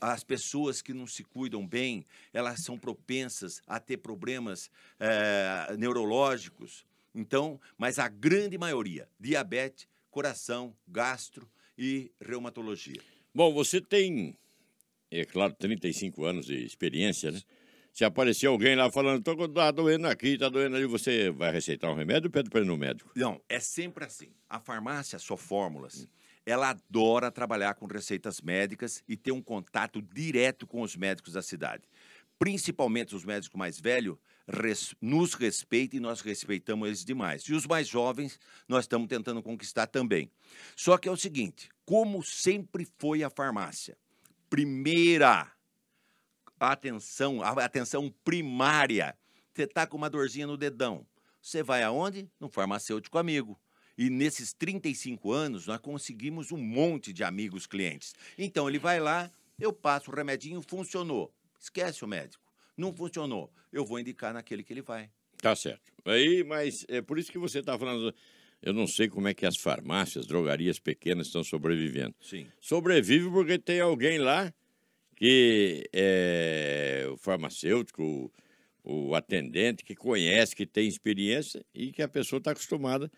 As 0.00 0.24
pessoas 0.24 0.82
que 0.82 0.92
não 0.92 1.06
se 1.06 1.22
cuidam 1.24 1.66
bem, 1.66 2.04
elas 2.32 2.60
são 2.60 2.78
propensas 2.78 3.62
a 3.66 3.78
ter 3.78 3.98
problemas 3.98 4.70
eh, 4.98 5.76
neurológicos. 5.78 6.84
Então, 7.14 7.60
mas 7.78 7.98
a 7.98 8.08
grande 8.08 8.58
maioria, 8.58 9.08
diabetes, 9.18 9.86
coração, 10.10 10.76
gastro 10.86 11.48
e 11.78 12.10
reumatologia. 12.20 13.00
Bom, 13.34 13.52
você 13.52 13.80
tem, 13.80 14.36
é 15.10 15.24
claro, 15.24 15.54
35 15.54 16.24
anos 16.24 16.46
de 16.46 16.64
experiência, 16.64 17.30
né? 17.30 17.40
Se 17.92 18.04
aparecer 18.04 18.48
alguém 18.48 18.74
lá 18.74 18.90
falando, 18.90 19.22
tô, 19.22 19.48
tá 19.48 19.70
doendo 19.70 20.08
aqui, 20.08 20.36
tá 20.36 20.48
doendo 20.48 20.74
ali, 20.74 20.84
você 20.84 21.30
vai 21.30 21.52
receitar 21.52 21.92
um 21.92 21.94
remédio 21.94 22.26
ou 22.26 22.30
pede 22.32 22.50
para 22.50 22.60
ir 22.60 22.66
no 22.66 22.76
médico? 22.76 23.12
Não, 23.14 23.40
é 23.48 23.60
sempre 23.60 24.04
assim. 24.04 24.32
A 24.48 24.58
farmácia, 24.58 25.16
só 25.20 25.36
fórmulas, 25.36 26.08
ela 26.46 26.70
adora 26.70 27.30
trabalhar 27.30 27.74
com 27.74 27.86
receitas 27.86 28.40
médicas 28.40 29.02
e 29.08 29.16
ter 29.16 29.32
um 29.32 29.42
contato 29.42 30.02
direto 30.02 30.66
com 30.66 30.82
os 30.82 30.94
médicos 30.96 31.32
da 31.32 31.42
cidade. 31.42 31.88
Principalmente 32.38 33.14
os 33.14 33.24
médicos 33.24 33.56
mais 33.56 33.78
velhos 33.80 34.18
res- 34.46 34.94
nos 35.00 35.34
respeitam 35.34 35.98
e 35.98 36.00
nós 36.00 36.20
respeitamos 36.20 36.86
eles 36.86 37.04
demais. 37.04 37.42
E 37.44 37.54
os 37.54 37.66
mais 37.66 37.86
jovens, 37.88 38.38
nós 38.68 38.84
estamos 38.84 39.08
tentando 39.08 39.42
conquistar 39.42 39.86
também. 39.86 40.30
Só 40.76 40.98
que 40.98 41.08
é 41.08 41.12
o 41.12 41.16
seguinte, 41.16 41.70
como 41.86 42.22
sempre 42.22 42.86
foi 42.98 43.22
a 43.22 43.30
farmácia, 43.30 43.96
primeira 44.50 45.50
atenção, 46.58 47.42
a 47.42 47.50
atenção 47.64 48.12
primária. 48.24 49.16
Você 49.54 49.62
está 49.62 49.86
com 49.86 49.96
uma 49.96 50.10
dorzinha 50.10 50.46
no 50.46 50.56
dedão. 50.56 51.06
Você 51.40 51.62
vai 51.62 51.82
aonde? 51.82 52.28
No 52.40 52.48
farmacêutico 52.48 53.18
amigo. 53.18 53.58
E 53.96 54.10
nesses 54.10 54.52
35 54.52 55.32
anos, 55.32 55.66
nós 55.66 55.78
conseguimos 55.78 56.50
um 56.50 56.58
monte 56.58 57.12
de 57.12 57.22
amigos 57.22 57.66
clientes. 57.66 58.14
Então, 58.36 58.68
ele 58.68 58.78
vai 58.78 58.98
lá, 58.98 59.30
eu 59.58 59.72
passo 59.72 60.10
o 60.10 60.14
remedinho, 60.14 60.60
funcionou. 60.62 61.32
Esquece 61.60 62.04
o 62.04 62.08
médico. 62.08 62.42
Não 62.76 62.92
funcionou. 62.92 63.52
Eu 63.72 63.84
vou 63.84 63.98
indicar 63.98 64.34
naquele 64.34 64.62
que 64.62 64.72
ele 64.72 64.82
vai. 64.82 65.10
Tá 65.40 65.54
certo. 65.54 65.92
Aí, 66.04 66.42
mas 66.42 66.84
é 66.88 67.00
por 67.00 67.18
isso 67.18 67.30
que 67.30 67.38
você 67.38 67.60
está 67.60 67.78
falando. 67.78 68.14
Eu 68.60 68.72
não 68.72 68.86
sei 68.86 69.08
como 69.08 69.28
é 69.28 69.34
que 69.34 69.46
as 69.46 69.56
farmácias, 69.56 70.26
drogarias 70.26 70.78
pequenas 70.78 71.28
estão 71.28 71.44
sobrevivendo. 71.44 72.14
Sim. 72.20 72.46
Sobrevive 72.60 73.30
porque 73.30 73.58
tem 73.58 73.80
alguém 73.80 74.18
lá 74.18 74.52
que 75.16 75.88
é 75.92 77.06
o 77.10 77.16
farmacêutico, 77.16 78.02
o, 78.82 79.08
o 79.08 79.14
atendente, 79.14 79.84
que 79.84 79.94
conhece, 79.94 80.56
que 80.56 80.66
tem 80.66 80.88
experiência 80.88 81.64
e 81.74 81.92
que 81.92 82.02
a 82.02 82.08
pessoa 82.08 82.38
está 82.38 82.50
acostumada 82.50 83.10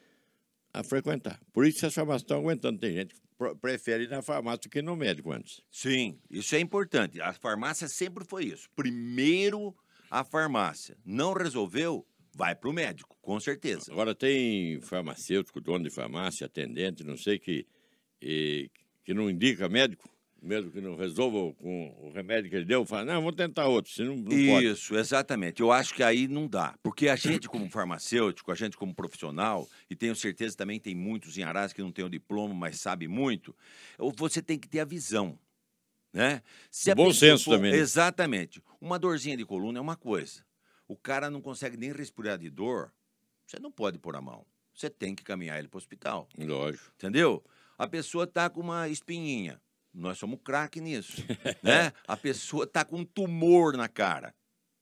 a 0.79 0.85
frequentar. 0.85 1.41
Por 1.53 1.67
isso 1.67 1.81
que 1.81 1.87
as 1.87 1.95
farmácias 1.95 2.23
estão 2.23 2.39
aguentando. 2.39 2.79
Tem 2.79 2.93
gente 2.93 3.15
que 3.15 3.21
prefere 3.61 4.05
ir 4.05 4.11
na 4.11 4.23
farmácia 4.23 4.61
do 4.62 4.69
que 4.69 4.83
no 4.83 4.95
médico 4.97 5.33
antes. 5.33 5.62
Sim, 5.71 6.19
isso 6.31 6.55
é 6.55 6.61
importante. 6.61 7.21
A 7.21 7.33
farmácia 7.33 7.89
sempre 7.89 8.25
foi 8.25 8.45
isso. 8.47 8.69
Primeiro 8.77 9.75
a 10.11 10.23
farmácia. 10.23 10.97
Não 11.05 11.33
resolveu, 11.33 12.07
vai 12.35 12.55
para 12.55 12.69
o 12.69 12.73
médico, 12.73 13.17
com 13.23 13.39
certeza. 13.41 13.91
Agora 13.91 14.15
tem 14.15 14.81
farmacêutico, 14.83 15.61
dono 15.61 15.85
de 15.85 15.91
farmácia, 15.91 16.47
atendente, 16.47 17.03
não 17.03 17.17
sei, 17.17 17.39
que, 17.39 17.67
e- 18.21 18.71
que 19.05 19.15
não 19.15 19.31
indica 19.31 19.69
médico, 19.69 20.09
mesmo 20.47 20.71
que 20.71 20.81
não 20.81 20.97
resolva 20.97 21.53
com 21.55 21.95
o 22.01 22.11
remédio 22.11 22.49
que 22.49 22.57
ele 22.57 22.65
deu, 22.65 22.87
fala, 22.87 23.05
não, 23.05 23.23
vou 23.23 23.33
tentar 23.33 23.67
outro, 23.67 23.93
se 23.93 24.03
não, 24.03 24.17
não 24.17 24.25
pode. 24.25 24.67
Isso, 24.67 24.97
exatamente. 24.97 25.61
Eu 25.61 25.73
acho 25.73 25.93
que 25.93 26.03
aí 26.03 26.29
não 26.29 26.47
dá. 26.47 26.75
Porque 26.83 27.09
a 27.09 27.17
gente, 27.17 27.49
como 27.49 27.69
farmacêutico, 27.69 28.53
a 28.53 28.55
gente, 28.55 28.77
como 28.77 28.95
profissional, 28.95 29.69
e 29.91 29.97
tenho 29.97 30.15
certeza 30.15 30.57
também 30.57 30.79
tem 30.79 30.95
muitos 30.95 31.37
em 31.37 31.43
Arás 31.43 31.73
que 31.73 31.83
não 31.83 31.91
têm 31.91 32.05
o 32.05 32.09
diploma, 32.09 32.55
mas 32.55 32.81
sabe 32.81 33.09
muito, 33.09 33.55
você 34.17 34.41
tem 34.41 34.59
que 34.59 34.69
ter 34.69 34.81
a 34.81 34.85
visão. 34.85 35.39
Né? 36.13 36.43
Se 36.71 36.95
Bom 36.95 37.13
senso 37.13 37.51
também, 37.51 37.73
né? 37.73 37.79
Exatamente. 37.79 38.63
Uma 38.81 38.99
dorzinha 38.99 39.37
de 39.37 39.45
coluna 39.45 39.79
é 39.79 39.83
uma 39.83 39.97
coisa. 39.97 40.47
O 40.89 40.97
cara 40.97 41.29
não 41.29 41.43
consegue 41.43 41.77
nem 41.77 41.93
respirar 41.93 42.39
de 42.39 42.49
dor, 42.49 42.93
você 43.47 43.59
não 43.59 43.71
pode 43.71 43.99
pôr 43.99 44.17
a 44.17 44.21
mão. 44.21 44.47
Você 44.73 44.89
tem 44.89 45.15
que 45.15 45.25
caminhar 45.25 45.59
ele 45.59 45.69
para 45.69 45.77
o 45.77 45.79
hospital. 45.79 46.29
Lógico. 46.39 46.93
Entendeu? 46.95 47.45
A 47.77 47.87
pessoa 47.87 48.27
tá 48.27 48.49
com 48.49 48.61
uma 48.61 48.89
espinhinha. 48.89 49.61
Nós 49.97 50.19
somos 50.19 50.39
craque 50.45 50.81
nisso, 50.81 51.25
né? 51.63 51.93
A 52.07 52.17
pessoa 52.17 52.67
tá 52.67 52.85
com 52.85 52.99
um 52.99 53.05
tumor 53.05 53.77
na 53.77 53.89
cara. 53.89 54.35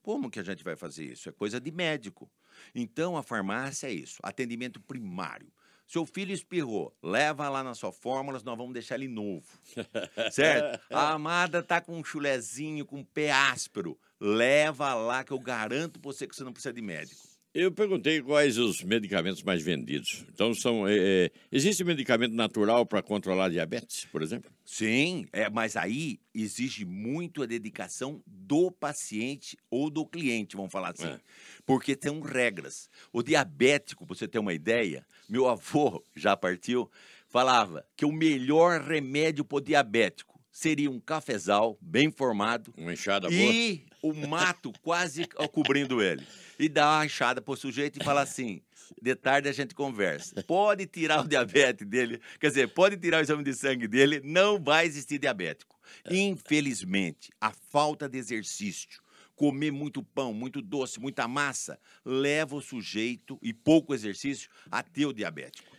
Como 0.02 0.28
que 0.30 0.40
a 0.40 0.42
gente 0.42 0.64
vai 0.64 0.76
fazer 0.76 1.04
isso? 1.04 1.28
É 1.28 1.32
coisa 1.32 1.60
de 1.60 1.70
médico. 1.70 2.30
Então 2.74 3.16
a 3.16 3.22
farmácia 3.22 3.86
é 3.86 3.92
isso, 3.92 4.18
atendimento 4.22 4.80
primário. 4.80 5.50
Seu 5.86 6.06
filho 6.06 6.32
espirrou, 6.32 6.96
leva 7.02 7.48
lá 7.48 7.62
na 7.62 7.74
sua 7.74 7.92
fórmula, 7.92 8.40
nós 8.44 8.56
vamos 8.56 8.72
deixar 8.72 8.96
ele 8.96 9.08
novo. 9.08 9.46
Certo? 10.32 10.80
A 10.90 11.12
amada 11.12 11.62
tá 11.62 11.80
com 11.80 11.96
um 11.96 12.04
chulezinho, 12.04 12.86
com 12.86 12.98
um 12.98 13.04
pé 13.04 13.30
áspero, 13.30 13.98
leva 14.18 14.94
lá 14.94 15.22
que 15.22 15.32
eu 15.32 15.38
garanto 15.38 16.00
pra 16.00 16.10
você 16.10 16.26
que 16.26 16.34
você 16.34 16.42
não 16.42 16.52
precisa 16.52 16.72
de 16.72 16.82
médico. 16.82 17.33
Eu 17.54 17.70
perguntei 17.70 18.20
quais 18.20 18.58
os 18.58 18.82
medicamentos 18.82 19.40
mais 19.44 19.62
vendidos. 19.62 20.24
Então, 20.28 20.52
são. 20.52 20.88
é, 20.88 20.96
é, 20.96 21.30
existe 21.52 21.84
medicamento 21.84 22.34
natural 22.34 22.84
para 22.84 23.00
controlar 23.00 23.48
diabetes, 23.48 24.06
por 24.06 24.22
exemplo? 24.22 24.50
Sim, 24.64 25.24
é, 25.32 25.48
mas 25.48 25.76
aí 25.76 26.18
exige 26.34 26.84
muito 26.84 27.44
a 27.44 27.46
dedicação 27.46 28.20
do 28.26 28.72
paciente 28.72 29.56
ou 29.70 29.88
do 29.88 30.04
cliente, 30.04 30.56
vamos 30.56 30.72
falar 30.72 30.90
assim. 30.90 31.06
É. 31.06 31.20
Porque 31.64 31.94
tem 31.94 32.20
regras. 32.20 32.90
O 33.12 33.22
diabético, 33.22 34.04
pra 34.04 34.16
você 34.16 34.26
ter 34.26 34.40
uma 34.40 34.52
ideia, 34.52 35.06
meu 35.28 35.48
avô 35.48 36.02
já 36.16 36.36
partiu, 36.36 36.90
falava 37.28 37.86
que 37.96 38.04
o 38.04 38.10
melhor 38.10 38.80
remédio 38.80 39.44
para 39.44 39.58
o 39.58 39.60
diabético 39.60 40.33
seria 40.54 40.88
um 40.88 41.00
cafezal 41.00 41.76
bem 41.82 42.12
formado 42.12 42.72
Uma 42.78 42.92
enxada 42.92 43.28
boa. 43.28 43.40
e 43.42 43.84
o 44.00 44.14
mato 44.14 44.72
quase 44.82 45.26
cobrindo 45.52 46.00
ele. 46.00 46.24
E 46.56 46.68
dá 46.68 46.98
uma 46.98 47.06
enxada 47.06 47.42
pro 47.42 47.56
sujeito 47.56 48.00
e 48.00 48.04
fala 48.04 48.22
assim: 48.22 48.62
de 49.02 49.16
tarde 49.16 49.48
a 49.48 49.52
gente 49.52 49.74
conversa. 49.74 50.40
Pode 50.44 50.86
tirar 50.86 51.24
o 51.24 51.28
diabetes 51.28 51.84
dele, 51.84 52.20
quer 52.38 52.48
dizer, 52.48 52.68
pode 52.72 52.96
tirar 52.96 53.18
o 53.18 53.22
exame 53.22 53.42
de 53.42 53.52
sangue 53.52 53.88
dele, 53.88 54.20
não 54.22 54.62
vai 54.62 54.86
existir 54.86 55.18
diabético. 55.18 55.76
Infelizmente, 56.08 57.32
a 57.40 57.50
falta 57.50 58.08
de 58.08 58.16
exercício, 58.16 59.02
comer 59.34 59.72
muito 59.72 60.04
pão, 60.04 60.32
muito 60.32 60.62
doce, 60.62 61.00
muita 61.00 61.26
massa, 61.26 61.80
leva 62.04 62.54
o 62.54 62.62
sujeito 62.62 63.36
e 63.42 63.52
pouco 63.52 63.92
exercício 63.92 64.48
a 64.70 64.84
ter 64.84 65.06
o 65.06 65.12
diabético. 65.12 65.74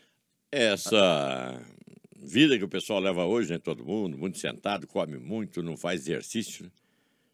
Essa 0.51 1.61
vida 2.25 2.57
que 2.57 2.63
o 2.63 2.69
pessoal 2.69 2.99
leva 2.99 3.25
hoje, 3.25 3.51
né? 3.51 3.59
Todo 3.59 3.85
mundo, 3.85 4.17
muito 4.17 4.37
sentado, 4.39 4.87
come 4.87 5.17
muito, 5.17 5.63
não 5.63 5.77
faz 5.77 6.01
exercício, 6.01 6.65
né? 6.65 6.71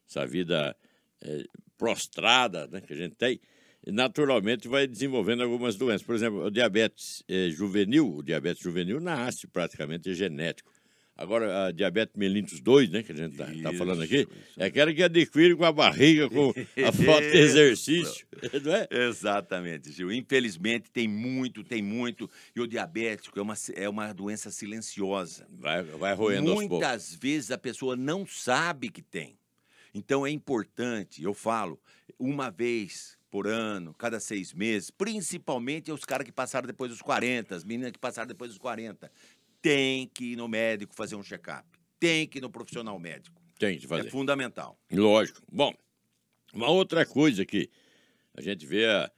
Essa 0.08 0.28
vida 0.28 0.76
é, 1.22 1.44
prostrada 1.78 2.68
né, 2.68 2.82
que 2.82 2.94
a 2.94 2.96
gente 2.96 3.16
tem, 3.16 3.40
naturalmente 3.88 4.68
vai 4.68 4.86
desenvolvendo 4.86 5.42
algumas 5.42 5.76
doenças. 5.76 6.06
Por 6.06 6.14
exemplo, 6.14 6.46
o 6.46 6.52
diabetes 6.52 7.24
é, 7.28 7.50
juvenil, 7.50 8.18
o 8.18 8.24
diabetes 8.24 8.62
juvenil 8.62 9.00
nasce 9.00 9.48
praticamente 9.48 10.14
genético. 10.14 10.72
Agora, 11.16 11.68
a 11.68 11.72
diabetes 11.72 12.16
mellitus 12.16 12.60
2, 12.60 12.90
né, 12.90 13.04
que 13.04 13.12
a 13.12 13.16
gente 13.16 13.34
está 13.34 13.74
falando 13.74 14.02
aqui, 14.02 14.22
Isso, 14.22 14.30
é 14.58 14.66
aquela 14.66 14.94
que 14.94 15.04
adquire 15.04 15.56
com 15.56 15.66
a 15.66 15.72
barriga, 15.72 16.30
com 16.30 16.50
a 16.50 16.92
falta 16.92 17.30
de 17.30 17.38
exercício, 17.38 18.26
não 18.64 18.74
é? 18.74 18.88
Exatamente, 18.90 19.92
Gil. 19.92 20.12
Infelizmente, 20.12 20.90
tem 20.90 21.08
muito, 21.08 21.64
tem 21.64 21.82
muito. 21.82 22.30
E 22.56 22.62
o 22.62 22.68
diabético 22.68 23.38
é 23.38 23.42
uma, 23.42 23.54
é 23.76 23.88
uma 23.88 24.14
doença 24.14 24.50
silenciosa. 24.50 25.48
Vai, 25.52 25.84
vai 25.84 26.16
roendo. 26.16 26.54
Muitas 26.54 27.14
vezes 27.14 27.52
a 27.52 27.58
pessoa 27.58 27.96
não 27.96 28.26
sabe 28.26 28.90
que 28.90 29.02
tem. 29.02 29.38
Então 29.94 30.26
é 30.26 30.32
importante, 30.32 31.22
eu 31.22 31.34
falo, 31.34 31.80
uma 32.18 32.50
vez 32.50 33.18
por 33.30 33.48
ano, 33.48 33.94
cada 33.94 34.20
seis 34.20 34.54
meses, 34.54 34.92
principalmente 34.92 35.92
os 35.92 36.04
caras 36.04 36.26
que 36.26 36.34
passaram 36.34 36.68
depois 36.68 36.92
dos 36.92 37.02
40, 37.02 37.56
as 37.56 37.64
meninas 37.64 37.92
que 37.92 38.00
passaram 38.00 38.28
depois 38.28 38.52
dos 38.52 38.58
40, 38.58 39.10
tem 39.62 40.08
que 40.08 40.34
ir 40.34 40.36
no 40.36 40.48
médico 40.48 40.94
fazer 40.96 41.16
um 41.16 41.24
check-up. 41.24 41.68
Tem 42.00 42.28
que 42.28 42.40
ir 42.40 42.42
no 42.42 42.50
profissional 42.50 42.98
médico. 43.00 43.42
Tem 43.60 43.78
que 43.78 43.88
fazer. 43.88 44.08
É 44.08 44.12
fundamental. 44.12 44.78
Lógico. 44.92 45.42
Bom, 45.52 45.74
uma 46.54 46.70
outra 46.70 47.06
coisa 47.06 47.46
que 47.46 47.70
a 48.34 48.42
gente 48.42 48.66
vê 48.66 48.86
a, 48.88 49.12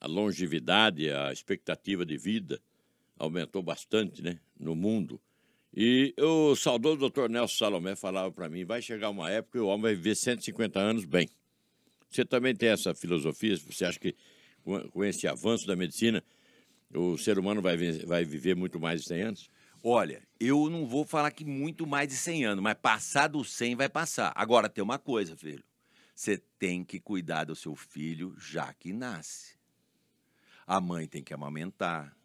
a 0.00 0.06
longevidade, 0.06 1.10
a 1.10 1.32
expectativa 1.32 2.04
de 2.04 2.16
vida 2.16 2.60
aumentou 3.18 3.62
bastante, 3.62 4.22
né, 4.22 4.38
no 4.58 4.76
mundo. 4.76 5.20
E 5.74 6.14
o 6.18 6.54
saudoso 6.54 6.98
doutor 6.98 7.28
Nelson 7.28 7.56
Salomé 7.56 7.96
falava 7.96 8.30
para 8.30 8.48
mim, 8.48 8.64
vai 8.64 8.80
chegar 8.82 9.10
uma 9.10 9.30
época 9.30 9.58
que 9.58 9.62
o 9.62 9.66
homem 9.66 9.82
vai 9.82 9.94
viver 9.94 10.14
150 10.14 10.78
anos 10.78 11.04
bem. 11.04 11.28
Você 12.10 12.24
também 12.24 12.54
tem 12.54 12.70
essa 12.70 12.94
filosofia? 12.94 13.56
Você 13.56 13.84
acha 13.84 13.98
que 13.98 14.14
com 14.90 15.04
esse 15.04 15.28
avanço 15.28 15.66
da 15.66 15.76
medicina, 15.76 16.22
o 16.94 17.16
ser 17.16 17.38
humano 17.38 17.60
vai, 17.60 17.76
vai 18.06 18.24
viver 18.24 18.56
muito 18.56 18.80
mais 18.80 19.02
de 19.02 19.08
100 19.08 19.22
anos? 19.22 19.50
Olha, 19.82 20.26
eu 20.40 20.68
não 20.68 20.86
vou 20.86 21.04
falar 21.04 21.30
que 21.30 21.44
muito 21.44 21.86
mais 21.86 22.08
de 22.08 22.14
100 22.16 22.44
anos, 22.44 22.62
mas 22.62 22.74
passar 22.74 23.28
dos 23.28 23.52
100 23.52 23.76
vai 23.76 23.88
passar. 23.88 24.32
Agora, 24.34 24.68
tem 24.68 24.82
uma 24.82 24.98
coisa, 24.98 25.36
filho. 25.36 25.64
Você 26.14 26.38
tem 26.58 26.82
que 26.82 26.98
cuidar 26.98 27.44
do 27.44 27.54
seu 27.54 27.76
filho 27.76 28.34
já 28.38 28.72
que 28.72 28.92
nasce. 28.92 29.56
A 30.66 30.80
mãe 30.80 31.06
tem 31.06 31.22
que 31.22 31.32
amamentar, 31.32 32.16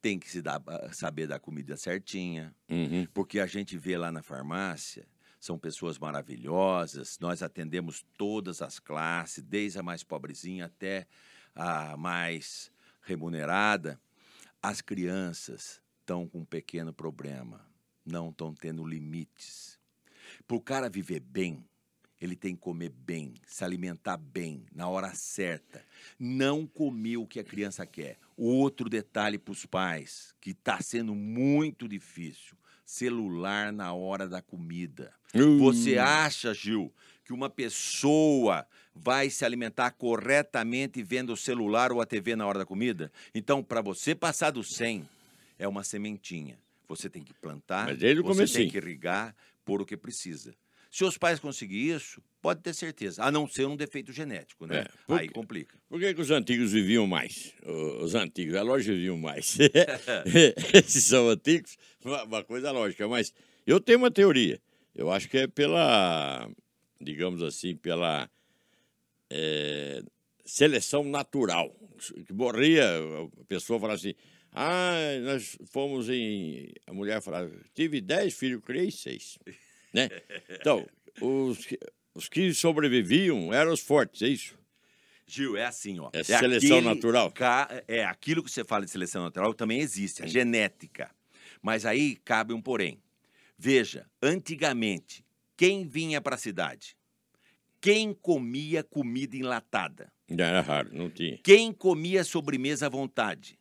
tem 0.00 0.18
que 0.18 0.30
se 0.30 0.40
dar, 0.40 0.62
saber 0.92 1.26
dar 1.26 1.38
comida 1.38 1.76
certinha, 1.76 2.54
Uhum. 2.70 3.06
porque 3.12 3.38
a 3.38 3.46
gente 3.46 3.76
vê 3.76 3.98
lá 3.98 4.10
na 4.10 4.22
farmácia, 4.22 5.06
são 5.38 5.58
pessoas 5.58 5.98
maravilhosas, 5.98 7.18
nós 7.18 7.42
atendemos 7.42 8.04
todas 8.16 8.62
as 8.62 8.78
classes, 8.78 9.42
desde 9.42 9.78
a 9.78 9.82
mais 9.82 10.02
pobrezinha 10.02 10.66
até 10.66 11.06
a 11.54 11.96
mais 11.96 12.72
remunerada. 13.02 14.00
As 14.62 14.80
crianças 14.80 15.81
estão 16.02 16.26
com 16.26 16.40
um 16.40 16.44
pequeno 16.44 16.92
problema, 16.92 17.64
não 18.04 18.30
estão 18.30 18.52
tendo 18.52 18.84
limites. 18.84 19.78
Para 20.46 20.56
o 20.56 20.60
cara 20.60 20.90
viver 20.90 21.20
bem, 21.20 21.64
ele 22.20 22.36
tem 22.36 22.54
que 22.54 22.60
comer 22.60 22.90
bem, 22.90 23.34
se 23.46 23.64
alimentar 23.64 24.16
bem, 24.16 24.64
na 24.74 24.88
hora 24.88 25.14
certa. 25.14 25.84
Não 26.18 26.66
comer 26.66 27.16
o 27.16 27.26
que 27.26 27.40
a 27.40 27.44
criança 27.44 27.86
quer. 27.86 28.18
Outro 28.36 28.88
detalhe 28.88 29.38
para 29.38 29.52
os 29.52 29.64
pais, 29.64 30.34
que 30.40 30.50
está 30.50 30.80
sendo 30.80 31.14
muito 31.14 31.88
difícil: 31.88 32.56
celular 32.84 33.72
na 33.72 33.92
hora 33.92 34.28
da 34.28 34.42
comida. 34.42 35.12
Você 35.58 35.98
acha, 35.98 36.52
Gil, 36.52 36.92
que 37.24 37.32
uma 37.32 37.48
pessoa 37.48 38.66
vai 38.94 39.30
se 39.30 39.44
alimentar 39.44 39.92
corretamente 39.92 41.02
vendo 41.02 41.32
o 41.32 41.36
celular 41.36 41.90
ou 41.90 42.00
a 42.00 42.06
TV 42.06 42.36
na 42.36 42.46
hora 42.46 42.60
da 42.60 42.66
comida? 42.66 43.10
Então, 43.34 43.62
para 43.62 43.80
você 43.80 44.14
passar 44.14 44.50
do 44.50 44.62
100, 44.62 45.08
é 45.62 45.68
uma 45.68 45.84
sementinha. 45.84 46.58
Você 46.88 47.08
tem 47.08 47.22
que 47.22 47.32
plantar, 47.32 47.94
você 47.96 48.22
comecinho. 48.22 48.58
tem 48.64 48.70
que 48.70 48.76
irrigar, 48.76 49.34
pôr 49.64 49.80
o 49.80 49.86
que 49.86 49.96
precisa. 49.96 50.54
Se 50.90 51.04
os 51.04 51.16
pais 51.16 51.40
conseguirem 51.40 51.96
isso, 51.96 52.20
pode 52.42 52.60
ter 52.60 52.74
certeza. 52.74 53.22
A 53.24 53.30
não 53.30 53.48
ser 53.48 53.66
um 53.66 53.76
defeito 53.76 54.12
genético, 54.12 54.66
né? 54.66 54.80
É, 54.80 54.90
por 55.06 55.18
Aí 55.20 55.28
complica. 55.28 55.78
Por 55.88 55.98
que, 55.98 56.12
que 56.12 56.20
os 56.20 56.30
antigos 56.30 56.72
viviam 56.72 57.06
mais? 57.06 57.54
Os 58.02 58.14
antigos, 58.14 58.54
é 58.54 58.60
lógico 58.60 58.94
viviam 58.94 59.16
mais. 59.16 59.56
Esses 60.74 61.04
são 61.04 61.30
antigos, 61.30 61.78
uma, 62.04 62.24
uma 62.24 62.44
coisa 62.44 62.70
lógica. 62.72 63.08
Mas 63.08 63.32
eu 63.66 63.80
tenho 63.80 63.98
uma 63.98 64.10
teoria. 64.10 64.60
Eu 64.94 65.10
acho 65.10 65.30
que 65.30 65.38
é 65.38 65.46
pela, 65.46 66.50
digamos 67.00 67.42
assim, 67.42 67.74
pela 67.74 68.28
é, 69.30 70.02
seleção 70.44 71.04
natural. 71.04 71.74
Que 72.26 72.34
morria, 72.34 72.84
a 73.40 73.44
pessoa 73.44 73.80
falava 73.80 73.96
assim, 73.96 74.14
ah, 74.52 75.18
nós 75.22 75.56
fomos 75.70 76.08
em... 76.08 76.72
A 76.86 76.92
mulher 76.92 77.20
falava, 77.22 77.50
tive 77.74 78.00
dez 78.00 78.34
filhos, 78.34 78.62
criei 78.64 78.90
seis. 78.90 79.38
Né? 79.94 80.08
Então, 80.48 80.88
os, 81.20 81.66
que- 81.66 81.78
os 82.14 82.26
que 82.26 82.54
sobreviviam 82.54 83.52
eram 83.52 83.74
os 83.74 83.80
fortes, 83.80 84.22
é 84.22 84.28
isso? 84.28 84.58
Gil, 85.26 85.54
é 85.54 85.66
assim, 85.66 85.98
ó. 85.98 86.08
É 86.14 86.22
seleção 86.24 86.78
aquele 86.78 86.94
natural? 86.94 87.30
ca- 87.30 87.68
É, 87.86 88.02
aquilo 88.02 88.42
que 88.42 88.50
você 88.50 88.64
fala 88.64 88.86
de 88.86 88.90
seleção 88.90 89.22
natural 89.22 89.52
também 89.52 89.80
existe, 89.80 90.22
a 90.22 90.26
genética. 90.26 91.10
Mas 91.60 91.84
aí 91.84 92.16
cabe 92.24 92.54
um 92.54 92.62
porém. 92.62 93.02
Veja, 93.58 94.06
antigamente, 94.22 95.22
quem 95.58 95.86
vinha 95.86 96.22
para 96.22 96.36
a 96.36 96.38
cidade? 96.38 96.96
Quem 97.78 98.14
comia 98.14 98.82
comida 98.82 99.36
enlatada? 99.36 100.10
Era 100.26 100.62
raro, 100.62 100.88
não 100.94 101.10
tinha. 101.10 101.38
Quem 101.44 101.70
comia 101.70 102.24
sobremesa 102.24 102.86
à 102.86 102.88
vontade? 102.88 103.58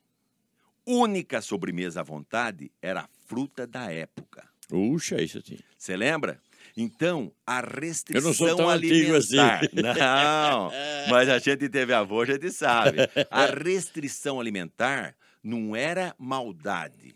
Única 0.94 1.42
sobremesa 1.42 2.02
à 2.02 2.04
vontade 2.04 2.70
era 2.82 3.02
a 3.02 3.10
fruta 3.26 3.66
da 3.66 3.90
época. 3.92 4.44
Puxa, 4.68 5.22
isso 5.22 5.42
tinha. 5.42 5.60
Você 5.78 5.96
lembra? 5.96 6.38
Então, 6.76 7.32
a 7.46 7.62
restrição 7.62 8.22
Eu 8.22 8.28
não 8.28 8.34
sou 8.34 8.56
tão 8.56 8.70
antigo 8.70 9.16
assim. 9.16 9.40
alimentar. 9.40 9.62
Não, 10.62 10.72
mas 11.10 11.30
a 11.30 11.40
gente 11.40 11.70
teve 11.70 11.94
avô, 11.94 12.22
a 12.22 12.26
gente 12.26 12.50
sabe. 12.52 12.98
A 13.30 13.46
restrição 13.64 14.40
alimentar 14.40 15.16
não 15.44 15.76
era 15.76 16.14
maldade. 16.18 17.16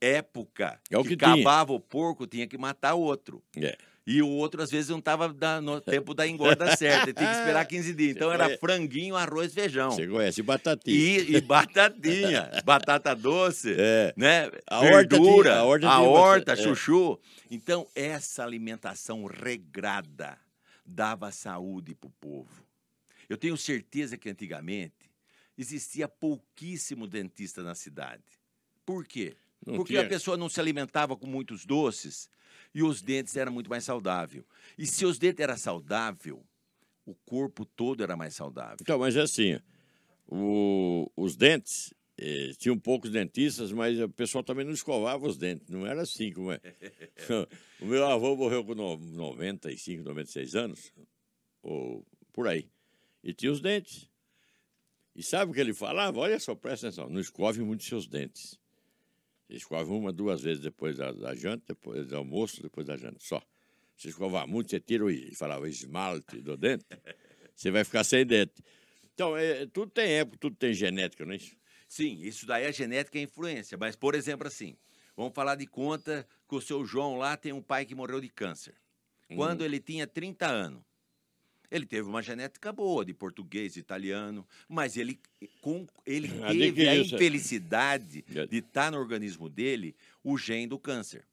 Época 0.00 0.80
É 0.90 0.96
o 0.98 1.02
que 1.02 1.14
que 1.14 1.24
acabava 1.24 1.72
o 1.74 1.80
porco, 1.80 2.26
tinha 2.26 2.46
que 2.46 2.56
matar 2.56 2.94
outro. 2.94 3.42
É. 3.56 3.76
E 4.12 4.20
o 4.22 4.28
outro, 4.28 4.62
às 4.62 4.70
vezes, 4.70 4.88
não 4.90 4.98
estava 4.98 5.28
no 5.60 5.80
tempo 5.82 6.12
da 6.14 6.26
engorda 6.26 6.76
certa. 6.76 7.12
Tinha 7.12 7.30
que 7.30 7.38
esperar 7.38 7.64
15 7.64 7.94
dias. 7.94 8.16
Então, 8.16 8.32
era 8.32 8.58
franguinho, 8.58 9.14
arroz, 9.14 9.54
feijão. 9.54 9.90
Você 9.92 10.06
conhece 10.08 10.42
batatinha. 10.42 10.96
E, 10.96 11.36
e 11.36 11.40
batatinha, 11.40 12.50
batata 12.64 13.14
doce, 13.14 13.74
É. 13.78 14.12
né? 14.16 14.50
A 14.66 14.80
horta 14.80 15.16
Verdura, 15.16 15.50
tinha- 15.50 15.60
a 15.60 15.64
horta 15.64 15.88
a 15.88 16.00
horta, 16.00 16.46
bastante, 16.52 16.60
é. 16.60 16.74
chuchu. 16.74 17.18
Então, 17.50 17.86
essa 17.94 18.42
alimentação 18.42 19.24
regrada 19.26 20.38
dava 20.84 21.30
saúde 21.30 21.94
para 21.94 22.08
o 22.08 22.12
povo. 22.20 22.64
Eu 23.28 23.36
tenho 23.36 23.56
certeza 23.56 24.16
que 24.16 24.28
antigamente 24.28 25.08
existia 25.56 26.08
pouquíssimo 26.08 27.06
dentista 27.06 27.62
na 27.62 27.74
cidade. 27.76 28.24
Por 28.84 29.06
quê? 29.06 29.36
Não 29.64 29.74
Porque 29.76 29.92
tinha. 29.92 30.04
a 30.04 30.08
pessoa 30.08 30.36
não 30.36 30.48
se 30.48 30.58
alimentava 30.58 31.14
com 31.16 31.26
muitos 31.26 31.64
doces 31.66 32.28
e 32.74 32.82
os 32.82 33.02
dentes 33.02 33.36
eram 33.36 33.52
muito 33.52 33.68
mais 33.70 33.84
saudáveis. 33.84 34.44
E 34.78 34.86
se 34.86 35.04
os 35.04 35.18
dentes 35.18 35.40
eram 35.42 35.56
saudáveis, 35.56 36.36
o 37.04 37.14
corpo 37.24 37.64
todo 37.64 38.02
era 38.02 38.16
mais 38.16 38.34
saudável. 38.34 38.76
Então, 38.80 38.98
mas 38.98 39.16
é 39.16 39.22
assim, 39.22 39.58
o- 40.28 41.10
os 41.16 41.34
dentes, 41.36 41.92
eh, 42.16 42.52
tinham 42.58 42.78
poucos 42.78 43.10
dentistas, 43.10 43.72
mas 43.72 43.98
o 43.98 44.08
pessoal 44.08 44.44
também 44.44 44.64
não 44.64 44.72
escovava 44.72 45.26
os 45.26 45.36
dentes. 45.36 45.68
Não 45.68 45.86
era 45.86 46.02
assim 46.02 46.32
como 46.32 46.52
é. 46.52 46.60
o 47.80 47.86
meu 47.86 48.06
avô 48.06 48.36
morreu 48.36 48.64
com 48.64 48.74
no- 48.74 48.96
95, 48.98 50.04
96 50.04 50.54
anos, 50.54 50.92
ou 51.62 52.06
por 52.32 52.46
aí. 52.46 52.68
E 53.24 53.32
tinha 53.34 53.50
os 53.50 53.60
dentes. 53.60 54.08
E 55.16 55.22
sabe 55.22 55.50
o 55.50 55.54
que 55.54 55.60
ele 55.60 55.74
falava? 55.74 56.20
Olha 56.20 56.38
só, 56.38 56.54
presta 56.54 56.86
atenção, 56.88 57.08
não 57.08 57.20
escove 57.20 57.60
muito 57.62 57.82
seus 57.82 58.06
dentes. 58.06 58.59
Você 59.50 59.56
escove 59.56 59.90
uma, 59.90 60.12
duas 60.12 60.42
vezes 60.42 60.62
depois 60.62 60.98
da, 60.98 61.10
da 61.10 61.34
janta, 61.34 61.64
depois 61.74 62.06
do 62.06 62.16
almoço, 62.16 62.62
depois 62.62 62.86
da 62.86 62.96
janta, 62.96 63.18
só. 63.18 63.42
se 63.96 64.08
escovar 64.08 64.46
muito, 64.46 64.70
você 64.70 64.78
tira 64.78 65.04
o, 65.04 65.10
falava, 65.34 65.68
esmalte 65.68 66.40
do 66.40 66.56
dente, 66.56 66.84
você 67.52 67.68
vai 67.72 67.82
ficar 67.82 68.04
sem 68.04 68.24
dente. 68.24 68.62
Então, 69.12 69.36
é, 69.36 69.66
tudo 69.66 69.90
tem 69.90 70.12
época, 70.12 70.38
tudo 70.38 70.54
tem 70.54 70.72
genética, 70.72 71.24
não 71.24 71.32
é 71.32 71.36
isso? 71.36 71.56
Sim, 71.88 72.20
isso 72.22 72.46
daí 72.46 72.64
é 72.64 72.72
genética 72.72 73.18
e 73.18 73.22
influência. 73.22 73.76
Mas, 73.76 73.96
por 73.96 74.14
exemplo, 74.14 74.46
assim, 74.46 74.76
vamos 75.16 75.34
falar 75.34 75.56
de 75.56 75.66
conta 75.66 76.24
que 76.48 76.54
o 76.54 76.60
seu 76.60 76.84
João 76.84 77.18
lá 77.18 77.36
tem 77.36 77.52
um 77.52 77.60
pai 77.60 77.84
que 77.84 77.94
morreu 77.94 78.20
de 78.20 78.28
câncer. 78.28 78.76
Quando 79.34 79.62
hum. 79.62 79.64
ele 79.64 79.80
tinha 79.80 80.06
30 80.06 80.46
anos, 80.46 80.84
ele 81.70 81.86
teve 81.86 82.08
uma 82.08 82.22
genética 82.22 82.72
boa 82.72 83.04
de 83.04 83.14
português, 83.14 83.76
italiano, 83.76 84.46
mas 84.68 84.96
ele, 84.96 85.20
com, 85.60 85.86
ele 86.04 86.28
teve 86.58 86.88
a 86.88 86.96
infelicidade 86.96 88.24
de 88.50 88.56
estar 88.58 88.90
no 88.90 88.98
organismo 88.98 89.48
dele 89.48 89.94
o 90.24 90.36
gene 90.36 90.66
do 90.66 90.78
câncer. 90.78 91.24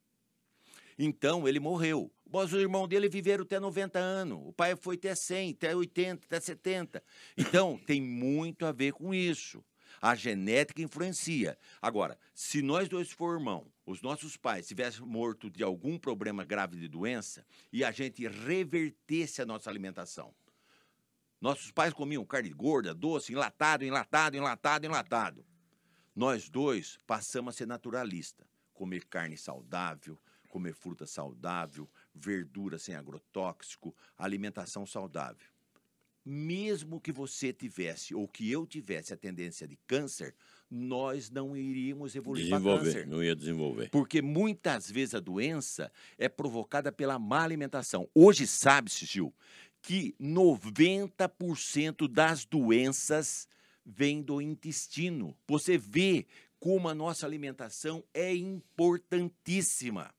Então 0.98 1.46
ele 1.46 1.60
morreu. 1.60 2.10
Mas 2.30 2.52
os 2.52 2.60
irmãos 2.60 2.88
dele 2.88 3.08
viveram 3.08 3.44
até 3.44 3.58
90 3.58 3.98
anos. 3.98 4.40
O 4.44 4.52
pai 4.52 4.76
foi 4.76 4.96
até 4.96 5.14
100, 5.14 5.52
até 5.52 5.74
80, 5.74 6.26
até 6.26 6.40
70. 6.40 7.02
Então 7.36 7.80
tem 7.86 8.00
muito 8.02 8.66
a 8.66 8.72
ver 8.72 8.92
com 8.92 9.14
isso. 9.14 9.64
A 10.00 10.14
genética 10.14 10.82
influencia. 10.82 11.58
Agora, 11.82 12.18
se 12.34 12.62
nós 12.62 12.88
dois 12.88 13.10
for 13.10 13.40
os 13.84 14.02
nossos 14.02 14.36
pais 14.36 14.66
tivessem 14.66 15.04
morto 15.04 15.50
de 15.50 15.62
algum 15.62 15.98
problema 15.98 16.44
grave 16.44 16.78
de 16.78 16.88
doença 16.88 17.44
e 17.72 17.84
a 17.84 17.90
gente 17.90 18.26
revertesse 18.26 19.42
a 19.42 19.46
nossa 19.46 19.68
alimentação. 19.70 20.34
Nossos 21.40 21.70
pais 21.70 21.92
comiam 21.92 22.24
carne 22.24 22.50
gorda, 22.50 22.94
doce, 22.94 23.32
enlatado, 23.32 23.84
enlatado, 23.84 24.36
enlatado, 24.36 24.86
enlatado. 24.86 25.46
Nós 26.14 26.48
dois 26.48 26.98
passamos 27.06 27.54
a 27.54 27.58
ser 27.58 27.66
naturalista, 27.66 28.46
comer 28.74 29.04
carne 29.04 29.36
saudável, 29.36 30.18
comer 30.48 30.74
fruta 30.74 31.06
saudável, 31.06 31.88
verdura 32.14 32.78
sem 32.78 32.94
agrotóxico, 32.94 33.94
alimentação 34.16 34.84
saudável 34.84 35.57
mesmo 36.28 37.00
que 37.00 37.10
você 37.10 37.54
tivesse 37.54 38.14
ou 38.14 38.28
que 38.28 38.52
eu 38.52 38.66
tivesse 38.66 39.14
a 39.14 39.16
tendência 39.16 39.66
de 39.66 39.76
câncer, 39.86 40.34
nós 40.70 41.30
não 41.30 41.56
iríamos 41.56 42.14
evoluir 42.14 42.50
para 42.50 42.60
câncer. 42.60 43.06
Não 43.06 43.24
ia 43.24 43.34
desenvolver. 43.34 43.88
Porque 43.88 44.20
muitas 44.20 44.90
vezes 44.90 45.14
a 45.14 45.20
doença 45.20 45.90
é 46.18 46.28
provocada 46.28 46.92
pela 46.92 47.18
má 47.18 47.42
alimentação. 47.42 48.06
Hoje 48.14 48.46
sabe-se, 48.46 49.06
Gil, 49.06 49.34
que 49.80 50.14
90% 50.20 52.06
das 52.06 52.44
doenças 52.44 53.48
vêm 53.86 54.20
do 54.20 54.42
intestino. 54.42 55.34
Você 55.46 55.78
vê 55.78 56.26
como 56.60 56.90
a 56.90 56.94
nossa 56.94 57.24
alimentação 57.24 58.04
é 58.12 58.34
importantíssima. 58.34 60.14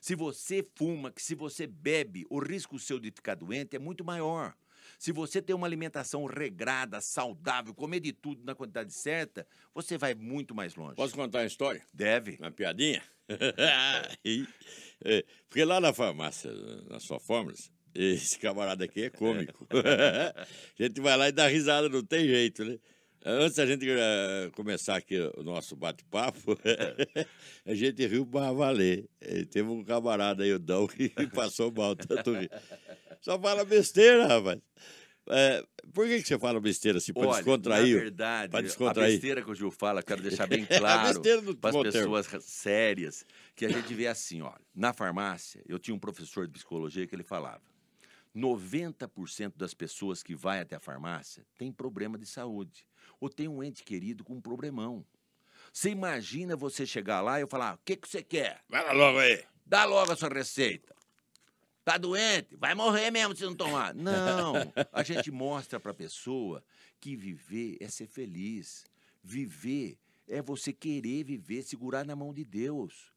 Se 0.00 0.14
você 0.14 0.66
fuma, 0.74 1.10
que 1.10 1.22
se 1.22 1.34
você 1.34 1.66
bebe, 1.66 2.24
o 2.30 2.38
risco 2.38 2.78
seu 2.78 2.98
de 2.98 3.10
ficar 3.10 3.34
doente 3.34 3.76
é 3.76 3.78
muito 3.78 4.02
maior. 4.02 4.54
Se 4.98 5.12
você 5.12 5.40
tem 5.40 5.54
uma 5.54 5.66
alimentação 5.66 6.24
regrada, 6.24 7.00
saudável, 7.00 7.74
comer 7.74 8.00
de 8.00 8.12
tudo 8.12 8.44
na 8.44 8.54
quantidade 8.54 8.92
certa, 8.92 9.46
você 9.74 9.98
vai 9.98 10.14
muito 10.14 10.54
mais 10.54 10.74
longe. 10.74 10.96
Posso 10.96 11.14
contar 11.14 11.40
uma 11.40 11.46
história? 11.46 11.82
Deve. 11.92 12.36
Uma 12.38 12.50
piadinha? 12.50 13.02
É, 15.06 15.22
porque 15.50 15.62
lá 15.64 15.80
na 15.80 15.92
farmácia, 15.92 16.50
na 16.88 16.98
sua 16.98 17.20
fórmula, 17.20 17.54
esse 17.94 18.38
camarada 18.38 18.84
aqui 18.84 19.02
é 19.02 19.10
cômico. 19.10 19.66
a 19.70 20.82
gente 20.82 20.98
vai 21.00 21.14
lá 21.14 21.28
e 21.28 21.32
dá 21.32 21.46
risada, 21.46 21.90
não 21.90 22.02
tem 22.02 22.26
jeito, 22.26 22.64
né? 22.64 22.78
Antes 23.26 23.56
da 23.56 23.64
gente 23.64 23.88
uh, 23.88 24.50
começar 24.52 24.96
aqui 24.96 25.18
o 25.38 25.42
nosso 25.42 25.74
bate-papo, 25.74 26.58
a 27.64 27.74
gente 27.74 28.06
riu 28.06 28.26
para 28.26 28.52
valer. 28.52 29.08
E 29.18 29.46
teve 29.46 29.66
um 29.66 29.82
camarada 29.82 30.44
aí, 30.44 30.52
o 30.52 30.58
Dão, 30.58 30.86
que 30.86 31.08
passou 31.32 31.72
mal, 31.72 31.96
tanto 31.96 32.34
rir. 32.34 32.50
Só 33.22 33.40
fala 33.40 33.64
besteira, 33.64 34.26
rapaz. 34.26 34.60
É, 35.30 35.64
por 35.94 36.06
que, 36.06 36.20
que 36.20 36.28
você 36.28 36.38
fala 36.38 36.60
besteira 36.60 36.98
assim, 36.98 37.14
para 37.14 37.30
descontrair? 37.30 37.94
Na 37.94 38.02
verdade, 38.02 38.62
descontrair. 38.62 39.08
a 39.08 39.12
besteira 39.12 39.42
que 39.42 39.50
o 39.50 39.54
Gil 39.54 39.70
fala, 39.70 40.02
quero 40.02 40.20
deixar 40.20 40.46
bem 40.46 40.66
claro 40.68 41.18
para 41.58 41.70
as 41.70 41.92
pessoas 41.92 42.26
sérias, 42.40 43.24
que 43.56 43.64
a 43.64 43.70
gente 43.70 43.94
vê 43.94 44.06
assim, 44.06 44.42
olha, 44.42 44.60
na 44.74 44.92
farmácia, 44.92 45.62
eu 45.66 45.78
tinha 45.78 45.94
um 45.94 45.98
professor 45.98 46.46
de 46.46 46.52
psicologia 46.52 47.06
que 47.06 47.14
ele 47.14 47.24
falava, 47.24 47.62
90% 48.34 49.52
das 49.56 49.74
pessoas 49.74 50.22
que 50.22 50.34
vai 50.34 50.60
até 50.60 50.76
a 50.76 50.80
farmácia 50.80 51.46
tem 51.56 51.72
problema 51.72 52.18
de 52.18 52.26
saúde, 52.26 52.86
ou 53.20 53.28
tem 53.28 53.48
um 53.48 53.62
ente 53.62 53.84
querido 53.84 54.24
com 54.24 54.34
um 54.34 54.40
problemão. 54.40 55.04
Você 55.72 55.90
imagina 55.90 56.56
você 56.56 56.86
chegar 56.86 57.20
lá 57.20 57.38
e 57.38 57.42
eu 57.42 57.48
falar, 57.48 57.74
o 57.74 57.78
que, 57.84 57.96
que 57.96 58.08
você 58.08 58.22
quer? 58.22 58.62
Vai 58.68 58.84
lá 58.84 58.92
logo 58.92 59.18
aí. 59.18 59.44
Dá 59.64 59.84
logo 59.84 60.12
a 60.12 60.16
sua 60.16 60.28
receita. 60.28 60.94
Tá 61.84 61.98
doente? 61.98 62.56
Vai 62.56 62.74
morrer 62.74 63.10
mesmo 63.10 63.36
se 63.36 63.44
não 63.44 63.54
tomar. 63.54 63.92
Não. 63.94 64.54
A 64.92 65.02
gente 65.02 65.30
mostra 65.30 65.78
para 65.78 65.90
a 65.90 65.94
pessoa 65.94 66.64
que 66.98 67.14
viver 67.14 67.76
é 67.80 67.88
ser 67.88 68.06
feliz. 68.06 68.86
Viver 69.22 69.98
é 70.26 70.40
você 70.40 70.72
querer 70.72 71.24
viver, 71.24 71.62
segurar 71.62 72.04
na 72.04 72.16
mão 72.16 72.32
de 72.32 72.44
Deus. 72.44 73.12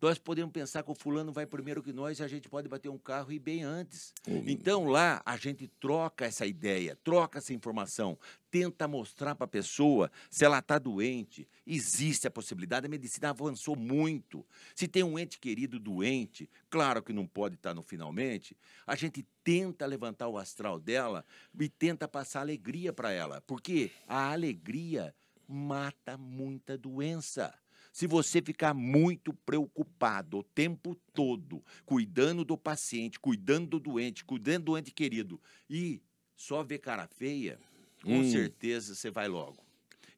Nós 0.00 0.18
podemos 0.18 0.52
pensar 0.52 0.82
que 0.82 0.90
o 0.90 0.94
fulano 0.94 1.32
vai 1.32 1.46
primeiro 1.46 1.82
que 1.82 1.92
nós 1.92 2.18
e 2.18 2.22
a 2.22 2.28
gente 2.28 2.48
pode 2.48 2.68
bater 2.68 2.88
um 2.88 2.98
carro 2.98 3.32
e 3.32 3.36
ir 3.36 3.38
bem 3.38 3.62
antes. 3.64 4.12
Uhum. 4.26 4.44
Então 4.46 4.84
lá 4.84 5.22
a 5.24 5.36
gente 5.36 5.66
troca 5.80 6.26
essa 6.26 6.46
ideia, 6.46 6.96
troca 7.02 7.38
essa 7.38 7.52
informação, 7.52 8.16
tenta 8.50 8.86
mostrar 8.86 9.34
para 9.34 9.46
a 9.46 9.48
pessoa 9.48 10.10
se 10.30 10.44
ela 10.44 10.58
está 10.58 10.78
doente. 10.78 11.48
Existe 11.66 12.26
a 12.26 12.30
possibilidade, 12.30 12.86
a 12.86 12.88
medicina 12.88 13.30
avançou 13.30 13.74
muito. 13.74 14.46
Se 14.74 14.86
tem 14.86 15.02
um 15.02 15.18
ente 15.18 15.38
querido 15.38 15.80
doente, 15.80 16.48
claro 16.70 17.02
que 17.02 17.12
não 17.12 17.26
pode 17.26 17.56
estar 17.56 17.70
tá 17.70 17.74
no 17.74 17.82
finalmente, 17.82 18.56
a 18.86 18.94
gente 18.94 19.26
tenta 19.42 19.86
levantar 19.86 20.28
o 20.28 20.38
astral 20.38 20.78
dela 20.78 21.24
e 21.58 21.68
tenta 21.68 22.06
passar 22.06 22.40
alegria 22.40 22.92
para 22.92 23.10
ela, 23.10 23.40
porque 23.46 23.90
a 24.06 24.32
alegria 24.32 25.14
mata 25.48 26.16
muita 26.18 26.76
doença. 26.76 27.52
Se 27.92 28.06
você 28.06 28.40
ficar 28.40 28.74
muito 28.74 29.32
preocupado 29.32 30.38
o 30.38 30.42
tempo 30.42 30.94
todo, 31.12 31.64
cuidando 31.84 32.44
do 32.44 32.56
paciente, 32.56 33.18
cuidando 33.18 33.66
do 33.70 33.80
doente, 33.80 34.24
cuidando 34.24 34.66
do 34.66 34.78
ente 34.78 34.92
querido, 34.92 35.40
e 35.68 36.00
só 36.36 36.62
ver 36.62 36.78
cara 36.78 37.06
feia, 37.06 37.58
com 38.02 38.20
hum. 38.20 38.30
certeza 38.30 38.94
você 38.94 39.10
vai 39.10 39.28
logo. 39.28 39.64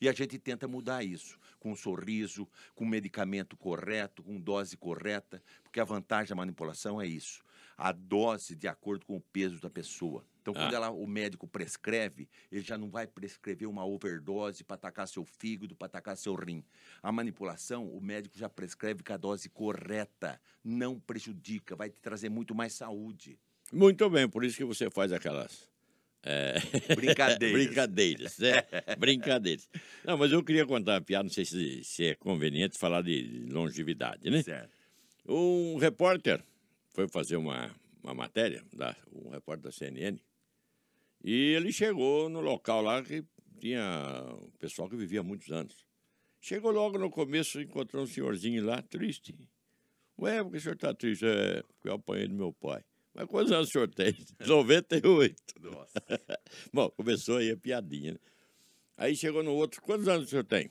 E 0.00 0.08
a 0.08 0.12
gente 0.12 0.38
tenta 0.38 0.66
mudar 0.66 1.04
isso 1.04 1.38
com 1.58 1.72
um 1.72 1.76
sorriso, 1.76 2.48
com 2.74 2.86
medicamento 2.86 3.56
correto, 3.56 4.22
com 4.22 4.40
dose 4.40 4.76
correta, 4.76 5.42
porque 5.62 5.78
a 5.78 5.84
vantagem 5.84 6.30
da 6.30 6.36
manipulação 6.36 7.00
é 7.00 7.06
isso 7.06 7.44
a 7.80 7.92
dose 7.92 8.54
de 8.54 8.68
acordo 8.68 9.06
com 9.06 9.16
o 9.16 9.20
peso 9.20 9.58
da 9.58 9.70
pessoa. 9.70 10.22
Então, 10.40 10.54
quando 10.54 10.72
ah. 10.72 10.76
ela, 10.76 10.90
o 10.90 11.06
médico 11.06 11.46
prescreve, 11.46 12.28
ele 12.50 12.62
já 12.62 12.78
não 12.78 12.88
vai 12.88 13.06
prescrever 13.06 13.68
uma 13.68 13.84
overdose 13.84 14.64
para 14.64 14.74
atacar 14.74 15.06
seu 15.06 15.24
fígado, 15.24 15.76
para 15.76 15.86
atacar 15.86 16.16
seu 16.16 16.34
rim. 16.34 16.64
A 17.02 17.12
manipulação, 17.12 17.86
o 17.86 18.00
médico 18.00 18.38
já 18.38 18.48
prescreve 18.48 19.02
com 19.02 19.12
a 19.12 19.16
dose 19.16 19.48
correta, 19.48 20.40
não 20.64 20.98
prejudica, 20.98 21.76
vai 21.76 21.90
te 21.90 22.00
trazer 22.00 22.28
muito 22.28 22.54
mais 22.54 22.72
saúde. 22.72 23.38
Muito 23.72 24.08
bem, 24.08 24.28
por 24.28 24.44
isso 24.44 24.56
que 24.56 24.64
você 24.64 24.90
faz 24.90 25.12
aquelas. 25.12 25.68
É... 26.22 26.54
Brincadeiras. 26.96 27.64
Brincadeiras, 27.64 28.38
né? 28.38 28.52
Brincadeiras. 28.98 29.68
Não, 30.04 30.16
mas 30.16 30.32
eu 30.32 30.42
queria 30.42 30.66
contar 30.66 30.94
uma 30.94 31.00
piada, 31.00 31.24
não 31.24 31.30
sei 31.30 31.44
se, 31.44 31.84
se 31.84 32.06
é 32.06 32.14
conveniente 32.14 32.78
falar 32.78 33.02
de 33.02 33.46
longevidade, 33.50 34.30
né? 34.30 34.42
Certo. 34.42 34.70
Um 35.26 35.76
repórter 35.76 36.42
foi 36.90 37.06
fazer 37.08 37.36
uma, 37.36 37.74
uma 38.02 38.14
matéria, 38.14 38.64
um 39.12 39.30
repórter 39.30 39.64
da 39.64 39.72
CNN, 39.72 40.18
e 41.22 41.54
ele 41.54 41.72
chegou 41.72 42.28
no 42.28 42.40
local 42.40 42.82
lá 42.82 43.02
que 43.02 43.24
tinha 43.58 43.82
o 44.40 44.50
pessoal 44.58 44.88
que 44.88 44.96
vivia 44.96 45.22
muitos 45.22 45.50
anos. 45.50 45.84
Chegou 46.40 46.70
logo 46.70 46.98
no 46.98 47.10
começo, 47.10 47.60
encontrou 47.60 48.04
um 48.04 48.06
senhorzinho 48.06 48.64
lá, 48.64 48.80
triste. 48.80 49.36
Ué, 50.18 50.42
por 50.42 50.52
que 50.52 50.58
o 50.58 50.60
senhor 50.60 50.74
está 50.74 50.94
triste? 50.94 51.26
É, 51.26 51.62
porque 51.62 51.88
eu 51.88 51.94
apanhei 51.94 52.26
do 52.26 52.34
meu 52.34 52.52
pai. 52.52 52.82
Mas 53.12 53.26
quantos 53.26 53.52
anos 53.52 53.68
o 53.68 53.72
senhor 53.72 53.88
tem? 53.88 54.14
98. 54.46 55.36
Nossa. 55.60 56.02
Bom, 56.72 56.88
começou 56.90 57.36
aí 57.36 57.50
a 57.50 57.56
piadinha. 57.56 58.12
Né? 58.12 58.18
Aí 58.96 59.14
chegou 59.14 59.42
no 59.42 59.52
outro, 59.52 59.82
quantos 59.82 60.08
anos 60.08 60.26
o 60.26 60.30
senhor 60.30 60.44
tem? 60.44 60.70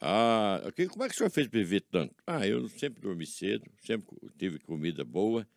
Ah, 0.00 0.60
como 0.90 1.04
é 1.04 1.08
que 1.08 1.14
o 1.14 1.18
senhor 1.18 1.30
fez 1.30 1.46
para 1.48 1.60
viver 1.60 1.80
tanto? 1.80 2.14
Ah, 2.26 2.46
eu 2.46 2.68
sempre 2.68 3.00
dormi 3.00 3.26
cedo, 3.26 3.64
sempre 3.82 4.06
tive 4.36 4.58
comida 4.58 5.04
boa, 5.04 5.48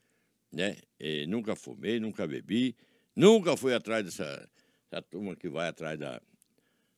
né? 0.52 0.78
E 1.00 1.26
nunca 1.28 1.56
fumei, 1.56 2.00
nunca 2.00 2.26
bebi, 2.26 2.76
nunca 3.18 3.58
fui 3.58 3.74
atrás 3.74 4.06
dessa, 4.06 4.48
dessa 4.90 5.02
turma 5.02 5.36
que 5.36 5.50
vai 5.50 5.68
atrás 5.68 5.98
da, 5.98 6.22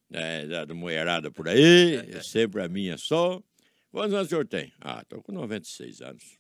né, 0.10 0.46
da, 0.46 0.66
da 0.66 0.74
mulherada 0.74 1.32
por 1.32 1.48
aí, 1.48 1.96
é 2.14 2.22
sempre 2.22 2.62
a 2.62 2.68
minha 2.68 2.98
só. 2.98 3.42
Quantos 3.90 4.14
anos 4.14 4.28
o 4.28 4.30
senhor 4.30 4.46
tem? 4.46 4.72
Ah, 4.82 5.00
estou 5.02 5.24
com 5.24 5.32
96 5.32 6.02
anos. 6.02 6.38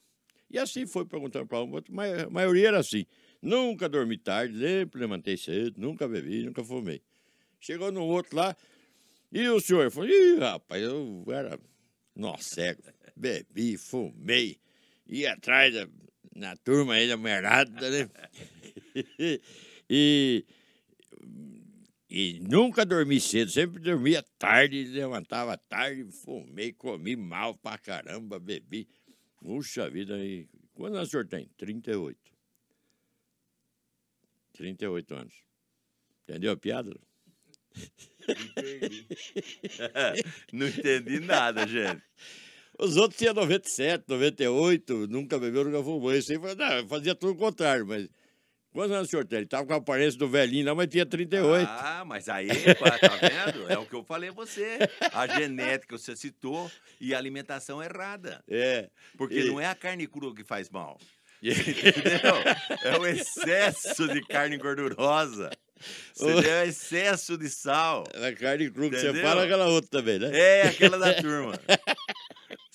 E 0.52 0.60
assim 0.60 0.86
foi 0.86 1.06
perguntando 1.06 1.48
para 1.48 1.63
um 1.63 1.72
outro, 1.72 1.94
mas 1.94 2.24
a 2.24 2.30
maioria 2.30 2.68
era 2.68 2.80
assim. 2.80 3.06
Nunca 3.42 3.88
dormi 3.88 4.18
tarde, 4.18 4.60
sempre 4.60 5.00
levantei 5.00 5.38
cedo, 5.38 5.80
nunca 5.80 6.08
bebi, 6.08 6.44
nunca 6.44 6.63
fumei. 6.63 7.02
Chegou 7.60 7.92
no 7.92 8.04
outro 8.04 8.36
lá, 8.36 8.56
e 9.32 9.48
o 9.48 9.60
senhor 9.60 9.89
falou, 9.92 10.10
ih, 10.10 10.39
rapaz, 10.39 10.84
eu 10.84 11.24
era 11.30 11.58
nó 12.15 12.36
cego, 12.38 12.82
bebi, 13.15 13.78
fumei, 13.78 14.60
ia 15.08 15.34
atrás 15.34 15.74
da. 15.74 15.88
na 16.36 16.56
turma 16.58 16.96
aí 16.96 17.08
da 17.08 17.15
merada, 17.15 17.89
né? 17.89 18.10
e, 19.89 20.45
e 22.10 22.39
nunca 22.41 22.86
dormi 22.86 23.19
cedo, 23.19 23.52
sempre 23.52 23.82
dormia 23.82 24.23
tarde, 24.38 24.84
levantava 24.86 25.58
tarde, 25.58 26.12
fumei, 26.12 26.73
comi 26.73 27.15
mal 27.15 27.56
pra 27.56 27.78
caramba, 27.78 28.39
bebi. 28.39 28.88
Puxa 29.38 29.89
vida, 29.89 30.15
aí. 30.15 30.47
Quantos 30.73 30.97
anos 30.97 31.08
o 31.08 31.12
senhor 31.12 31.28
tem? 31.28 31.49
38. 31.58 32.17
38 34.54 35.15
anos. 35.15 35.34
Entendeu 36.23 36.52
a 36.52 36.58
piada? 36.58 36.93
Não 40.52 40.67
entendi 40.67 41.19
nada, 41.21 41.65
gente. 41.67 42.04
Os 42.78 42.95
outros 42.97 43.17
tinham 43.17 43.34
97, 43.34 44.06
98, 44.08 45.08
nunca 45.08 45.38
bebeu, 45.38 45.65
nunca 45.65 45.84
fumou. 45.84 46.13
Esse 46.13 46.34
aí 46.34 46.39
fazia 46.88 47.15
tudo 47.15 47.34
o 47.34 47.38
contrário, 47.38 47.86
mas. 47.86 48.08
Quantos 48.72 48.92
anos 48.96 49.08
o 49.08 49.12
senhor 49.12 49.26
tem? 49.26 49.38
Ele 49.40 49.46
estava 49.46 49.66
com 49.66 49.74
a 49.74 49.78
aparência 49.78 50.18
do 50.20 50.28
velhinho 50.30 50.66
lá, 50.68 50.76
mas 50.76 50.88
tinha 50.88 51.06
38. 51.06 51.68
Ah, 51.70 52.04
mas 52.06 52.30
aí, 52.30 52.48
pá, 52.76 52.98
tá 53.00 53.16
vendo? 53.18 53.70
É 53.70 53.78
o 53.78 53.86
que 53.86 53.96
eu 53.96 54.04
falei 54.04 54.30
a 54.30 54.34
você. 54.34 54.78
A 55.12 55.26
genética 55.28 55.98
você 55.98 56.16
citou 56.16 56.72
e 57.02 57.14
a 57.14 57.18
alimentação 57.18 57.82
errada. 57.82 58.44
É. 58.48 58.88
Porque 59.18 59.40
E- 59.40 59.46
não 59.46 59.60
é 59.60 59.66
a 59.66 59.74
carne 59.76 60.06
crua 60.08 60.36
que 60.36 60.44
faz 60.44 60.70
mal. 60.70 61.00
Entendeu? 61.42 62.36
É 62.84 62.98
o 63.00 63.08
excesso 63.08 64.08
de 64.08 64.22
carne 64.28 64.58
gordurosa. 64.58 65.50
Entendeu? 66.20 66.52
É 66.52 66.64
o 66.64 66.68
excesso 66.68 67.38
de 67.38 67.50
sal. 67.50 68.04
A 68.14 68.32
carne 68.34 68.70
crua 68.70 68.90
que 68.90 69.00
você 69.00 69.14
fala, 69.22 69.46
aquela 69.46 69.68
outra 69.68 69.90
também, 69.90 70.20
né? 70.20 70.30
É 70.38 70.62
aquela 70.68 70.98
da 71.00 71.14
turma. 71.16 71.54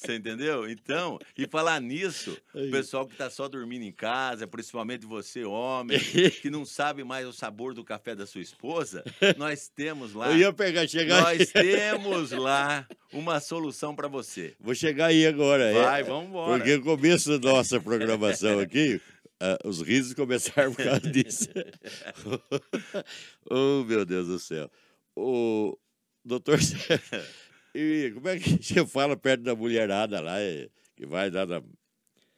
Você 0.04 0.16
entendeu? 0.16 0.68
Então, 0.68 1.18
e 1.36 1.46
falar 1.46 1.80
nisso, 1.80 2.36
Aí. 2.54 2.68
o 2.68 2.70
pessoal 2.70 3.06
que 3.06 3.16
tá 3.16 3.30
só 3.30 3.48
dormindo 3.48 3.84
em 3.84 3.92
casa, 3.92 4.46
principalmente 4.46 5.06
você, 5.06 5.44
homem, 5.44 5.98
que 6.42 6.50
não 6.50 6.64
sabe 6.66 7.02
mais 7.02 7.26
o 7.26 7.32
sabor 7.32 7.72
do 7.72 7.82
café 7.82 8.14
da 8.14 8.26
sua 8.26 8.42
esposa, 8.42 9.02
nós 9.38 9.68
temos 9.68 10.12
lá. 10.12 10.30
Eu 10.30 10.36
ia 10.36 10.52
pegar, 10.52 10.86
chegar 10.86 11.22
Nós 11.22 11.50
temos 11.50 12.32
lá 12.32 12.86
uma 13.12 13.40
solução 13.40 13.96
para 13.96 14.08
você. 14.08 14.54
Vou 14.60 14.74
chegar 14.74 15.06
aí 15.06 15.26
agora. 15.26 15.72
Vai, 15.72 16.00
é, 16.02 16.04
vamos 16.04 16.28
embora. 16.28 16.58
Porque 16.58 16.76
no 16.76 16.82
começo 16.82 17.38
da 17.38 17.52
nossa 17.52 17.80
programação 17.80 18.58
aqui, 18.58 19.00
ah, 19.40 19.58
os 19.64 19.80
risos 19.80 20.12
começaram 20.12 20.74
por 20.74 20.84
causa 20.84 21.00
disso. 21.00 21.48
oh, 23.50 23.84
meu 23.84 24.04
Deus 24.04 24.26
do 24.26 24.38
céu. 24.38 24.70
O 25.16 25.78
doutor... 26.24 26.58
E 27.74 28.12
como 28.14 28.28
é 28.28 28.38
que 28.38 28.50
você 28.62 28.86
fala 28.86 29.16
perto 29.16 29.42
da 29.42 29.56
mulherada 29.56 30.20
lá, 30.20 30.40
é, 30.40 30.68
que 30.96 31.04
vai 31.04 31.30
dar 31.30 31.46
na... 31.46 31.62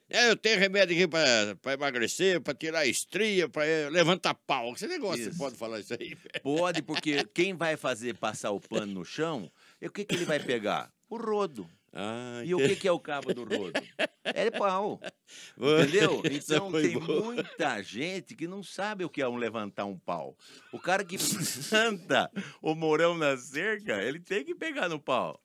É, 0.08 0.30
eu 0.30 0.36
tenho 0.36 0.58
remédio 0.58 0.96
aqui 0.96 1.08
para 1.08 1.74
emagrecer, 1.74 2.40
para 2.40 2.54
tirar 2.54 2.80
a 2.80 2.86
estria, 2.86 3.48
para 3.48 3.64
levantar 3.90 4.34
pau. 4.34 4.72
Esse 4.72 4.86
negócio, 4.86 5.20
Isso. 5.20 5.32
você 5.32 5.38
pode 5.38 5.56
falar 5.56 5.80
isso 5.80 5.94
aí? 5.94 6.16
Pode, 6.44 6.80
porque 6.80 7.24
quem 7.34 7.54
vai 7.54 7.76
fazer 7.76 8.14
passar 8.14 8.52
o 8.52 8.60
pano 8.60 8.86
no 8.86 9.04
chão, 9.04 9.50
o 9.82 9.90
que, 9.90 10.04
que 10.04 10.14
ele 10.14 10.24
vai 10.24 10.38
pegar? 10.38 10.92
O 11.10 11.16
rodo. 11.16 11.68
Ah, 11.98 12.42
E 12.44 12.54
o 12.54 12.58
que, 12.58 12.76
que 12.76 12.86
é 12.86 12.92
o 12.92 13.00
cabo 13.00 13.32
do 13.32 13.44
rodo? 13.44 13.72
É 14.34 14.50
pau. 14.50 15.00
Entendeu? 15.56 16.20
Então 16.30 16.70
tem 16.72 16.98
boa. 16.98 17.22
muita 17.22 17.80
gente 17.80 18.34
que 18.34 18.48
não 18.48 18.60
sabe 18.60 19.04
o 19.04 19.08
que 19.08 19.22
é 19.22 19.28
um 19.28 19.36
levantar 19.36 19.84
um 19.84 19.96
pau. 19.96 20.36
O 20.72 20.80
cara 20.80 21.04
que 21.04 21.16
planta 21.16 22.28
o 22.60 22.74
mourão 22.74 23.16
na 23.16 23.36
cerca, 23.36 24.02
ele 24.02 24.18
tem 24.18 24.44
que 24.44 24.52
pegar 24.54 24.88
no 24.88 24.98
pau. 25.00 25.40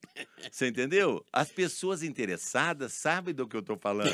Você 0.52 0.68
entendeu? 0.68 1.24
As 1.32 1.52
pessoas 1.52 2.02
interessadas 2.02 2.92
sabem 2.94 3.34
do 3.36 3.48
que 3.48 3.56
eu 3.56 3.62
estou 3.62 3.78
falando. 3.78 4.12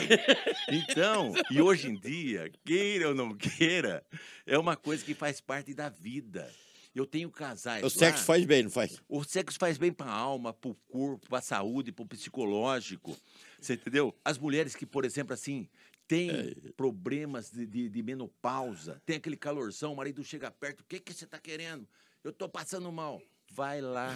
Então, 0.69 1.33
e 1.49 1.61
hoje 1.61 1.87
em 1.89 1.95
dia, 1.95 2.51
queira 2.65 3.07
ou 3.07 3.15
não 3.15 3.33
queira, 3.35 4.05
é 4.45 4.57
uma 4.59 4.75
coisa 4.75 5.03
que 5.03 5.13
faz 5.13 5.39
parte 5.39 5.73
da 5.73 5.87
vida. 5.89 6.51
Eu 6.97 7.05
tenho 7.05 7.29
casais. 7.29 7.83
O 7.83 7.89
sexo 7.89 8.19
lá- 8.21 8.25
faz 8.25 8.45
bem, 8.45 8.63
não 8.63 8.69
faz? 8.71 9.01
o 9.07 9.23
sexo 9.23 9.57
faz 9.59 9.77
bem 9.77 9.91
para 9.93 10.07
a 10.07 10.13
alma, 10.13 10.51
para 10.51 10.71
o 10.71 10.75
corpo, 10.87 11.27
para 11.29 11.37
a 11.39 11.41
saúde, 11.41 11.91
para 11.91 12.03
o 12.03 12.07
psicológico. 12.07 13.15
Você 13.61 13.73
entendeu? 13.75 14.15
As 14.25 14.37
mulheres 14.37 14.75
que, 14.75 14.85
por 14.85 15.05
exemplo, 15.05 15.33
assim, 15.33 15.69
têm 16.07 16.29
É. 16.31 16.53
problemas 16.75 17.51
de, 17.51 17.65
de, 17.67 17.89
de 17.89 18.01
menopausa, 18.03 19.01
tem 19.05 19.17
aquele 19.17 19.37
calorzão, 19.37 19.93
o 19.93 19.95
marido 19.95 20.23
chega 20.23 20.49
perto, 20.49 20.81
o 20.81 20.85
que, 20.85 20.99
que 20.99 21.13
você 21.13 21.25
está 21.25 21.37
querendo? 21.37 21.87
Eu 22.23 22.31
estou 22.31 22.49
passando 22.49 22.91
mal. 22.91 23.21
Vai 23.51 23.79
lá, 23.79 24.13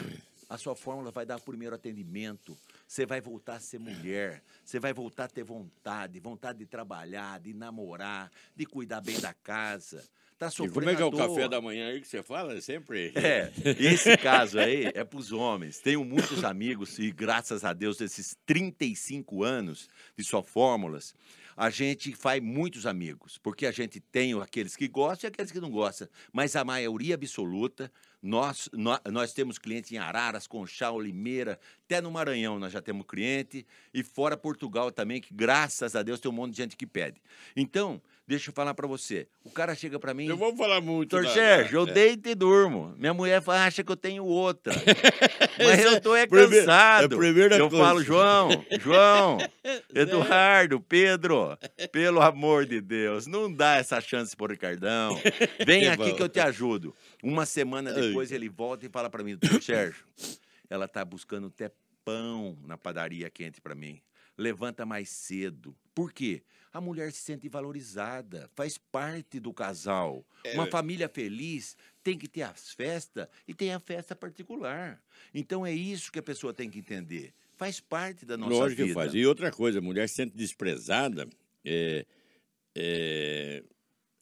a 0.52 0.58
sua 0.58 0.76
fórmula 0.76 1.12
vai 1.12 1.26
dar 1.26 1.38
o 1.38 1.42
primeiro 1.42 1.74
atendimento. 1.74 2.58
Você 2.86 3.06
vai 3.06 3.22
voltar 3.22 3.56
a 3.56 3.60
ser 3.62 3.80
mulher, 3.80 4.44
você 4.66 4.82
vai 4.82 4.92
voltar 4.92 5.24
a 5.24 5.28
ter 5.30 5.46
vontade, 5.46 6.20
vontade 6.20 6.60
de 6.60 6.66
trabalhar, 6.66 7.40
de 7.40 7.54
namorar, 7.54 8.30
de 8.54 8.66
cuidar 8.66 9.00
bem 9.00 9.18
da 9.22 9.34
casa. 9.34 10.04
Tá 10.38 10.48
E 10.48 10.52
sofrendo 10.52 10.74
como 10.74 10.90
é 10.90 10.96
que 10.96 11.02
é 11.02 11.06
o 11.06 11.12
café 11.12 11.48
da 11.48 11.62
manhã 11.62 11.88
aí 11.88 12.02
que 12.02 12.08
você 12.08 12.22
fala? 12.22 12.60
Sempre. 12.60 13.14
É, 13.16 13.50
esse 13.80 14.18
caso 14.18 14.60
aí 14.60 14.92
é 14.94 15.06
para 15.06 15.18
os 15.20 15.32
homens. 15.32 15.80
Tenho 15.80 16.04
muitos 16.04 16.44
amigos 16.44 17.00
e, 17.00 17.12
graças 17.12 17.64
a 17.64 17.72
Deus, 17.72 18.02
esses 18.02 18.36
35 18.46 19.46
anos 19.46 19.88
de 20.18 20.24
só 20.26 20.44
fórmulas, 20.44 21.16
a 21.62 21.70
gente 21.70 22.16
faz 22.16 22.42
muitos 22.42 22.88
amigos, 22.88 23.38
porque 23.38 23.68
a 23.68 23.72
gente 23.72 24.00
tem 24.00 24.34
aqueles 24.42 24.76
que 24.76 24.88
gostam 24.88 25.28
e 25.28 25.30
aqueles 25.30 25.52
que 25.52 25.60
não 25.60 25.70
gostam. 25.70 26.08
Mas 26.34 26.56
a 26.56 26.66
maioria 26.66 27.14
absoluta, 27.14 27.92
nós, 28.20 28.68
nós, 28.74 29.00
nós 29.12 29.32
temos 29.32 29.60
clientes 29.60 29.92
em 29.92 30.00
Araras, 30.00 30.48
Conchal, 30.48 31.00
Limeira, 31.00 31.60
até 31.86 32.02
no 32.02 32.10
Maranhão 32.10 32.58
nós 32.58 32.74
já 32.74 32.82
temos 32.82 33.06
cliente, 33.06 33.64
e 33.94 34.02
fora 34.02 34.36
Portugal 34.36 34.92
também, 34.92 35.22
que 35.22 35.36
graças 35.36 35.96
a 35.96 36.02
Deus 36.02 36.20
tem 36.20 36.32
um 36.32 36.34
monte 36.34 36.54
de 36.54 36.58
gente 36.58 36.76
que 36.76 36.88
pede. 36.88 37.22
Então, 37.56 38.02
deixa 38.32 38.50
eu 38.50 38.54
falar 38.54 38.74
para 38.74 38.88
você. 38.88 39.28
O 39.44 39.52
cara 39.52 39.76
chega 39.76 40.00
para 40.00 40.14
mim. 40.14 40.28
Não 40.28 40.38
vamos 40.38 40.58
falar 40.58 40.82
muito. 40.82 41.10
Doutor 41.12 41.28
da- 41.28 41.34
Sérgio, 41.34 41.80
eu 41.82 41.88
é. 41.88 41.92
deito 41.94 42.30
e 42.30 42.34
durmo. 42.36 42.96
Minha 42.98 43.14
mulher 43.14 43.42
fala, 43.42 43.66
acha 43.66 43.84
que 43.84 43.92
eu 43.92 43.96
tenho 43.96 44.26
outra. 44.26 44.74
Mas 45.60 45.80
eu 45.84 46.00
tô 46.02 46.16
é 46.16 46.26
prime- 46.26 46.60
cansado. 46.60 47.04
é 47.04 47.06
a 47.16 47.18
primeira 47.20 47.58
eu 47.58 47.70
coisa. 47.70 47.84
falo, 47.86 48.04
João, 48.04 48.66
João, 48.80 49.38
Eduardo, 49.94 50.80
Pedro, 50.80 51.58
pelo 51.92 52.22
amor 52.22 52.66
de 52.66 52.82
Deus, 52.82 53.28
não 53.28 53.52
dá 53.52 53.76
essa 53.76 54.00
chance 54.02 54.36
pro 54.36 54.48
Ricardão. 54.48 55.20
Vem 55.66 55.88
aqui 55.88 56.14
que 56.14 56.24
eu 56.24 56.30
te 56.30 56.40
ajudo. 56.40 56.96
Uma 57.22 57.46
semana 57.46 57.94
depois 57.94 58.32
ele 58.32 58.50
volta 58.50 58.86
e 58.86 58.90
fala 58.90 59.10
para 59.10 59.24
mim, 59.24 59.36
doutor 59.36 59.62
Sérgio, 59.62 60.04
ela 60.70 60.88
tá 60.88 61.04
buscando 61.06 61.48
até 61.48 61.72
pão 62.04 62.58
na 62.66 62.78
padaria 62.78 63.30
quente 63.30 63.62
para 63.62 63.76
mim. 63.76 64.02
Levanta 64.38 64.86
mais 64.86 65.10
cedo. 65.10 65.76
Por 65.94 66.12
quê? 66.12 66.42
A 66.74 66.80
mulher 66.80 67.12
se 67.12 67.20
sente 67.20 67.50
valorizada, 67.50 68.50
faz 68.56 68.78
parte 68.78 69.40
do 69.40 69.54
casal. 69.54 70.26
É. 70.44 70.54
Uma 70.54 70.68
família 70.68 71.10
feliz 71.10 71.76
tem 72.02 72.18
que 72.18 72.28
ter 72.28 72.44
as 72.44 72.72
festas 72.72 73.28
e 73.48 73.54
tem 73.54 73.74
a 73.74 73.80
festa 73.80 74.16
particular. 74.16 75.02
Então 75.34 75.66
é 75.66 75.74
isso 75.74 76.12
que 76.12 76.20
a 76.20 76.24
pessoa 76.24 76.54
tem 76.54 76.70
que 76.70 76.80
entender. 76.80 77.34
Faz 77.58 77.80
parte 77.80 78.26
da 78.26 78.38
nossa 78.38 78.54
Lógico 78.54 78.84
vida. 78.84 78.88
que 78.88 78.94
faz. 78.94 79.14
E 79.14 79.26
outra 79.26 79.52
coisa, 79.52 79.80
a 79.80 79.82
mulher 79.82 80.08
se 80.08 80.16
sente 80.16 80.36
desprezada, 80.36 81.28
é, 81.64 82.06
é, 82.74 83.64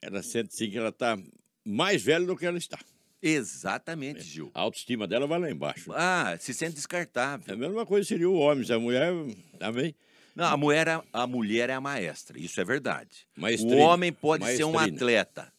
ela 0.02 0.24
sente 0.24 0.54
sim 0.56 0.70
que 0.70 0.78
ela 0.78 0.90
está 0.90 1.18
mais 1.64 2.02
velha 2.02 2.26
do 2.26 2.36
que 2.36 2.46
ela 2.46 2.58
está. 2.58 2.80
Exatamente, 3.22 4.22
Gil. 4.22 4.50
A 4.54 4.62
autoestima 4.62 5.06
dela 5.06 5.28
vai 5.28 5.40
lá 5.40 5.52
embaixo. 5.52 5.92
Ah, 5.94 6.38
se 6.40 6.54
sente 6.54 6.76
descartável. 6.76 7.54
A 7.54 7.58
mesma 7.58 7.86
coisa 7.86 8.08
seria 8.08 8.30
o 8.30 8.34
homem, 8.34 8.66
se 8.66 8.74
a 8.74 8.80
mulher 8.80 9.12
também. 9.60 9.94
Não, 10.40 10.48
a 10.48 10.58
mulher, 10.58 10.88
é- 10.88 11.02
a 11.14 11.28
mulher 11.28 11.70
é 11.70 11.74
a 11.74 11.82
maestra, 11.82 12.40
isso 12.40 12.60
é 12.60 12.64
verdade. 12.66 13.28
Maestrina. 13.36 13.76
O 13.76 13.80
homem 13.80 14.12
pode 14.14 14.46
ser 14.56 14.64
um 14.64 14.72
Maestrina. 14.74 14.96
atleta, 14.98 15.54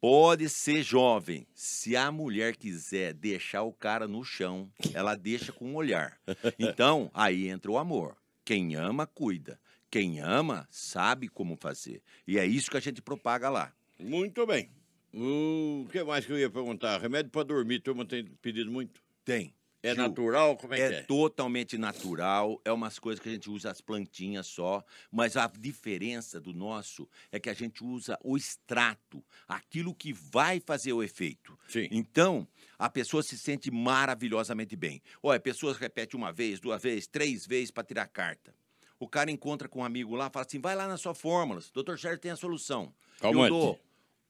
pode 0.00 0.48
ser 0.48 0.82
jovem. 0.82 1.46
Se 1.54 1.96
a 1.96 2.12
mulher 2.12 2.54
quiser 2.56 3.14
deixar 3.14 3.62
o 3.62 3.72
cara 3.72 4.06
no 4.06 4.22
chão, 4.24 4.70
ela 4.94 5.14
deixa 5.14 5.52
com 5.52 5.66
um 5.70 5.74
olhar. 5.74 6.18
Então, 6.58 7.10
aí 7.14 7.48
entra 7.48 7.70
o 7.70 7.78
amor. 7.78 8.16
Quem 8.44 8.74
ama, 8.76 9.06
cuida. 9.06 9.58
Quem 9.90 10.20
ama, 10.20 10.66
sabe 10.70 11.28
como 11.28 11.56
fazer. 11.56 12.02
E 12.26 12.38
é 12.38 12.44
isso 12.44 12.70
que 12.70 12.76
a 12.76 12.80
gente 12.80 13.00
propaga 13.00 13.48
lá. 13.48 13.72
Muito 13.98 14.46
bem. 14.46 14.68
O 15.14 15.86
que 15.90 16.02
mais 16.04 16.26
que 16.26 16.32
eu 16.32 16.38
ia 16.38 16.50
perguntar? 16.50 17.00
Remédio 17.00 17.30
para 17.30 17.42
dormir, 17.44 17.80
turma 17.80 18.04
tem 18.04 18.24
pedido 18.42 18.70
muito? 18.70 19.00
Tem. 19.24 19.54
É 19.86 19.94
natural? 19.94 20.56
Como 20.56 20.74
é, 20.74 20.80
É 20.80 20.88
que 20.88 20.94
é? 20.96 21.02
totalmente 21.02 21.78
natural, 21.78 22.60
é 22.64 22.72
umas 22.72 22.98
coisas 22.98 23.22
que 23.22 23.28
a 23.28 23.32
gente 23.32 23.48
usa 23.50 23.70
as 23.70 23.80
plantinhas 23.80 24.46
só, 24.46 24.84
mas 25.10 25.36
a 25.36 25.46
diferença 25.46 26.40
do 26.40 26.52
nosso 26.52 27.08
é 27.30 27.38
que 27.38 27.48
a 27.48 27.54
gente 27.54 27.82
usa 27.84 28.18
o 28.22 28.36
extrato, 28.36 29.24
aquilo 29.46 29.94
que 29.94 30.12
vai 30.12 30.60
fazer 30.60 30.92
o 30.92 31.02
efeito. 31.02 31.58
Sim. 31.68 31.88
Então, 31.90 32.46
a 32.78 32.88
pessoa 32.90 33.22
se 33.22 33.38
sente 33.38 33.70
maravilhosamente 33.70 34.76
bem. 34.76 35.00
Olha, 35.22 35.36
a 35.36 35.40
pessoa 35.40 35.72
repete 35.74 36.16
uma 36.16 36.32
vez, 36.32 36.60
duas 36.60 36.82
vezes, 36.82 37.06
três 37.06 37.46
vezes 37.46 37.70
para 37.70 37.84
tirar 37.84 38.02
a 38.02 38.08
carta. 38.08 38.54
O 38.98 39.06
cara 39.08 39.30
encontra 39.30 39.68
com 39.68 39.80
um 39.80 39.84
amigo 39.84 40.14
lá, 40.14 40.30
fala 40.30 40.46
assim: 40.46 40.58
vai 40.58 40.74
lá 40.74 40.88
na 40.88 40.96
sua 40.96 41.14
fórmula, 41.14 41.60
doutor 41.72 41.98
Sérgio 41.98 42.18
tem 42.18 42.30
a 42.30 42.36
solução. 42.36 42.94
Calmante. 43.20 43.52
Eu 43.52 43.60
dou 43.60 43.80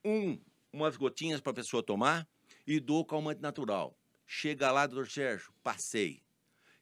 um, 0.05 0.39
umas 0.72 0.97
gotinhas 0.97 1.41
para 1.41 1.53
a 1.53 1.55
pessoa 1.55 1.83
tomar 1.83 2.26
e 2.66 2.80
dou 2.80 3.05
calmante 3.05 3.41
natural. 3.41 3.97
Chega 4.27 4.70
lá, 4.70 4.87
doutor 4.87 5.09
Sérgio, 5.09 5.53
passei. 5.62 6.20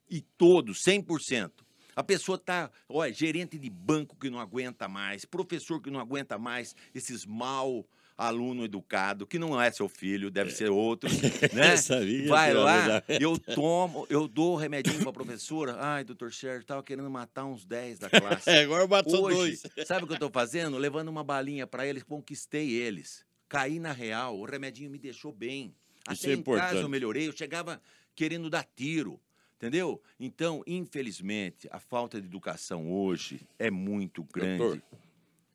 E 0.09 0.21
todos, 0.21 0.83
100%. 0.83 1.51
A 1.97 2.03
pessoa 2.03 2.37
tá, 2.37 2.71
olha, 2.89 3.13
gerente 3.13 3.59
de 3.59 3.71
banco 3.71 4.17
que 4.17 4.29
não 4.29 4.41
aguenta 4.41 4.89
mais, 4.89 5.25
professor 5.25 5.81
que 5.81 5.91
não 5.91 6.01
aguenta 6.01 6.37
mais, 6.37 6.75
esses 6.95 7.25
mal 7.25 7.87
aluno 8.17 8.65
educado, 8.65 9.27
que 9.27 9.39
não 9.39 9.61
é 9.61 9.71
seu 9.73 9.89
filho, 9.89 10.31
deve 10.31 10.51
ser 10.51 10.71
outro, 10.71 11.09
né? 11.53 11.77
Sabia, 11.77 12.29
Vai 12.29 12.55
lá, 12.55 13.03
eu 13.21 13.39
tomo, 13.39 14.07
eu 14.09 14.27
dou 14.29 14.55
o 14.55 14.57
remedinho 14.57 15.03
pra 15.03 15.13
professora. 15.13 15.77
Ai, 15.79 16.05
doutor 16.05 16.33
Sérgio, 16.33 16.65
tava 16.65 16.83
querendo 16.83 17.11
matar 17.11 17.45
uns 17.45 17.65
10 17.65 17.99
da 18.01 18.11
classe. 18.11 18.49
É, 18.51 18.63
agora 18.63 18.87
bateu 18.87 19.21
Hoje, 19.23 19.37
dois. 19.37 19.87
sabe 19.87 20.05
o 20.05 20.07
que 20.07 20.15
eu 20.15 20.19
tô 20.19 20.31
fazendo? 20.31 20.79
Levando 20.79 21.09
uma 21.09 21.25
balinha 21.25 21.67
pra 21.67 21.87
eles, 21.87 22.03
conquistei 22.03 22.71
eles. 22.71 23.25
Caí 23.49 23.79
na 23.79 23.93
real, 23.93 24.39
o 24.39 24.45
remedinho 24.45 24.91
me 24.91 24.99
deixou 24.99 25.33
bem. 25.33 25.75
Isso 26.13 26.25
Até 26.27 26.33
é 26.35 26.37
em 26.37 26.43
casa 26.43 26.57
importante. 26.61 26.83
eu 26.83 26.89
melhorei, 26.89 27.29
eu 27.29 27.33
chegava 27.33 27.81
querendo 28.15 28.49
dar 28.51 28.65
tiro. 28.65 29.21
Entendeu? 29.57 30.03
Então, 30.21 30.63
infelizmente, 30.67 31.67
a 31.71 31.81
falta 31.81 32.21
de 32.21 32.27
educação 32.27 32.93
hoje 32.93 33.41
é 33.59 33.71
muito 33.71 34.23
grande. 34.25 34.59
Doutor, 34.59 34.83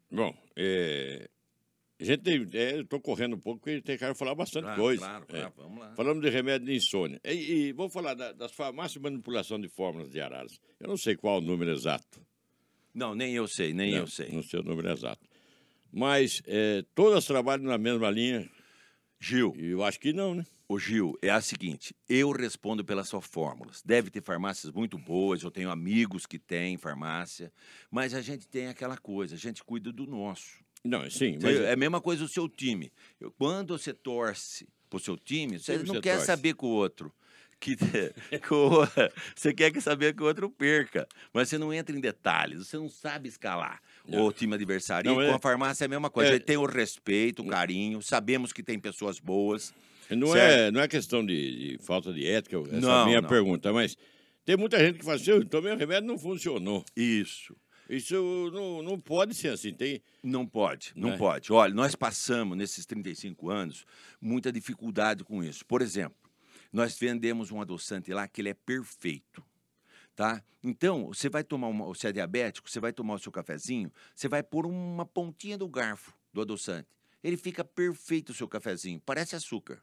bom, 0.10 0.36
é, 0.56 1.30
a 2.00 2.04
gente 2.04 2.24
tem, 2.24 2.47
é, 2.54 2.80
eu 2.80 2.86
tô 2.86 3.00
correndo 3.00 3.36
um 3.36 3.39
pouco 3.39 3.60
porque 3.60 3.82
tem 3.82 3.97
cara 4.00 4.16
falar 4.16 4.34
bastante 4.34 4.64
Claro, 4.64 4.82
coisa. 4.82 5.02
claro, 5.06 5.26
É. 5.28 5.32
claro, 5.41 5.54
vamos 5.58 5.80
lá. 5.80 5.93
Falamos 5.95 6.24
de 6.24 6.30
remédio 6.30 6.66
de 6.68 6.76
insônia. 6.76 7.20
E, 7.24 7.30
e 7.68 7.72
vamos 7.74 7.93
falar 7.93 8.16
da- 8.16 8.32
das 8.32 8.52
farmácias 8.54 8.93
de 8.93 9.00
manipulação 9.00 9.60
de 9.60 9.68
fórmulas 9.68 10.10
de 10.10 10.20
araras. 10.20 10.60
Eu 10.80 10.88
não 10.88 10.97
sei 10.97 11.16
qual 11.16 11.38
o 11.38 11.41
número 11.41 11.70
exato. 11.72 12.20
Não, 12.91 13.14
nem 13.14 13.36
eu 13.36 13.47
sei, 13.47 13.74
nem 13.74 13.91
né? 13.91 14.00
eu 14.00 14.08
sei. 14.08 14.30
Não 14.32 14.41
sei 14.41 14.60
o 14.62 14.64
número 14.64 14.89
exato. 14.89 15.28
Mas 15.91 16.41
é, 16.47 16.84
todas 16.95 17.26
trabalham 17.26 17.66
na 17.66 17.78
mesma 17.78 18.10
linha. 18.10 18.50
Gil, 19.20 19.53
eu 19.57 19.84
acho 19.84 19.99
que 19.99 20.13
não, 20.13 20.34
né? 20.34 20.45
Ô 20.67 20.78
Gil, 20.80 21.17
é 21.22 21.30
a 21.30 21.41
seguinte, 21.41 21.95
eu 22.07 22.32
respondo 22.32 22.86
pelas 22.86 23.09
suas 23.09 23.26
fórmulas. 23.26 23.82
Deve 23.84 24.09
ter 24.09 24.22
farmácias 24.22 24.72
muito 24.72 24.97
boas, 24.97 25.41
eu 25.41 25.49
tenho 25.51 25.70
amigos 25.72 26.26
que 26.26 26.38
têm 26.38 26.78
farmácia, 26.78 27.51
mas 27.91 28.13
a 28.13 28.22
gente 28.22 28.47
tem 28.47 28.67
aquela 28.67 28.97
coisa, 28.97 29.36
a 29.36 29.38
gente 29.38 29.63
cuida 29.63 29.91
do 29.91 30.05
nosso. 30.05 30.63
Não, 30.86 31.09
sim, 31.09 31.38
mas 31.41 31.59
É 31.59 31.74
a 31.74 31.76
mesma 31.76 31.99
coisa 31.99 32.24
do 32.24 32.30
seu 32.30 32.47
time. 32.47 32.91
Quando 33.38 33.78
você 33.78 33.93
torce 33.93 34.67
pro 34.89 34.99
seu 34.99 35.17
time, 35.17 35.59
você 35.59 35.74
Sempre 35.74 35.88
não 35.88 35.95
você 35.95 36.01
quer 36.01 36.13
torce. 36.13 36.26
saber 36.28 36.55
que 36.55 36.65
o 36.65 36.70
outro. 36.70 37.11
Que, 37.59 37.76
que 38.41 38.53
o- 38.53 38.86
você 39.36 39.53
quer 39.53 39.70
que 39.72 39.82
saber 39.82 40.15
que 40.15 40.24
o 40.24 40.26
outro 40.26 40.49
perca, 40.49 41.05
mas 41.34 41.49
você 41.49 41.57
não 41.57 41.74
entra 41.74 41.93
em 41.93 41.99
detalhes, 41.99 42.65
você 42.67 42.78
não 42.78 42.88
sabe 42.88 43.28
escalar 43.28 43.82
Não. 44.18 44.26
o 44.28 44.32
time 44.34 44.55
adversário. 44.55 45.10
Não, 45.10 45.16
com 45.16 45.22
é- 45.24 45.32
a 45.34 45.39
farmácia 45.39 45.84
é 45.84 45.88
a 45.88 45.89
mesma 45.89 46.10
coisa. 46.10 46.30
é- 46.30 46.34
A 46.34 46.36
gente 46.38 46.45
tem 46.45 46.57
o 46.57 46.66
respeito, 46.66 47.41
o 47.41 47.47
carinho, 47.47 48.01
sabemos 48.01 48.51
que 48.53 48.62
tem 48.64 48.80
pessoas 48.80 49.20
boas. 49.20 49.74
não, 50.10 50.32
certo. 50.32 50.60
é, 50.60 50.72
não 50.72 50.82
é 50.82 50.88
questão 50.88 51.26
de, 51.26 51.78
de 51.78 51.84
falta 51.84 52.12
de 52.14 52.26
ética, 52.26 52.57
essa 52.57 52.80
Não, 52.80 53.05
minha 53.05 53.22
não. 53.22 53.30
pergunta, 53.30 53.72
mas 53.72 53.95
tem 54.45 54.57
muita 54.57 54.80
gente 54.80 54.99
que 54.99 55.05
fala 55.05 55.18
assim, 55.18 55.32
eu 55.32 55.45
tomei 55.45 55.72
o 55.74 55.78
remédio 55.78 56.07
não 56.07 56.18
funcionou. 56.18 56.84
Isso. 56.95 57.55
Isso 57.89 58.14
não, 58.53 58.84
não 58.84 58.99
pode 58.99 59.34
ser 59.34 59.47
assim. 59.49 59.74
Tem, 59.74 59.99
Não 60.24 60.45
pode, 60.45 60.91
não 60.95 61.10
Né? 61.10 61.18
pode. 61.18 61.51
Olha, 61.51 61.74
nós 61.74 61.95
passamos 61.95 62.55
nesses 62.55 62.86
35 62.86 63.49
anos 63.49 63.84
muita 64.22 64.51
dificuldade 64.51 65.24
com 65.24 65.43
isso. 65.43 65.66
Por 65.66 65.82
exemplo, 65.82 66.16
nós 66.72 66.95
vendemos 66.99 67.51
um 67.51 67.60
adoçante 67.60 68.14
lá 68.14 68.28
que 68.28 68.41
ele 68.41 68.49
é 68.49 68.53
perfeito. 68.53 69.43
Tá? 70.20 70.43
Então, 70.61 71.07
você 71.07 71.30
vai 71.30 71.45
tomar 71.45 71.70
uma, 71.70 71.86
você 71.86 72.09
é 72.09 72.11
diabético, 72.11 72.70
você 72.70 72.78
vai 72.78 72.91
tomar 72.91 73.13
o 73.13 73.20
seu 73.20 73.32
cafezinho, 73.32 73.89
você 74.13 74.28
vai 74.28 74.43
pôr 74.43 74.65
uma 74.65 75.05
pontinha 75.05 75.57
do 75.57 75.65
garfo 75.65 76.13
do 76.34 76.41
adoçante. 76.41 76.89
Ele 77.24 77.38
fica 77.38 77.63
perfeito 77.63 78.32
o 78.32 78.34
seu 78.34 78.45
cafezinho, 78.45 79.01
parece 79.05 79.38
açúcar. 79.38 79.82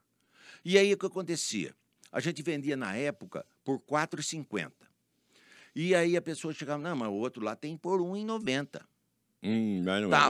E 0.62 0.76
aí 0.76 0.92
o 0.92 0.98
que 0.98 1.06
acontecia? 1.06 1.74
A 2.12 2.20
gente 2.20 2.42
vendia 2.42 2.76
na 2.76 2.94
época 2.94 3.46
por 3.64 3.76
R$ 3.76 3.84
4,50. 3.88 4.72
E 5.74 5.94
aí 5.94 6.18
a 6.18 6.20
pessoa 6.20 6.52
chegava, 6.52 6.82
não, 6.82 6.94
mas 6.94 7.08
o 7.08 7.14
outro 7.14 7.42
lá 7.42 7.56
tem 7.56 7.74
por 7.74 7.98
R$ 7.98 8.06
1,90. 8.06 8.82
hum, 9.42 9.82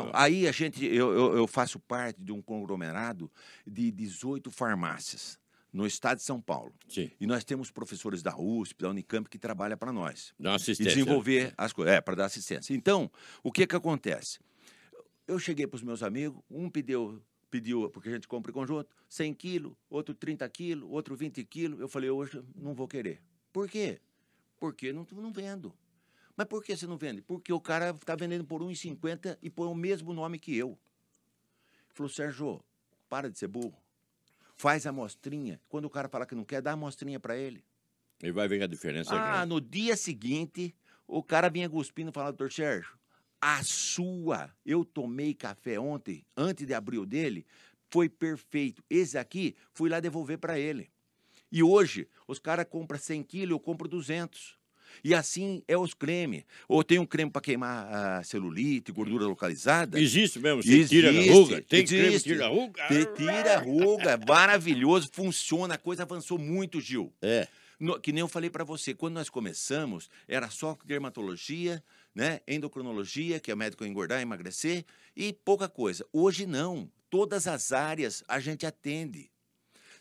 é. 0.07 0.11
Aí 0.15 0.47
a 0.47 0.53
gente, 0.53 0.85
eu, 0.85 1.13
eu, 1.13 1.37
eu 1.37 1.47
faço 1.49 1.81
parte 1.81 2.23
de 2.23 2.31
um 2.31 2.41
conglomerado 2.41 3.29
de 3.67 3.91
18 3.91 4.53
farmácias 4.53 5.37
no 5.77 5.87
estado 5.87 6.17
de 6.17 6.25
São 6.25 6.41
Paulo. 6.41 6.73
Sim, 6.89 7.11
E 7.21 7.27
nós 7.27 7.45
temos 7.45 7.71
professores 7.71 8.23
da 8.23 8.35
USP, 8.39 8.81
da 8.83 8.89
Unicamp 8.89 9.29
que 9.29 9.39
trabalham 9.39 9.77
para 9.77 9.93
nós. 9.93 10.33
dá 10.41 10.51
uma 10.51 10.55
E 10.55 10.57
assistência. 10.57 10.95
desenvolver 10.95 11.53
as 11.57 11.71
coisas. 11.73 11.95
É, 11.95 12.01
para 12.01 12.15
dar 12.17 12.25
assistência. 12.25 12.73
Então, 12.75 13.11
o 13.43 13.53
que 13.53 13.67
que 13.67 13.77
acontece? 13.77 14.39
Eu 15.27 15.39
cheguei 15.39 15.67
para 15.67 15.77
os 15.77 15.83
meus 15.83 16.03
amigos, 16.03 16.43
um 16.51 16.71
pediu, 16.71 17.23
pediu, 17.51 17.91
porque 17.91 18.09
a 18.09 18.13
gente 18.13 18.27
compra 18.27 18.51
em 18.51 18.55
conjunto, 18.55 18.89
100 19.09 19.35
quilos, 19.35 19.75
outro 19.91 20.15
30 20.15 20.49
quilos, 20.49 20.89
outro 20.91 21.15
20 21.15 21.45
quilos. 21.45 21.79
Eu 21.79 21.89
falei, 21.89 22.09
hoje 22.09 22.43
não 22.55 22.73
vou 22.75 22.89
querer. 22.89 23.21
Por 23.53 23.69
quê? 23.69 24.01
Porque 24.59 24.93
não, 24.95 25.07
não 25.13 25.31
vendo. 25.31 25.75
Mas 26.35 26.47
por 26.47 26.65
que 26.65 26.75
você 26.75 26.87
não 26.87 26.97
vende? 26.97 27.21
Porque 27.21 27.53
o 27.53 27.61
cara 27.61 27.91
está 27.91 28.17
vendendo 28.17 28.45
por 28.47 28.63
1,50 28.63 29.37
e 29.43 29.51
põe 29.51 29.69
o 29.69 29.75
mesmo 29.75 30.15
nome 30.15 30.39
que 30.39 30.57
eu. 30.57 30.69
Ele 30.69 31.95
falou, 31.95 32.09
Sérgio, 32.11 32.65
para 33.09 33.31
de 33.31 33.39
ser 33.39 33.49
burro. 33.49 33.77
Faz 34.57 34.87
a 34.87 34.91
amostrinha. 34.91 35.61
Quando 35.69 35.85
o 35.85 35.91
cara 35.91 36.09
falar 36.09 36.27
que 36.27 36.35
não 36.35 36.45
quer, 36.45 36.63
dá 36.63 36.71
a 36.71 36.75
amostrinha 36.75 37.21
para 37.21 37.37
ele. 37.37 37.63
E 38.23 38.33
vai 38.33 38.49
ver 38.49 38.63
a 38.63 38.67
diferença. 38.67 39.15
é 39.15 39.19
Ah, 39.19 39.33
grande. 39.33 39.49
no 39.51 39.61
dia 39.61 39.97
seguinte, 39.97 40.75
o 41.07 41.23
cara 41.23 41.51
vinha 41.51 41.69
cuspindo 41.69 42.11
e 42.11 42.13
falava, 42.13 42.33
doutor 42.33 42.51
Sérgio, 42.51 42.97
a 43.41 43.63
sua, 43.63 44.51
eu 44.65 44.83
tomei 44.85 45.35
café 45.35 45.79
ontem, 45.79 46.25
antes 46.35 46.67
de 46.67 46.73
abrir 46.73 46.99
o 46.99 47.05
dele, 47.05 47.47
foi 47.91 48.09
perfeito. 48.09 48.83
Esse 48.89 49.19
aqui, 49.19 49.55
fui 49.73 49.91
lá 49.91 50.01
devolver 50.01 50.39
para 50.39 50.59
ele. 50.59 50.91
E 51.53 51.63
hoje, 51.63 52.09
os 52.27 52.39
caras 52.39 52.67
compram 52.69 52.99
100 52.99 53.23
quilos, 53.23 53.51
eu 53.51 53.61
compro 53.61 53.87
200. 53.87 54.59
E 55.05 55.15
assim 55.15 55.63
é 55.69 55.77
os 55.77 55.95
cremes. 55.95 56.45
Ou 56.69 56.83
tem 56.85 56.99
um 56.99 57.07
creme 57.07 57.31
para 57.31 57.43
queimar 57.43 57.87
a 57.93 58.23
celulite, 58.23 58.93
gordura 58.93 59.27
localizada. 59.27 60.01
Existe 60.01 60.39
mesmo, 60.39 60.63
você 60.63 60.85
tira 60.87 61.09
a 61.11 61.13
Existe, 61.13 61.31
ruga. 61.31 61.63
Tem 61.63 61.85
creme 61.85 62.03
que 62.03 62.09
existe. 62.09 62.29
tira 62.31 62.47
a 62.47 62.49
ruga. 62.49 62.83
Tira 63.17 63.55
a 63.57 63.59
ruga, 63.59 64.21
maravilhoso, 64.29 65.09
funciona, 65.13 65.75
a 65.75 65.79
coisa 65.79 66.03
avançou 66.03 66.39
muito, 66.39 66.81
Gil. 66.81 67.13
É. 67.23 67.47
No- 67.79 68.01
que 68.01 68.11
nem 68.13 68.21
eu 68.21 68.29
falei 68.29 68.49
para 68.49 68.65
você, 68.65 68.95
quando 68.95 69.15
nós 69.15 69.29
começamos, 69.29 70.09
era 70.27 70.49
só 70.49 70.77
dermatologia, 70.85 71.83
né, 72.15 72.41
endocrinologia, 72.49 73.39
que 73.39 73.51
é 73.51 73.55
o 73.55 73.57
médico 73.57 73.85
engordar, 73.85 74.21
emagrecer, 74.23 74.85
e 75.15 75.33
pouca 75.33 75.69
coisa. 75.69 76.07
Hoje 76.13 76.47
não. 76.47 76.91
Todas 77.11 77.47
as 77.47 77.73
áreas 77.73 78.25
a 78.27 78.41
gente 78.41 78.67
atende. 78.67 79.31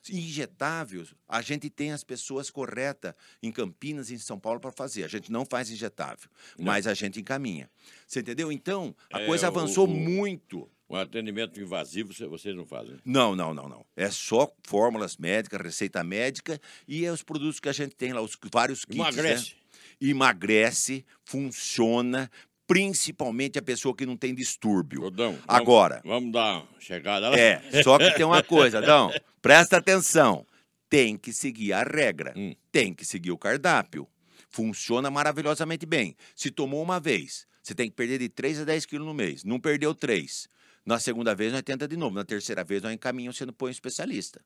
Injetáveis, 0.10 1.14
a 1.28 1.42
gente 1.42 1.70
tem 1.70 1.92
as 1.92 2.04
pessoas 2.04 2.50
corretas 2.50 3.14
em 3.42 3.52
Campinas 3.52 4.10
e 4.10 4.16
em 4.16 4.18
São 4.20 4.40
Paulo 4.40 4.60
para 4.60 4.72
fazer. 4.72 5.04
A 5.04 5.08
gente 5.08 5.32
não 5.32 5.46
faz 5.46 5.70
injetável, 5.72 6.30
Não. 6.58 6.66
mas 6.66 6.88
a 6.88 6.94
gente 6.94 7.20
encaminha. 7.20 7.70
Você 8.08 8.20
entendeu? 8.20 8.52
Então, 8.52 8.96
a 9.12 9.22
É, 9.22 9.26
coisa 9.26 9.46
o- 9.46 9.50
avançou 9.50 9.86
o- 9.86 9.90
muito. 9.90 10.70
O 10.88 10.96
atendimento 10.96 11.60
invasivo 11.60 12.14
você- 12.14 12.28
vocês 12.28 12.56
não 12.56 12.66
fazem. 12.66 12.98
Não, 13.04 13.36
não, 13.36 13.54
não, 13.56 13.68
não. 13.68 13.84
É 13.96 14.10
só 14.12 14.54
fórmulas 14.64 15.18
médicas, 15.18 15.60
receita 15.60 16.04
médica 16.04 16.62
e 16.88 17.04
é 17.06 17.12
os 17.12 17.24
produtos 17.24 17.60
que 17.60 17.68
a 17.68 17.74
gente 17.74 17.96
tem 17.96 18.14
lá, 18.14 18.22
os 18.22 18.38
vários 18.52 18.86
kits. 18.86 18.98
né? 18.98 19.04
Emagrece. 19.10 19.56
Emagrece, 20.00 21.06
funciona, 21.24 22.30
principalmente 22.68 23.58
a 23.58 23.62
pessoa 23.62 23.96
que 23.96 24.06
não 24.06 24.18
tem 24.18 24.34
distúrbio. 24.36 25.02
Rodão. 25.02 25.32
vamos- 25.32 25.44
Agora. 25.48 26.02
Vamos 26.04 26.32
dar 26.32 26.58
uma 26.64 26.68
chegada 26.80 27.30
lá. 27.30 27.38
É, 27.38 27.62
só 27.84 27.98
que 27.98 28.12
tem 28.12 28.26
uma 28.26 28.44
coisa, 28.44 28.78
Adão. 28.84 29.12
Presta 29.42 29.78
atenção. 29.78 30.46
Tem 30.90 31.18
que 31.18 31.34
seguir 31.34 31.74
a 31.74 31.84
regra. 31.84 32.34
Hum. 32.36 32.56
Tem 32.72 32.94
que 32.94 33.06
seguir 33.06 33.32
o 33.32 33.38
cardápio. 33.38 34.08
Funciona 34.50 35.10
maravilhosamente 35.12 35.86
bem. 35.86 36.16
Se 36.36 36.50
tomou 36.52 36.82
uma 36.82 37.00
vez, 37.00 37.46
você 37.62 37.74
tem 37.74 37.90
que 37.90 37.96
perder 37.96 38.20
de 38.20 38.30
3 38.30 38.62
a 38.62 38.64
10 38.64 38.86
quilos 38.86 39.06
no 39.08 39.14
mês. 39.14 39.44
Não 39.44 39.60
perdeu 39.60 39.94
3. 39.94 40.48
Na 40.86 41.00
segunda 41.00 41.34
vez, 41.34 41.52
nós 41.52 41.64
tenta 41.64 41.88
de 41.88 41.98
novo. 41.98 42.16
Na 42.16 42.24
terceira 42.24 42.64
vez, 42.64 42.82
nós 42.82 42.94
encaminhamos, 42.94 43.38
você 43.38 43.46
não 43.46 43.54
põe 43.54 43.70
um 43.70 43.72
especialista. 43.72 44.40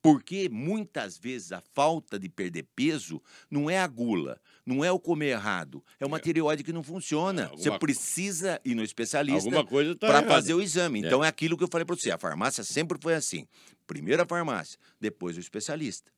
Porque 0.00 0.48
muitas 0.48 1.18
vezes 1.18 1.52
a 1.52 1.60
falta 1.74 2.18
de 2.18 2.28
perder 2.28 2.66
peso 2.76 3.20
não 3.50 3.68
é 3.68 3.78
a 3.78 3.86
gula, 3.86 4.40
não 4.64 4.84
é 4.84 4.92
o 4.92 4.98
comer 4.98 5.30
errado, 5.30 5.82
é 5.98 6.06
uma 6.06 6.20
tireoide 6.20 6.62
que 6.62 6.72
não 6.72 6.82
funciona. 6.82 7.44
Alguma 7.44 7.62
Você 7.62 7.78
precisa 7.78 8.60
ir 8.64 8.74
no 8.74 8.82
especialista 8.82 9.50
tá 9.50 10.06
para 10.06 10.22
fazer 10.22 10.54
o 10.54 10.62
exame. 10.62 11.02
É. 11.02 11.06
Então 11.06 11.24
é 11.24 11.28
aquilo 11.28 11.56
que 11.56 11.64
eu 11.64 11.68
falei 11.70 11.84
para 11.84 11.96
você. 11.96 12.10
A 12.10 12.18
farmácia 12.18 12.62
sempre 12.64 12.98
foi 13.00 13.14
assim: 13.14 13.46
primeiro 13.86 14.22
a 14.22 14.26
farmácia, 14.26 14.78
depois 15.00 15.36
o 15.36 15.40
especialista. 15.40 16.10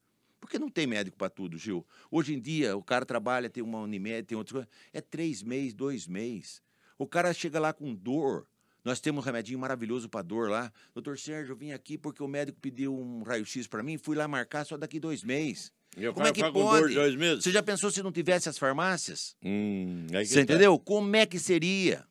Porque 0.43 0.59
não 0.59 0.69
tem 0.69 0.89
médico 0.89 1.17
para 1.17 1.31
tudo, 1.31 1.57
Gil. 1.57 1.87
Hoje 2.11 2.35
em 2.35 2.41
dia, 2.41 2.77
o 2.77 2.83
cara 2.83 3.07
trabalha, 3.07 3.49
tem 3.49 3.63
uma 3.63 3.79
Unimed, 3.79 4.27
tem 4.27 4.37
outra 4.37 4.55
coisa. 4.55 4.69
É 4.93 5.01
três 5.01 5.41
meses, 5.41 5.73
dois 5.73 6.09
meses. 6.09 6.61
O 6.99 7.07
cara 7.07 7.33
chega 7.33 7.61
lá 7.61 7.73
com 7.73 7.95
dor. 7.95 8.47
Nós 8.85 9.01
temos 9.01 9.23
um 9.23 9.25
remedinho 9.25 9.61
maravilhoso 9.61 10.09
para 10.09 10.23
dor 10.23 10.51
lá. 10.51 10.73
Doutor 10.93 11.17
Sérgio, 11.17 11.53
eu 11.53 11.57
vim 11.57 11.71
aqui 11.71 11.97
porque 11.97 12.21
o 12.21 12.27
médico 12.27 12.59
pediu 12.61 12.93
um 12.93 13.23
raio-x 13.23 13.69
para 13.69 13.85
mim, 13.85 13.97
fui 13.97 14.17
lá 14.17 14.27
marcar 14.27 14.67
só 14.67 14.77
daqui 14.77 14.99
dois 14.99 15.23
meses. 15.23 15.73
E 15.97 16.09
o 16.09 16.13
Como 16.15 16.27
é 16.27 16.33
que 16.33 16.41
pode? 16.51 16.89
de 16.89 16.95
dois 16.95 17.15
meses. 17.17 17.45
Você 17.45 17.51
já 17.53 17.63
pensou 17.63 17.91
se 17.91 18.03
não 18.03 18.11
tivesse 18.13 18.49
as 18.49 18.57
farmácias? 18.59 19.37
Hum, 19.45 20.07
Você 20.11 20.37
tá. 20.37 20.41
entendeu? 20.43 20.79
Como 20.79 21.15
é 21.17 21.27
que 21.27 21.39
seria? 21.39 22.05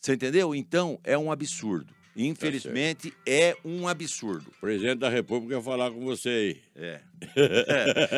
Você 0.00 0.14
entendeu? 0.14 0.54
Então, 0.54 1.00
é 1.04 1.16
um 1.16 1.30
absurdo. 1.32 1.94
Infelizmente, 2.14 3.10
é 3.26 3.56
um 3.64 3.88
absurdo. 3.88 4.50
O 4.58 4.60
presidente 4.60 4.98
da 4.98 5.08
República 5.08 5.54
ia 5.54 5.62
falar 5.62 5.90
com 5.90 6.00
você 6.04 6.28
aí. 6.28 6.60
É. 6.76 7.00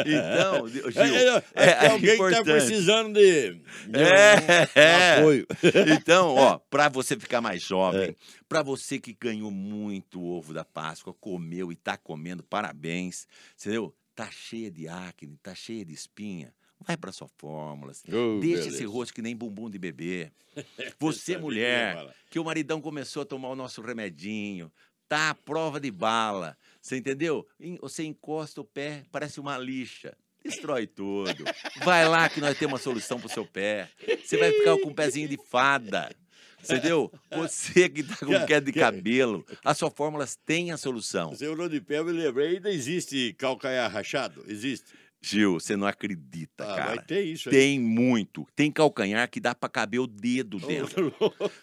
Então, 0.04 0.66
Gil, 0.68 0.90
É, 0.90 1.44
é, 1.54 1.70
é, 1.86 1.86
alguém 1.90 2.16
que 2.16 2.22
está 2.24 2.42
precisando 2.42 3.12
de, 3.14 3.52
de 3.52 3.98
É, 4.00 4.34
um 4.76 4.80
é. 4.80 5.18
apoio. 5.18 5.46
Então, 6.00 6.34
ó, 6.34 6.58
para 6.58 6.88
você 6.88 7.16
ficar 7.18 7.40
mais 7.40 7.62
jovem, 7.62 8.08
É. 8.10 8.14
para 8.48 8.62
você 8.62 8.98
que 8.98 9.12
ganhou 9.18 9.50
muito 9.52 10.20
ovo 10.22 10.52
da 10.52 10.64
Páscoa, 10.64 11.14
comeu 11.14 11.70
e 11.70 11.76
tá 11.76 11.96
comendo, 11.96 12.42
parabéns. 12.42 13.28
Entendeu? 13.60 13.94
Tá 14.14 14.30
cheia 14.30 14.70
de 14.70 14.86
acne, 14.88 15.36
tá 15.42 15.54
cheia 15.54 15.84
de 15.84 15.92
espinha. 15.92 16.54
Vai 16.80 16.96
para 16.96 17.12
sua 17.12 17.28
fórmulas. 17.38 18.02
Oh, 18.08 18.38
Deixa 18.40 18.58
beleza. 18.58 18.68
esse 18.68 18.84
rosto 18.84 19.14
que 19.14 19.22
nem 19.22 19.34
bumbum 19.34 19.70
de 19.70 19.78
bebê. 19.78 20.30
Você, 20.98 21.36
mulher, 21.36 22.14
que 22.30 22.38
o 22.38 22.44
maridão 22.44 22.80
começou 22.80 23.22
a 23.22 23.26
tomar 23.26 23.48
o 23.48 23.56
nosso 23.56 23.80
remedinho, 23.80 24.70
tá 25.08 25.30
à 25.30 25.34
prova 25.34 25.80
de 25.80 25.90
bala. 25.90 26.56
Você 26.80 26.96
entendeu? 26.96 27.46
Você 27.80 28.04
encosta 28.04 28.60
o 28.60 28.64
pé, 28.64 29.04
parece 29.10 29.40
uma 29.40 29.56
lixa. 29.56 30.16
Destrói 30.44 30.86
tudo. 30.86 31.42
Vai 31.82 32.06
lá 32.06 32.28
que 32.28 32.38
nós 32.40 32.58
temos 32.58 32.74
uma 32.74 32.78
solução 32.78 33.18
pro 33.18 33.30
seu 33.30 33.46
pé. 33.46 33.88
Você 34.22 34.36
vai 34.36 34.52
ficar 34.52 34.76
com 34.78 34.90
um 34.90 34.94
pezinho 34.94 35.26
de 35.26 35.38
fada. 35.48 36.14
Entendeu? 36.64 37.12
Você 37.30 37.88
que 37.88 38.02
tá 38.02 38.16
com 38.16 38.26
queda 38.46 38.60
de 38.60 38.72
cabelo, 38.72 39.44
as 39.64 39.76
suas 39.78 39.92
fórmulas 39.94 40.36
têm 40.46 40.72
a 40.72 40.76
solução. 40.76 41.30
Você 41.30 41.46
olhou 41.46 41.68
de 41.68 41.80
pé, 41.80 41.98
eu 41.98 42.04
me 42.04 42.12
lembrei, 42.12 42.56
ainda 42.56 42.70
existe 42.70 43.34
calcanhar 43.38 43.90
rachado? 43.90 44.44
Existe? 44.48 44.92
Gil, 45.26 45.54
você 45.58 45.74
não 45.74 45.86
acredita, 45.86 46.64
Ah, 46.70 46.76
cara. 46.76 46.86
vai 46.96 46.98
ter 47.02 47.22
isso 47.22 47.48
aí. 47.48 47.54
Tem 47.54 47.80
muito. 47.80 48.46
Tem 48.54 48.70
calcanhar 48.70 49.26
que 49.30 49.40
dá 49.40 49.54
pra 49.54 49.70
caber 49.70 49.98
o 50.00 50.06
dedo 50.06 50.58
dentro. 50.58 51.14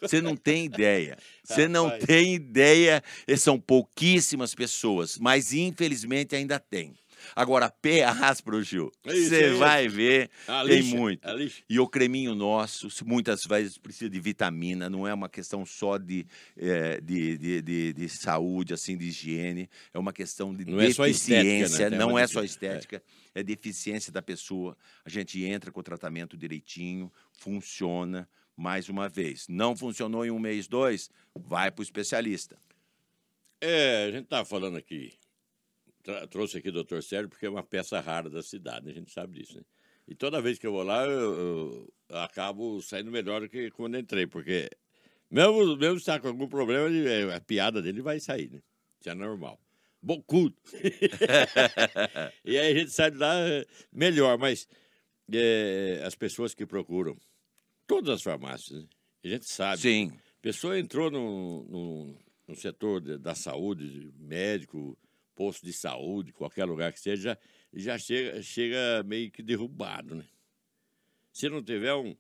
Você 0.02 0.20
não 0.20 0.36
tem 0.36 0.66
ideia. 0.66 1.16
Você 1.44 1.68
não 1.68 1.86
Rapaz. 1.86 2.06
tem 2.06 2.34
ideia. 2.34 3.04
E 3.28 3.38
São 3.38 3.60
pouquíssimas 3.60 4.56
pessoas, 4.56 5.20
mas 5.20 5.54
infelizmente 5.54 6.36
ainda 6.36 6.60
tem. 6.60 6.94
Agora, 7.36 7.70
pé 7.70 8.04
áspero, 8.04 8.62
Gil, 8.64 8.92
É 9.06 9.14
você 9.14 9.44
é 9.44 9.50
isso. 9.50 9.58
vai 9.58 9.88
ver, 9.88 10.30
A 10.48 10.64
tem 10.66 10.82
lixa, 10.82 10.96
muito. 10.96 11.30
lixa. 11.34 11.64
E 11.70 11.80
o 11.80 11.88
creminho 11.88 12.36
nosso, 12.36 12.88
muitas 13.06 13.44
vezes 13.44 13.78
precisa 13.78 14.10
de 14.10 14.20
vitamina, 14.20 14.90
não 14.90 15.08
é 15.08 15.14
uma 15.14 15.30
questão 15.30 15.66
só 15.66 15.98
de, 15.98 16.26
eh, 16.58 17.00
de, 17.02 17.38
de, 17.38 17.62
de, 17.62 17.94
de 17.94 18.10
saúde, 18.10 18.74
assim, 18.74 18.98
de 18.98 19.06
higiene, 19.08 19.70
é 19.94 20.00
uma 20.00 20.14
questão 20.14 20.54
de 20.54 20.66
Não 20.66 20.80
é 20.82 20.88
estética, 20.88 21.04
né? 21.04 21.08
deficiência, 21.12 21.90
não 21.90 22.18
é 22.20 22.28
só 22.28 22.42
defi- 22.42 22.44
é. 22.44 22.46
estética, 22.46 23.04
é 23.34 23.44
deficiência 23.44 24.12
da 24.12 24.22
pessoa. 24.22 24.78
A 25.06 25.10
gente 25.10 25.44
entra 25.44 25.72
com 25.72 25.80
o 25.80 25.84
tratamento 25.84 26.36
direitinho, 26.38 27.12
funciona, 27.32 28.28
mais 28.58 28.90
uma 28.90 29.08
vez. 29.10 29.46
Não 29.48 29.76
funcionou 29.76 30.26
em 30.26 30.30
um 30.32 30.38
mês, 30.40 30.68
dois, 30.68 31.10
vai 31.34 31.72
para 31.72 31.82
o 31.82 31.84
especialista. 31.84 32.58
É, 33.60 34.06
a 34.08 34.12
gente 34.12 34.24
estava 34.24 34.44
falando 34.46 34.78
aqui, 34.78 35.14
tra- 36.02 36.28
trouxe 36.28 36.58
aqui 36.58 36.70
o 36.70 36.74
doutor 36.74 37.02
Sérgio, 37.04 37.30
porque 37.30 37.46
é 37.46 37.50
uma 37.50 37.64
peça 37.64 38.00
rara 38.00 38.30
da 38.30 38.42
cidade, 38.44 38.90
a 38.90 38.94
gente 38.94 39.12
sabe 39.12 39.40
disso, 39.40 39.58
né? 39.58 39.64
E 40.08 40.16
toda 40.16 40.42
vez 40.42 40.58
que 40.60 40.68
eu 40.68 40.72
vou 40.72 40.84
lá, 40.84 41.06
eu, 41.06 41.88
eu 42.10 42.18
acabo 42.18 42.82
saindo 42.82 43.12
melhor 43.12 43.42
do 43.42 43.48
que 43.50 43.70
quando 43.72 43.98
entrei, 43.98 44.28
porque 44.28 44.70
mesmo, 45.30 45.78
mesmo 45.78 45.96
se 45.96 46.02
está 46.02 46.20
com 46.20 46.28
algum 46.28 46.48
problema, 46.48 46.88
ele- 46.88 47.08
é, 47.08 47.34
a 47.36 47.40
piada 47.40 47.82
dele 47.82 48.02
vai 48.02 48.20
sair, 48.20 48.50
né? 48.52 48.62
Isso 49.00 49.10
é 49.10 49.14
normal. 49.16 49.60
Bocudo. 50.02 50.56
e 52.44 52.58
aí 52.58 52.72
a 52.72 52.80
gente 52.80 52.92
sai 52.92 53.12
de 53.12 53.18
lá 53.18 53.34
é, 53.48 53.66
melhor, 53.92 54.38
mas 54.38 54.68
é, 55.32 56.02
as 56.06 56.16
pessoas 56.16 56.54
que 56.54 56.66
procuram, 56.66 57.16
todas 57.88 58.10
as 58.16 58.22
farmácias, 58.24 58.82
né? 58.84 58.88
a 59.24 59.28
gente 59.28 59.46
sabe. 59.46 59.82
Sim, 59.82 60.12
A 60.12 60.42
pessoa 60.42 60.78
entrou 60.80 61.10
no, 61.12 61.64
no, 61.66 62.18
no 62.48 62.56
setor 62.56 63.00
de- 63.02 63.18
da 63.18 63.36
saúde, 63.36 64.12
médico, 64.18 64.98
posto 65.42 65.66
de 65.66 65.74
saúde, 65.74 66.32
qualquer 66.32 66.66
lugar 66.66 66.94
que 66.94 67.00
seja, 67.00 67.36
já 67.74 67.98
chega, 67.98 68.44
chega 68.44 69.04
meio 69.04 69.32
que 69.32 69.42
derrubado, 69.42 70.14
né? 70.14 70.24
Se 71.34 71.50
não 71.50 71.64
tiver 71.64 71.96
um, 71.96 72.16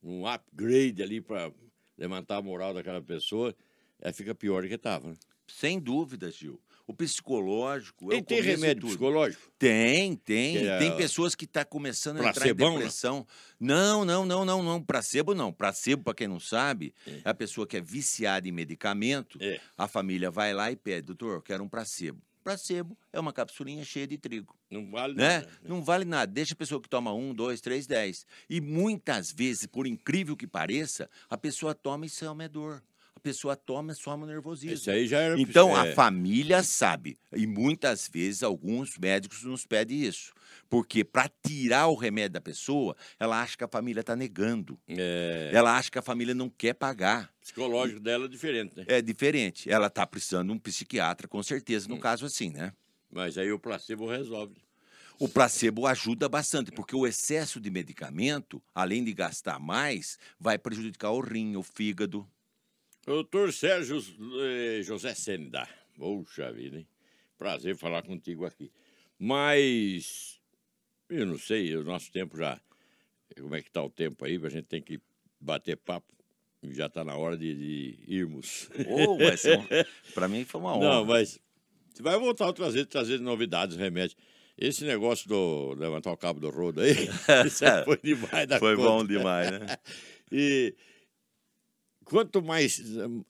um 0.00 0.24
upgrade 0.24 1.02
ali 1.02 1.20
para 1.20 1.50
levantar 1.98 2.36
a 2.36 2.42
moral 2.42 2.72
daquela 2.72 3.02
pessoa, 3.02 3.52
é, 4.00 4.12
fica 4.12 4.36
pior 4.36 4.62
do 4.62 4.68
que 4.68 4.74
estava. 4.74 5.08
Né? 5.08 5.16
sem 5.50 5.78
dúvida, 5.78 6.30
Gil. 6.30 6.60
O 6.86 6.94
psicológico 6.94 8.12
é 8.12 8.16
E 8.16 8.20
o 8.20 8.24
tem 8.24 8.40
remédio 8.40 8.80
tudo. 8.82 8.90
psicológico? 8.90 9.52
Tem, 9.58 10.16
tem. 10.16 10.66
É 10.66 10.78
Tem 10.78 10.96
pessoas 10.96 11.34
que 11.36 11.44
estão 11.44 11.64
começando 11.64 12.20
a 12.20 12.28
entrar 12.28 12.46
em 12.46 12.54
né? 12.54 12.54
depressão. 12.54 13.26
Não, 13.60 14.04
não, 14.04 14.26
não, 14.26 14.44
não, 14.44 14.62
não. 14.62 14.82
Placebo 14.82 15.34
não. 15.34 15.52
Placebo, 15.52 16.02
para 16.02 16.14
quem 16.14 16.26
não 16.26 16.40
sabe, 16.40 16.92
é 17.06 17.28
a 17.30 17.34
pessoa 17.34 17.66
que 17.66 17.76
é 17.76 17.80
viciada 17.80 18.48
em 18.48 18.52
medicamento. 18.52 19.38
É. 19.40 19.60
A 19.76 19.86
família 19.86 20.30
vai 20.30 20.52
lá 20.52 20.72
e 20.72 20.76
pede, 20.76 21.06
doutor, 21.06 21.34
eu 21.34 21.42
quero 21.42 21.62
um 21.62 21.68
placebo. 21.68 22.20
Placebo 22.42 22.96
é 23.12 23.20
uma 23.20 23.32
capsulinha 23.32 23.84
cheia 23.84 24.06
de 24.06 24.16
trigo. 24.16 24.56
Não 24.70 24.90
vale 24.90 25.14
Né? 25.14 25.38
nada. 25.40 25.48
Não 25.62 25.82
vale 25.84 26.04
nada. 26.04 26.32
Deixa 26.32 26.54
a 26.54 26.56
pessoa 26.56 26.80
que 26.80 26.88
toma 26.88 27.12
um, 27.12 27.34
dois, 27.34 27.60
três, 27.60 27.86
dez. 27.86 28.24
E 28.48 28.60
muitas 28.60 29.30
vezes, 29.32 29.66
por 29.66 29.86
incrível 29.86 30.36
que 30.36 30.46
pareça, 30.46 31.08
a 31.28 31.36
pessoa 31.36 31.74
toma 31.74 32.06
e 32.06 32.08
some 32.08 32.44
a 32.44 32.48
dor. 32.48 32.82
A 33.14 33.20
pessoa 33.20 33.54
toma 33.54 33.92
e 33.92 33.94
some 33.94 34.22
o 34.22 34.26
nervosismo. 34.26 34.74
Isso 34.74 34.90
aí 34.90 35.06
já 35.06 35.18
era. 35.18 35.38
Então, 35.38 35.76
é, 35.76 35.90
a 35.90 35.94
família 35.94 36.62
sabe. 36.62 37.18
E 37.36 37.46
muitas 37.46 38.08
vezes 38.08 38.42
alguns 38.42 38.96
médicos 38.96 39.42
nos 39.44 39.66
pedem 39.66 40.02
isso. 40.02 40.32
Porque 40.70 41.02
para 41.04 41.28
tirar 41.44 41.88
o 41.88 41.96
remédio 41.96 42.30
da 42.34 42.40
pessoa, 42.40 42.96
ela 43.18 43.42
acha 43.42 43.56
que 43.58 43.64
a 43.64 43.68
família 43.68 44.00
está 44.02 44.14
negando. 44.14 44.78
é, 44.88 45.50
Ela 45.52 45.76
acha 45.76 45.90
que 45.90 45.98
a 45.98 46.02
família 46.02 46.32
não 46.32 46.48
quer 46.48 46.74
pagar. 46.74 47.30
psicológico 47.40 47.98
dela 47.98 48.26
é 48.26 48.28
diferente, 48.28 48.76
né? 48.76 48.84
É 48.86 49.02
diferente. 49.02 49.68
Ela 49.68 49.88
está 49.88 50.06
precisando 50.06 50.46
de 50.46 50.52
um 50.54 50.58
psiquiatra, 50.58 51.26
com 51.26 51.42
certeza, 51.42 51.86
Hum. 51.88 51.96
no 51.96 52.00
caso 52.00 52.24
assim, 52.24 52.50
né? 52.50 52.72
Mas 53.10 53.36
aí 53.36 53.50
o 53.50 53.58
placebo 53.58 54.06
resolve. 54.06 54.54
O 55.18 55.28
placebo 55.28 55.86
ajuda 55.86 56.28
bastante, 56.28 56.70
porque 56.70 56.94
o 56.96 57.04
excesso 57.06 57.60
de 57.60 57.68
medicamento, 57.68 58.62
além 58.74 59.02
de 59.04 59.12
gastar 59.12 59.58
mais, 59.58 60.18
vai 60.38 60.56
prejudicar 60.56 61.10
o 61.10 61.20
rim, 61.20 61.56
o 61.56 61.62
fígado. 61.62 62.26
Doutor 63.04 63.52
Sérgio 63.52 63.98
eh, 64.40 64.82
José 64.82 65.14
Senda. 65.14 65.68
Poxa 65.98 66.50
vida, 66.52 66.78
hein? 66.78 66.88
Prazer 67.36 67.76
falar 67.76 68.02
contigo 68.02 68.46
aqui. 68.46 68.70
Mas, 69.18 70.39
eu 71.10 71.26
não 71.26 71.38
sei, 71.38 71.76
o 71.76 71.84
nosso 71.84 72.10
tempo 72.10 72.36
já. 72.36 72.60
Como 73.38 73.54
é 73.54 73.62
que 73.62 73.70
tá 73.70 73.82
o 73.82 73.90
tempo 73.90 74.24
aí? 74.24 74.40
A 74.42 74.48
gente 74.48 74.66
tem 74.66 74.82
que 74.82 75.00
bater 75.40 75.76
papo. 75.76 76.06
Já 76.62 76.86
está 76.86 77.02
na 77.02 77.16
hora 77.16 77.36
de, 77.36 77.54
de 77.54 77.98
irmos. 78.06 78.68
Oh, 78.86 79.14
um... 79.14 79.18
Para 80.14 80.28
mim 80.28 80.44
foi 80.44 80.60
uma 80.60 80.76
honra. 80.76 80.88
Não, 80.88 81.04
mas 81.04 81.40
você 81.92 82.02
vai 82.02 82.18
voltar 82.18 82.46
outras 82.46 82.74
vezes, 82.74 82.88
trazer 82.88 83.18
novidades, 83.20 83.76
remédios. 83.76 84.16
Esse 84.56 84.84
negócio 84.84 85.26
do 85.26 85.74
levantar 85.74 86.12
o 86.12 86.16
cabo 86.16 86.38
do 86.38 86.50
rodo 86.50 86.82
aí, 86.82 86.92
isso 87.46 87.64
foi 87.84 87.98
demais 88.02 88.46
da 88.46 88.58
Foi 88.58 88.76
conta. 88.76 88.88
bom 88.88 89.06
demais, 89.06 89.50
né? 89.50 89.66
E 90.30 90.74
quanto 92.10 92.42
mais 92.42 92.80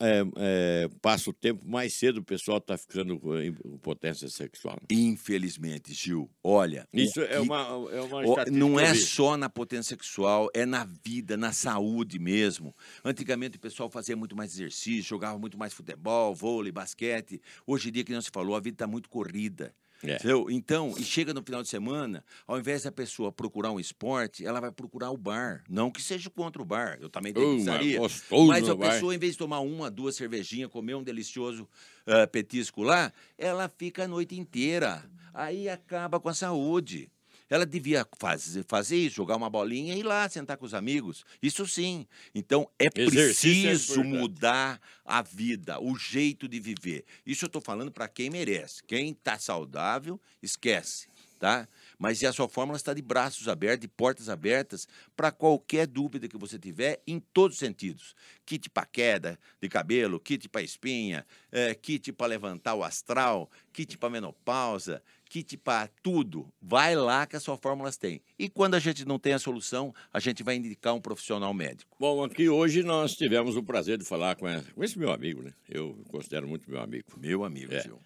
é, 0.00 0.22
é, 0.36 0.88
passa 1.02 1.28
o 1.28 1.32
tempo, 1.34 1.68
mais 1.68 1.92
cedo 1.92 2.18
o 2.20 2.24
pessoal 2.24 2.56
está 2.58 2.78
ficando 2.78 3.20
com 3.20 3.38
impotência 3.40 4.28
sexual. 4.30 4.78
Infelizmente, 4.90 5.92
Gil, 5.92 6.30
olha. 6.42 6.88
Isso 6.92 7.20
é 7.20 7.28
que- 7.28 7.36
uma, 7.38 7.60
é 7.92 8.00
uma 8.00 8.44
Não 8.50 8.80
é 8.80 8.94
só 8.94 9.36
na 9.36 9.50
potência 9.50 9.90
sexual, 9.94 10.48
é 10.54 10.64
na 10.64 10.88
vida, 11.04 11.36
na 11.36 11.52
saúde 11.52 12.18
mesmo. 12.18 12.74
Antigamente 13.04 13.58
o 13.58 13.60
pessoal 13.60 13.90
fazia 13.90 14.16
muito 14.16 14.34
mais 14.34 14.52
exercício, 14.54 15.02
jogava 15.02 15.38
muito 15.38 15.58
mais 15.58 15.74
futebol, 15.74 16.34
vôlei, 16.34 16.72
basquete. 16.72 17.40
Hoje 17.66 17.90
em 17.90 17.92
dia, 17.92 18.04
que 18.04 18.12
não 18.12 18.22
se 18.22 18.30
falou, 18.32 18.56
a 18.56 18.60
vida 18.60 18.76
está 18.76 18.86
muito 18.86 19.08
corrida. 19.10 19.74
É. 20.02 20.14
Entendeu? 20.16 20.50
Então, 20.50 20.94
e 20.96 21.02
chega 21.02 21.34
no 21.34 21.42
final 21.42 21.62
de 21.62 21.68
semana, 21.68 22.24
ao 22.46 22.58
invés 22.58 22.84
da 22.84 22.92
pessoa 22.92 23.30
procurar 23.30 23.70
um 23.70 23.78
esporte, 23.78 24.46
ela 24.46 24.60
vai 24.60 24.72
procurar 24.72 25.10
o 25.10 25.16
bar. 25.16 25.62
Não 25.68 25.90
que 25.90 26.00
seja 26.00 26.30
contra 26.30 26.60
o 26.60 26.64
bar, 26.64 26.98
eu 27.00 27.10
também 27.10 27.32
tenho 27.32 27.52
Uh, 27.52 27.56
pizzaria. 27.56 28.00
mas 28.46 28.68
a 28.68 28.76
pessoa, 28.76 29.14
em 29.14 29.18
vez 29.18 29.32
de 29.32 29.38
tomar 29.38 29.60
uma, 29.60 29.90
duas 29.90 30.16
cervejinhas, 30.16 30.70
comer 30.70 30.94
um 30.94 31.02
delicioso 31.02 31.68
ah, 32.06 32.26
petisco 32.26 32.82
lá, 32.82 33.12
ela 33.38 33.68
fica 33.68 34.04
a 34.04 34.08
noite 34.08 34.38
inteira. 34.38 35.04
Aí 35.32 35.68
acaba 35.68 36.18
com 36.18 36.28
a 36.28 36.34
saúde. 36.34 37.10
Ela 37.50 37.66
devia 37.66 38.06
fazer, 38.16 38.64
fazer 38.68 38.96
isso, 38.96 39.16
jogar 39.16 39.34
uma 39.34 39.50
bolinha 39.50 39.94
e 39.94 39.98
ir 39.98 40.02
lá 40.04 40.28
sentar 40.28 40.56
com 40.56 40.64
os 40.64 40.72
amigos. 40.72 41.24
Isso 41.42 41.66
sim. 41.66 42.06
Então 42.32 42.70
é 42.78 42.88
Exercício 42.94 43.20
é 43.20 43.70
preciso 43.72 43.92
importante. 44.00 44.20
mudar 44.20 44.80
a 45.04 45.20
vida, 45.20 45.80
o 45.80 45.96
jeito 45.98 46.46
de 46.46 46.60
viver. 46.60 47.04
Isso 47.26 47.44
eu 47.44 47.48
estou 47.48 47.60
falando 47.60 47.90
para 47.90 48.06
quem 48.06 48.30
merece. 48.30 48.82
Quem 48.84 49.10
está 49.10 49.36
saudável, 49.36 50.20
esquece, 50.40 51.08
tá? 51.40 51.68
Mas 51.98 52.22
a 52.22 52.32
sua 52.32 52.48
fórmula 52.48 52.76
está 52.76 52.94
de 52.94 53.02
braços 53.02 53.48
abertos, 53.48 53.80
de 53.80 53.88
portas 53.88 54.28
abertas, 54.28 54.86
para 55.16 55.32
qualquer 55.32 55.86
dúvida 55.86 56.28
que 56.28 56.38
você 56.38 56.58
tiver, 56.58 57.02
em 57.06 57.18
todos 57.18 57.56
os 57.56 57.58
sentidos. 57.58 58.14
Kit 58.46 58.70
para 58.70 58.86
queda 58.86 59.38
de 59.60 59.68
cabelo, 59.68 60.20
kit 60.20 60.48
para 60.48 60.62
espinha, 60.62 61.26
é, 61.50 61.74
kit 61.74 62.12
para 62.12 62.28
levantar 62.28 62.74
o 62.74 62.84
astral, 62.84 63.50
kit 63.72 63.98
para 63.98 64.08
menopausa, 64.08 65.02
kit 65.30 65.56
para 65.56 65.88
tudo. 66.02 66.52
Vai 66.60 66.96
lá 66.96 67.24
que 67.24 67.36
a 67.36 67.40
sua 67.40 67.56
fórmulas 67.56 67.96
tem. 67.96 68.20
E 68.36 68.48
quando 68.48 68.74
a 68.74 68.80
gente 68.80 69.04
não 69.06 69.16
tem 69.16 69.32
a 69.32 69.38
solução, 69.38 69.94
a 70.12 70.18
gente 70.18 70.42
vai 70.42 70.56
indicar 70.56 70.92
um 70.92 71.00
profissional 71.00 71.54
médico. 71.54 71.96
Bom, 72.00 72.24
aqui 72.24 72.48
hoje 72.48 72.82
nós 72.82 73.14
tivemos 73.14 73.54
o 73.56 73.62
prazer 73.62 73.96
de 73.96 74.04
falar 74.04 74.34
com, 74.34 74.46
com 74.74 74.82
esse 74.84 74.98
meu 74.98 75.12
amigo, 75.12 75.40
né? 75.40 75.54
Eu 75.68 75.96
considero 76.08 76.48
muito 76.48 76.68
meu 76.68 76.80
amigo. 76.80 77.06
Meu 77.16 77.44
amigo, 77.44 77.72
É. 77.72 77.80
Gil. 77.82 77.98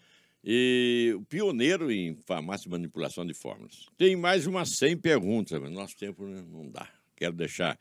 E 0.44 1.14
o 1.16 1.22
pioneiro 1.22 1.90
em 1.90 2.14
farmácia 2.14 2.68
e 2.68 2.70
manipulação 2.70 3.24
de 3.24 3.32
fórmulas. 3.32 3.86
Tem 3.96 4.14
mais 4.14 4.46
umas 4.46 4.76
100 4.76 4.98
perguntas, 4.98 5.58
mas 5.58 5.70
nosso 5.72 5.96
tempo 5.96 6.26
não 6.26 6.68
dá. 6.70 6.86
Quero 7.16 7.32
deixar 7.34 7.78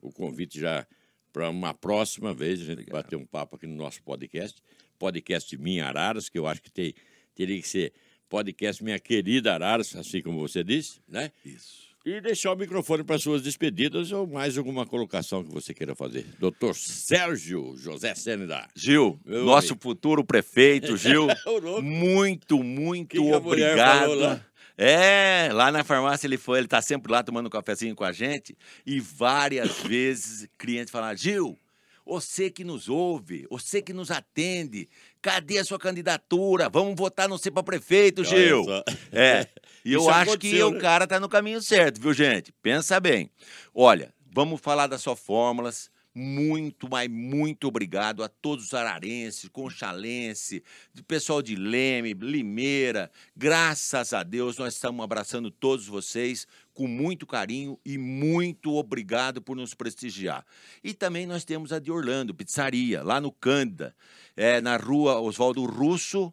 o 0.00 0.10
convite 0.10 0.58
já 0.58 0.86
para 1.30 1.50
uma 1.50 1.74
próxima 1.74 2.32
vez 2.32 2.62
a 2.62 2.64
gente 2.64 2.86
bater 2.86 3.16
um 3.16 3.26
papo 3.26 3.56
aqui 3.56 3.66
no 3.66 3.76
nosso 3.76 4.02
podcast, 4.02 4.62
podcast 4.98 5.54
Minha 5.58 5.86
Araras, 5.86 6.30
que 6.30 6.38
eu 6.38 6.46
acho 6.46 6.62
que 6.62 6.72
tem, 6.72 6.94
teria 7.34 7.60
que 7.60 7.68
ser 7.68 7.92
podcast 8.30 8.82
Minha 8.82 8.98
Querida 9.00 9.52
Araras, 9.52 9.94
assim 9.96 10.22
como 10.22 10.38
você 10.38 10.62
disse, 10.64 11.00
né? 11.08 11.32
Isso. 11.44 11.90
E 12.06 12.18
deixar 12.20 12.52
o 12.52 12.56
microfone 12.56 13.04
para 13.04 13.18
suas 13.18 13.42
despedidas 13.42 14.10
ou 14.10 14.26
mais 14.26 14.56
alguma 14.56 14.86
colocação 14.86 15.44
que 15.44 15.52
você 15.52 15.74
queira 15.74 15.94
fazer. 15.94 16.24
Doutor 16.38 16.74
Sérgio 16.74 17.76
José 17.76 18.14
Sênida. 18.14 18.66
Gil, 18.74 19.20
Meu 19.26 19.44
nosso 19.44 19.72
amigo. 19.72 19.82
futuro 19.82 20.24
prefeito, 20.24 20.96
Gil, 20.96 21.26
muito, 21.82 22.62
muito 22.62 23.08
Que 23.10 23.18
obrigado. 23.18 24.42
É, 24.78 25.50
lá 25.52 25.70
na 25.70 25.84
farmácia 25.84 26.26
ele 26.26 26.38
foi, 26.38 26.60
ele 26.60 26.68
tá 26.68 26.80
sempre 26.80 27.12
lá 27.12 27.22
tomando 27.22 27.48
um 27.48 27.50
cafezinho 27.50 27.94
com 27.94 28.04
a 28.04 28.12
gente 28.12 28.56
e 28.86 28.98
várias 28.98 29.80
vezes 29.84 30.48
clientes 30.56 30.90
falam: 30.90 31.14
Gil, 31.14 31.58
você 32.06 32.50
que 32.50 32.64
nos 32.64 32.88
ouve, 32.88 33.46
você 33.50 33.82
que 33.82 33.92
nos 33.92 34.10
atende, 34.10 34.88
cadê 35.20 35.58
a 35.58 35.64
sua 35.64 35.78
candidatura? 35.78 36.68
Vamos 36.68 36.94
votar 36.96 37.28
no 37.28 37.38
você 37.38 37.50
para 37.50 37.62
prefeito, 37.62 38.24
Gil. 38.24 38.64
É, 39.12 39.46
e 39.84 39.92
eu 39.92 40.08
acho 40.08 40.38
que 40.38 40.62
o 40.62 40.70
né? 40.70 40.80
cara 40.80 41.06
tá 41.06 41.20
no 41.20 41.28
caminho 41.28 41.60
certo, 41.62 42.00
viu, 42.00 42.12
gente? 42.12 42.52
Pensa 42.62 42.98
bem. 42.98 43.30
Olha, 43.74 44.12
vamos 44.32 44.60
falar 44.60 44.86
das 44.86 45.02
suas 45.02 45.18
fórmulas. 45.18 45.90
Muito, 46.12 46.88
mas 46.90 47.08
muito 47.08 47.68
obrigado 47.68 48.24
a 48.24 48.28
todos 48.28 48.66
os 48.66 48.74
ararenses, 48.74 49.48
conchalense, 49.48 50.62
pessoal 51.06 51.40
de 51.40 51.54
Leme, 51.54 52.14
Limeira. 52.14 53.08
Graças 53.36 54.12
a 54.12 54.24
Deus, 54.24 54.58
nós 54.58 54.74
estamos 54.74 55.04
abraçando 55.04 55.52
todos 55.52 55.86
vocês 55.86 56.48
com 56.80 56.86
muito 56.86 57.26
carinho 57.26 57.78
e 57.84 57.98
muito 57.98 58.74
obrigado 58.74 59.42
por 59.42 59.54
nos 59.54 59.74
prestigiar. 59.74 60.46
E 60.82 60.94
também 60.94 61.26
nós 61.26 61.44
temos 61.44 61.74
a 61.74 61.78
de 61.78 61.92
Orlando, 61.92 62.34
pizzaria, 62.34 63.02
lá 63.02 63.20
no 63.20 63.30
Cândida, 63.30 63.94
é, 64.34 64.62
na 64.62 64.78
rua 64.78 65.20
Oswaldo 65.20 65.62
Russo, 65.66 66.32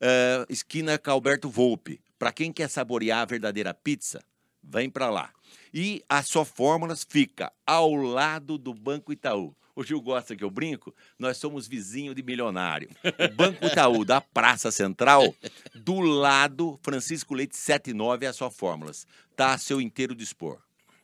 é, 0.00 0.46
esquina 0.48 0.96
Calberto 0.96 1.50
Volpe. 1.50 2.00
Para 2.18 2.32
quem 2.32 2.50
quer 2.50 2.70
saborear 2.70 3.20
a 3.20 3.26
verdadeira 3.26 3.74
pizza, 3.74 4.24
vem 4.62 4.88
para 4.88 5.10
lá. 5.10 5.30
E 5.74 6.02
a 6.08 6.22
Só 6.22 6.42
Fórmulas 6.42 7.04
fica 7.06 7.52
ao 7.66 7.92
lado 7.92 8.56
do 8.56 8.72
Banco 8.72 9.12
Itaú. 9.12 9.54
O 9.74 9.82
Gil 9.82 10.00
gosta 10.02 10.36
que 10.36 10.44
eu 10.44 10.50
brinco? 10.50 10.94
Nós 11.18 11.38
somos 11.38 11.66
vizinho 11.66 12.14
de 12.14 12.22
milionário. 12.22 12.90
O 13.02 13.34
Banco 13.34 13.64
Itaú, 13.64 14.04
da 14.04 14.20
Praça 14.20 14.70
Central, 14.70 15.34
do 15.74 15.98
lado, 16.00 16.78
Francisco 16.82 17.34
Leite 17.34 17.56
79 17.56 18.26
é 18.26 18.28
a 18.28 18.32
Só 18.32 18.50
Fórmulas. 18.50 19.06
Tá 19.34 19.54
a 19.54 19.58
seu 19.58 19.80
inteiro 19.80 20.14
dispor. 20.14 20.60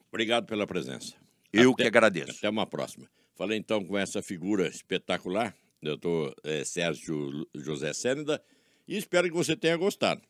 Obrigado 0.09 0.47
pela 0.47 0.67
presença. 0.67 1.15
Eu 1.53 1.73
Até- 1.73 1.83
que 1.85 1.89
agradeço. 1.89 2.33
Até 2.39 2.49
uma 2.51 2.67
próxima. 2.67 3.09
Falei 3.37 3.57
então 3.59 3.83
com 3.85 3.97
essa 3.97 4.21
figura 4.21 4.67
espetacular, 4.69 5.55
doutor 5.81 6.35
eh, 6.45 6.65
Sérgio 6.65 7.47
José 7.55 7.93
Sênida, 7.95 8.43
e 8.87 8.97
espero 8.99 9.29
que 9.29 9.35
você 9.35 9.57
tenha 9.57 9.77
gostado. 9.77 10.21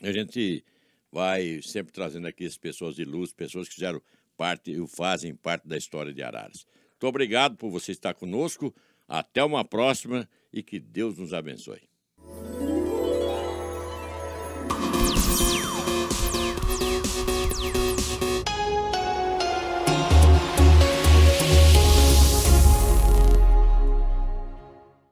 A 0.00 0.12
gente 0.12 0.64
vai 1.10 1.60
sempre 1.62 1.92
trazendo 1.92 2.26
aqui 2.26 2.46
as 2.46 2.56
pessoas 2.56 2.94
de 2.94 3.04
luz, 3.04 3.32
pessoas 3.32 3.68
que 3.68 3.74
fizeram 3.74 4.00
parte 4.36 4.70
e 4.70 4.86
fazem 4.88 5.34
parte 5.34 5.66
da 5.66 5.76
história 5.76 6.12
de 6.12 6.22
Araras. 6.22 6.66
Muito 6.96 7.08
obrigado 7.08 7.56
por 7.56 7.70
você 7.70 7.92
estar 7.92 8.14
conosco. 8.14 8.74
Até 9.06 9.44
uma 9.44 9.64
próxima 9.64 10.28
e 10.50 10.62
que 10.62 10.80
Deus 10.80 11.18
nos 11.18 11.34
abençoe. 11.34 11.82